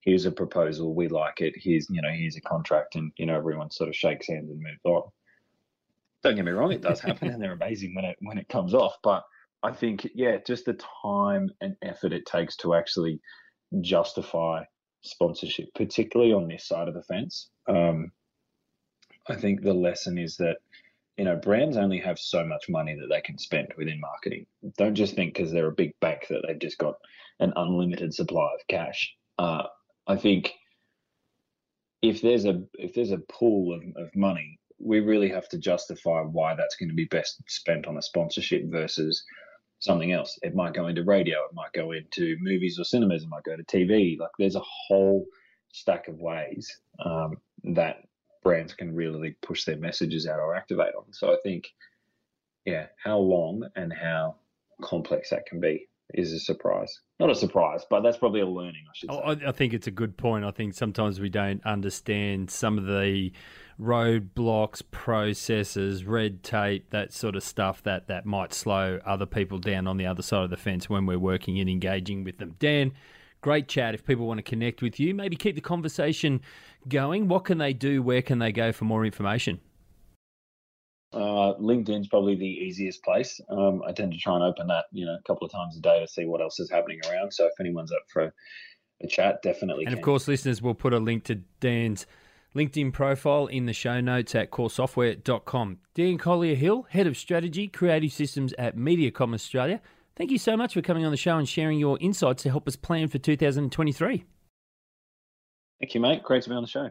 here's 0.00 0.26
a 0.26 0.32
proposal, 0.32 0.94
we 0.94 1.08
like 1.08 1.40
it, 1.40 1.54
here's 1.56 1.88
you 1.90 2.02
know, 2.02 2.10
here's 2.10 2.36
a 2.36 2.40
contract, 2.40 2.96
and 2.96 3.12
you 3.16 3.26
know, 3.26 3.36
everyone 3.36 3.70
sort 3.70 3.88
of 3.88 3.96
shakes 3.96 4.28
hands 4.28 4.50
and 4.50 4.60
moves 4.60 4.84
on. 4.84 5.02
Don't 6.22 6.36
get 6.36 6.44
me 6.44 6.52
wrong, 6.52 6.72
it 6.72 6.82
does 6.82 7.00
happen, 7.00 7.30
and 7.30 7.42
they're 7.42 7.52
amazing 7.52 7.94
when 7.94 8.04
it 8.04 8.16
when 8.20 8.38
it 8.38 8.48
comes 8.48 8.74
off. 8.74 8.96
But 9.02 9.24
I 9.62 9.72
think, 9.72 10.08
yeah, 10.14 10.38
just 10.46 10.64
the 10.64 10.78
time 11.02 11.50
and 11.60 11.76
effort 11.82 12.12
it 12.12 12.26
takes 12.26 12.56
to 12.58 12.74
actually 12.74 13.20
justify 13.80 14.64
sponsorship, 15.02 15.72
particularly 15.74 16.32
on 16.32 16.48
this 16.48 16.66
side 16.66 16.88
of 16.88 16.94
the 16.94 17.02
fence. 17.02 17.48
Um, 17.68 18.12
I 19.28 19.36
think 19.36 19.62
the 19.62 19.74
lesson 19.74 20.18
is 20.18 20.36
that 20.38 20.58
you 21.16 21.24
know 21.24 21.36
brands 21.36 21.76
only 21.76 21.98
have 21.98 22.18
so 22.18 22.44
much 22.44 22.68
money 22.68 22.96
that 22.98 23.08
they 23.08 23.20
can 23.20 23.38
spend 23.38 23.68
within 23.76 24.00
marketing. 24.00 24.46
Don't 24.78 24.94
just 24.94 25.14
think 25.14 25.34
because 25.34 25.52
they're 25.52 25.68
a 25.68 25.72
big 25.72 25.98
bank 26.00 26.26
that 26.30 26.42
they've 26.46 26.58
just 26.58 26.78
got 26.78 26.94
an 27.38 27.52
unlimited 27.56 28.14
supply 28.14 28.48
of 28.54 28.66
cash. 28.68 29.14
Uh, 29.38 29.64
I 30.10 30.16
think 30.16 30.54
if 32.02 32.20
there's 32.20 32.44
a 32.44 32.64
if 32.74 32.94
there's 32.94 33.12
a 33.12 33.18
pool 33.18 33.72
of, 33.72 33.82
of 33.96 34.16
money, 34.16 34.58
we 34.80 34.98
really 34.98 35.28
have 35.28 35.48
to 35.50 35.58
justify 35.58 36.22
why 36.22 36.56
that's 36.56 36.74
going 36.74 36.88
to 36.88 36.96
be 36.96 37.04
best 37.04 37.40
spent 37.46 37.86
on 37.86 37.96
a 37.96 38.02
sponsorship 38.02 38.64
versus 38.66 39.22
something 39.78 40.10
else. 40.10 40.36
It 40.42 40.56
might 40.56 40.74
go 40.74 40.88
into 40.88 41.04
radio, 41.04 41.38
it 41.44 41.54
might 41.54 41.72
go 41.72 41.92
into 41.92 42.36
movies 42.40 42.76
or 42.76 42.84
cinemas, 42.84 43.22
it 43.22 43.28
might 43.28 43.44
go 43.44 43.56
to 43.56 43.62
TV. 43.62 44.18
Like 44.18 44.32
there's 44.36 44.56
a 44.56 44.62
whole 44.64 45.26
stack 45.72 46.08
of 46.08 46.18
ways 46.18 46.68
um, 47.04 47.36
that 47.62 48.02
brands 48.42 48.74
can 48.74 48.92
really 48.92 49.36
push 49.42 49.64
their 49.64 49.76
messages 49.76 50.26
out 50.26 50.40
or 50.40 50.56
activate 50.56 50.94
on. 50.96 51.04
So 51.12 51.32
I 51.32 51.36
think, 51.44 51.68
yeah, 52.64 52.86
how 53.00 53.18
long 53.18 53.68
and 53.76 53.92
how 53.92 54.34
complex 54.82 55.30
that 55.30 55.46
can 55.46 55.60
be 55.60 55.86
is 56.14 56.32
a 56.32 56.40
surprise. 56.40 57.00
Not 57.18 57.30
a 57.30 57.34
surprise, 57.34 57.84
but 57.88 58.00
that's 58.00 58.16
probably 58.16 58.40
a 58.40 58.46
learning, 58.46 58.84
I 58.88 58.92
should 58.94 59.10
oh, 59.10 59.34
say. 59.34 59.44
I, 59.44 59.48
I 59.48 59.52
think 59.52 59.72
it's 59.72 59.86
a 59.86 59.92
good 59.92 60.16
point. 60.16 60.44
I 60.44 60.50
think 60.50 60.74
sometimes 60.74 61.20
we 61.20 61.28
don't 61.28 61.64
understand 61.64 62.50
some 62.50 62.78
of 62.78 62.86
the 62.86 63.32
roadblocks, 63.80 64.82
processes, 64.90 66.04
red 66.04 66.42
tape, 66.42 66.90
that 66.90 67.12
sort 67.12 67.36
of 67.36 67.42
stuff 67.42 67.82
that, 67.84 68.08
that 68.08 68.26
might 68.26 68.52
slow 68.52 69.00
other 69.06 69.26
people 69.26 69.58
down 69.58 69.86
on 69.86 69.96
the 69.96 70.06
other 70.06 70.22
side 70.22 70.44
of 70.44 70.50
the 70.50 70.56
fence 70.56 70.88
when 70.88 71.06
we're 71.06 71.18
working 71.18 71.58
and 71.58 71.68
engaging 71.68 72.24
with 72.24 72.38
them. 72.38 72.54
Dan, 72.58 72.92
great 73.40 73.68
chat. 73.68 73.94
If 73.94 74.04
people 74.04 74.26
want 74.26 74.38
to 74.38 74.42
connect 74.42 74.82
with 74.82 75.00
you, 75.00 75.14
maybe 75.14 75.36
keep 75.36 75.54
the 75.54 75.60
conversation 75.60 76.40
going, 76.88 77.28
what 77.28 77.44
can 77.44 77.58
they 77.58 77.72
do? 77.72 78.02
Where 78.02 78.22
can 78.22 78.38
they 78.38 78.52
go 78.52 78.72
for 78.72 78.84
more 78.84 79.04
information? 79.04 79.60
Uh, 81.12 81.54
LinkedIn's 81.60 82.08
probably 82.08 82.36
the 82.36 82.44
easiest 82.44 83.02
place. 83.02 83.40
Um, 83.48 83.82
I 83.86 83.92
tend 83.92 84.12
to 84.12 84.18
try 84.18 84.34
and 84.34 84.44
open 84.44 84.68
that, 84.68 84.84
you 84.92 85.04
know, 85.04 85.14
a 85.14 85.22
couple 85.26 85.44
of 85.44 85.52
times 85.52 85.76
a 85.76 85.80
day 85.80 86.00
to 86.00 86.06
see 86.06 86.24
what 86.24 86.40
else 86.40 86.60
is 86.60 86.70
happening 86.70 87.00
around. 87.08 87.32
So 87.32 87.46
if 87.46 87.52
anyone's 87.58 87.90
up 87.92 88.02
for 88.12 88.32
a 89.02 89.08
chat, 89.08 89.42
definitely. 89.42 89.84
And 89.84 89.94
can. 89.94 89.98
of 89.98 90.04
course, 90.04 90.28
listeners, 90.28 90.62
will 90.62 90.74
put 90.74 90.92
a 90.92 90.98
link 90.98 91.24
to 91.24 91.36
Dan's 91.58 92.06
LinkedIn 92.54 92.92
profile 92.92 93.46
in 93.46 93.66
the 93.66 93.72
show 93.72 94.00
notes 94.00 94.34
at 94.34 94.50
koresoftware.com. 94.50 95.78
Dan 95.94 96.18
Collier 96.18 96.54
Hill, 96.54 96.86
Head 96.90 97.06
of 97.06 97.16
Strategy, 97.16 97.68
Creative 97.68 98.12
Systems 98.12 98.52
at 98.54 98.76
Mediacom 98.76 99.34
Australia. 99.34 99.80
Thank 100.16 100.30
you 100.30 100.38
so 100.38 100.56
much 100.56 100.74
for 100.74 100.82
coming 100.82 101.04
on 101.04 101.10
the 101.10 101.16
show 101.16 101.38
and 101.38 101.48
sharing 101.48 101.78
your 101.78 101.96
insights 102.00 102.42
to 102.42 102.50
help 102.50 102.68
us 102.68 102.76
plan 102.76 103.08
for 103.08 103.18
2023. 103.18 104.24
Thank 105.80 105.94
you, 105.94 106.00
mate. 106.00 106.22
Great 106.22 106.42
to 106.42 106.50
be 106.50 106.54
on 106.54 106.62
the 106.62 106.68
show. 106.68 106.90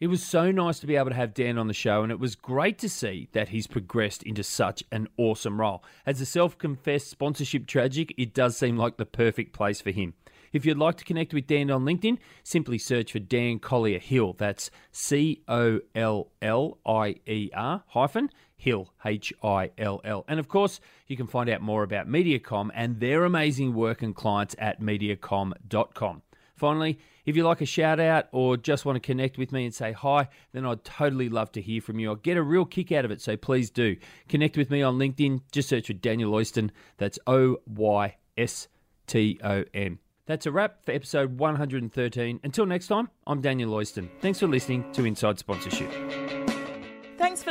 It 0.00 0.06
was 0.06 0.22
so 0.22 0.52
nice 0.52 0.78
to 0.78 0.86
be 0.86 0.94
able 0.94 1.10
to 1.10 1.16
have 1.16 1.34
Dan 1.34 1.58
on 1.58 1.66
the 1.66 1.74
show, 1.74 2.04
and 2.04 2.12
it 2.12 2.20
was 2.20 2.36
great 2.36 2.78
to 2.78 2.88
see 2.88 3.28
that 3.32 3.48
he's 3.48 3.66
progressed 3.66 4.22
into 4.22 4.44
such 4.44 4.84
an 4.92 5.08
awesome 5.16 5.60
role. 5.60 5.82
As 6.06 6.20
a 6.20 6.26
self 6.26 6.56
confessed 6.56 7.08
sponsorship 7.08 7.66
tragic, 7.66 8.14
it 8.16 8.32
does 8.32 8.56
seem 8.56 8.76
like 8.76 8.96
the 8.96 9.04
perfect 9.04 9.52
place 9.52 9.80
for 9.80 9.90
him. 9.90 10.14
If 10.52 10.64
you'd 10.64 10.78
like 10.78 10.98
to 10.98 11.04
connect 11.04 11.34
with 11.34 11.48
Dan 11.48 11.68
on 11.68 11.84
LinkedIn, 11.84 12.18
simply 12.44 12.78
search 12.78 13.10
for 13.10 13.18
Dan 13.18 13.58
Collier 13.58 13.98
Hill. 13.98 14.34
That's 14.38 14.70
C 14.92 15.42
O 15.48 15.80
L 15.96 16.28
L 16.40 16.78
I 16.86 17.16
E 17.26 17.50
R 17.52 17.82
hyphen 17.88 18.30
Hill, 18.56 18.92
H 19.04 19.32
I 19.42 19.72
L 19.78 20.00
L. 20.04 20.24
And 20.28 20.38
of 20.38 20.46
course, 20.46 20.78
you 21.08 21.16
can 21.16 21.26
find 21.26 21.50
out 21.50 21.60
more 21.60 21.82
about 21.82 22.08
Mediacom 22.08 22.70
and 22.72 23.00
their 23.00 23.24
amazing 23.24 23.74
work 23.74 24.02
and 24.02 24.14
clients 24.14 24.54
at 24.60 24.80
mediacom.com. 24.80 26.22
Finally, 26.58 26.98
if 27.24 27.36
you 27.36 27.44
like 27.44 27.60
a 27.60 27.66
shout 27.66 28.00
out 28.00 28.26
or 28.32 28.56
just 28.56 28.84
want 28.84 28.96
to 28.96 29.00
connect 29.00 29.38
with 29.38 29.52
me 29.52 29.64
and 29.64 29.74
say 29.74 29.92
hi, 29.92 30.28
then 30.52 30.66
I'd 30.66 30.84
totally 30.84 31.28
love 31.28 31.52
to 31.52 31.60
hear 31.60 31.80
from 31.80 31.98
you. 31.98 32.10
I'll 32.10 32.16
get 32.16 32.36
a 32.36 32.42
real 32.42 32.64
kick 32.64 32.90
out 32.92 33.04
of 33.04 33.10
it, 33.10 33.20
so 33.20 33.36
please 33.36 33.70
do. 33.70 33.96
Connect 34.28 34.56
with 34.56 34.70
me 34.70 34.82
on 34.82 34.98
LinkedIn. 34.98 35.42
Just 35.52 35.68
search 35.68 35.86
for 35.86 35.92
Daniel 35.92 36.32
Oyston. 36.32 36.70
That's 36.96 37.18
O 37.26 37.58
Y 37.66 38.16
S 38.36 38.68
T 39.06 39.38
O 39.44 39.64
N. 39.72 39.98
That's 40.26 40.44
a 40.44 40.52
wrap 40.52 40.84
for 40.84 40.92
episode 40.92 41.38
113. 41.38 42.40
Until 42.42 42.66
next 42.66 42.88
time, 42.88 43.08
I'm 43.26 43.40
Daniel 43.40 43.72
Oyston. 43.72 44.10
Thanks 44.20 44.38
for 44.40 44.46
listening 44.46 44.92
to 44.92 45.06
Inside 45.06 45.38
Sponsorship. 45.38 46.37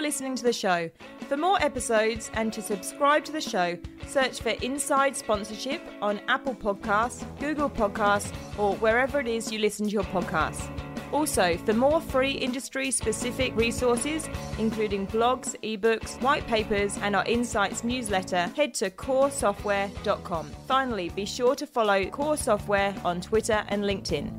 Listening 0.07 0.37
to 0.37 0.43
the 0.43 0.53
show. 0.53 0.89
For 1.27 1.35
more 1.35 1.61
episodes 1.61 2.31
and 2.33 2.53
to 2.53 2.61
subscribe 2.61 3.25
to 3.25 3.33
the 3.33 3.41
show, 3.41 3.77
search 4.05 4.39
for 4.39 4.51
Inside 4.61 5.17
Sponsorship 5.17 5.81
on 6.01 6.21
Apple 6.29 6.55
Podcasts, 6.55 7.25
Google 7.41 7.69
Podcasts, 7.69 8.33
or 8.57 8.77
wherever 8.77 9.19
it 9.19 9.27
is 9.27 9.51
you 9.51 9.59
listen 9.59 9.85
to 9.85 9.91
your 9.91 10.05
podcasts. 10.05 10.71
Also, 11.11 11.57
for 11.57 11.73
more 11.73 11.99
free 11.99 12.31
industry 12.31 12.89
specific 12.89 13.53
resources, 13.57 14.29
including 14.57 15.07
blogs, 15.07 15.57
ebooks, 15.61 16.21
white 16.21 16.47
papers, 16.47 16.97
and 17.01 17.13
our 17.13 17.25
Insights 17.25 17.83
newsletter, 17.83 18.47
head 18.55 18.73
to 18.75 18.89
koresoftware.com. 18.89 20.49
Finally, 20.67 21.09
be 21.09 21.25
sure 21.25 21.53
to 21.53 21.67
follow 21.67 22.05
Kore 22.05 22.37
Software 22.37 22.95
on 23.03 23.19
Twitter 23.19 23.65
and 23.67 23.83
LinkedIn. 23.83 24.31